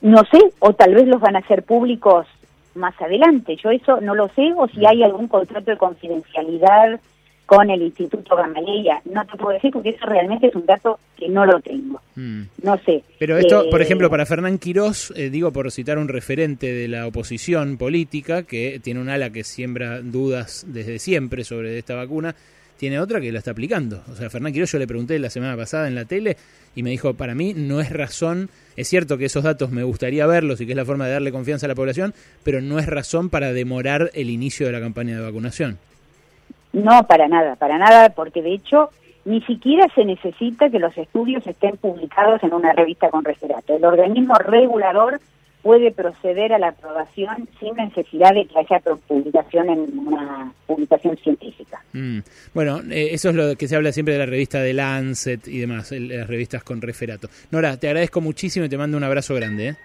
[0.00, 2.26] no sé, o tal vez los van a hacer públicos
[2.74, 3.56] más adelante.
[3.62, 7.00] Yo eso no lo sé, o si hay algún contrato de confidencialidad
[7.48, 9.00] con el Instituto Gamaleya.
[9.10, 11.98] No te puedo decir porque eso realmente es un dato que no lo tengo.
[12.14, 12.42] Mm.
[12.62, 13.02] No sé.
[13.18, 16.88] Pero esto, Eh, por ejemplo, para Fernán Quirós, eh, digo por citar un referente de
[16.88, 22.34] la oposición política, que tiene un ala que siembra dudas desde siempre sobre esta vacuna,
[22.78, 24.02] tiene otra que la está aplicando.
[24.10, 26.36] O sea, Fernán Quirós yo le pregunté la semana pasada en la tele
[26.74, 30.26] y me dijo, para mí no es razón, es cierto que esos datos me gustaría
[30.26, 32.86] verlos y que es la forma de darle confianza a la población, pero no es
[32.86, 35.78] razón para demorar el inicio de la campaña de vacunación.
[36.72, 38.90] No, para nada, para nada, porque de hecho
[39.24, 43.76] ni siquiera se necesita que los estudios estén publicados en una revista con referato.
[43.76, 45.20] El organismo regulador
[45.62, 51.82] puede proceder a la aprobación sin necesidad de que haya publicación en una publicación científica.
[51.92, 52.18] Mm.
[52.54, 55.58] Bueno, eh, eso es lo que se habla siempre de la revista de Lancet y
[55.58, 57.28] demás, el- las revistas con referato.
[57.50, 59.68] Nora, te agradezco muchísimo y te mando un abrazo grande.
[59.68, 59.76] ¿eh?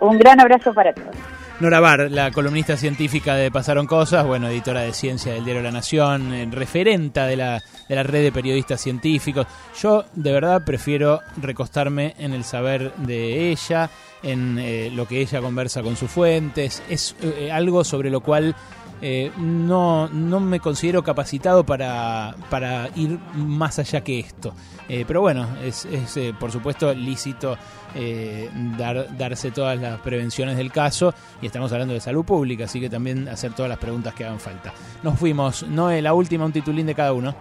[0.00, 1.14] Un gran abrazo para todos.
[1.60, 5.70] Nora Bar, la columnista científica de Pasaron Cosas, bueno, editora de ciencia del diario La
[5.70, 9.46] Nación, eh, referenta de la, de la red de periodistas científicos.
[9.78, 13.90] Yo de verdad prefiero recostarme en el saber de ella,
[14.22, 16.82] en eh, lo que ella conversa con sus fuentes.
[16.88, 18.56] Es eh, algo sobre lo cual
[19.02, 24.54] eh, no, no me considero capacitado para, para ir más allá que esto.
[24.88, 27.56] Pero bueno, es, es, por supuesto lícito
[27.94, 32.80] eh, dar, darse todas las prevenciones del caso y estamos hablando de salud pública, así
[32.80, 34.72] que también hacer todas las preguntas que hagan falta.
[35.02, 37.34] Nos fuimos, Noé, la última, un titulín de cada uno.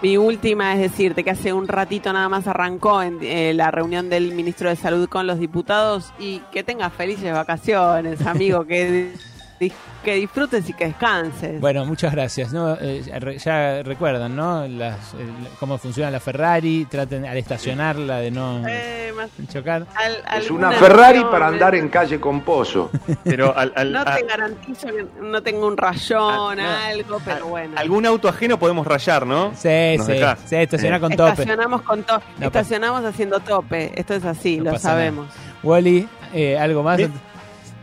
[0.00, 4.08] Mi última es decirte que hace un ratito nada más arrancó en eh, la reunión
[4.08, 9.12] del ministro de Salud con los diputados y que tengas felices vacaciones, amigo, que,
[10.04, 11.60] que disfrutes y que descanses.
[11.60, 12.52] Bueno, muchas gracias.
[12.52, 12.74] ¿no?
[12.80, 14.66] Eh, ya re- ya recuerdan, ¿no?
[14.68, 15.26] Las, eh,
[15.58, 19.86] cómo funciona la Ferrari, traten al estacionarla de no Eh, más- chocar.
[19.94, 21.48] al- Es una Ferrari para eh.
[21.48, 22.90] andar en calle con pozo.
[23.24, 27.74] Pero al, al- No te garantizo que no tengo un rayón, Ah, algo, pero bueno.
[27.76, 29.52] algún auto ajeno podemos rayar, ¿no?
[29.54, 30.38] Sí, Nos sí, dejás.
[30.46, 31.30] sí, estaciona con tope.
[31.32, 33.92] Estacionamos con to- No estacionamos haciendo tope.
[33.98, 34.78] Esto es así, No lo nada.
[34.78, 35.28] sabemos.
[35.62, 37.00] Wally, eh, ¿algo más?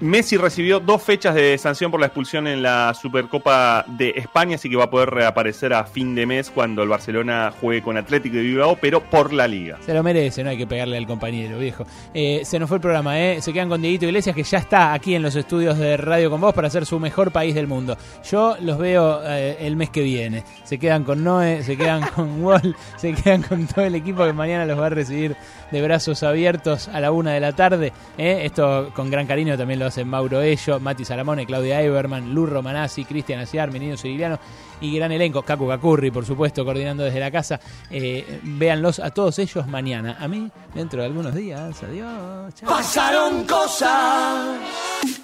[0.02, 4.56] Me- Messi recibió dos fechas de sanción por la expulsión en la Supercopa de España,
[4.56, 7.98] así que va a poder reaparecer a fin de mes cuando el Barcelona juegue con
[7.98, 9.78] Atlético de Bilbao, pero por la liga.
[9.86, 11.86] Se lo merece, no hay que pegarle al compañero, viejo.
[12.14, 13.42] Eh, se nos fue el programa, ¿eh?
[13.42, 16.40] Se quedan con Dieguito Iglesias, que ya está aquí en los estudios de Radio con
[16.42, 17.98] Vos para hacer su mejor país del mundo.
[18.32, 20.44] Yo los veo eh, el mes que viene.
[20.64, 24.34] Se quedan con Noé, se quedan con Wall, se quedan con todo el equipo que
[24.34, 25.36] mañana los va a recibir
[25.72, 27.92] de brazos abiertos a la una de la tarde.
[28.18, 28.42] ¿eh?
[28.44, 33.06] Esto con gran cariño también lo hacen Mauro Ello, Mati Salamone, Claudia Eiberman, Lurro Manasi,
[33.06, 34.40] Cristian Aciar, Menino Siciliano
[34.82, 37.60] y gran elenco, Cacu Cacurri, por supuesto, coordinando desde la casa.
[37.90, 40.18] Eh, véanlos a todos ellos mañana.
[40.20, 41.82] A mí, dentro de algunos días.
[41.84, 42.54] Adiós.
[42.66, 45.22] Pasaron cosas.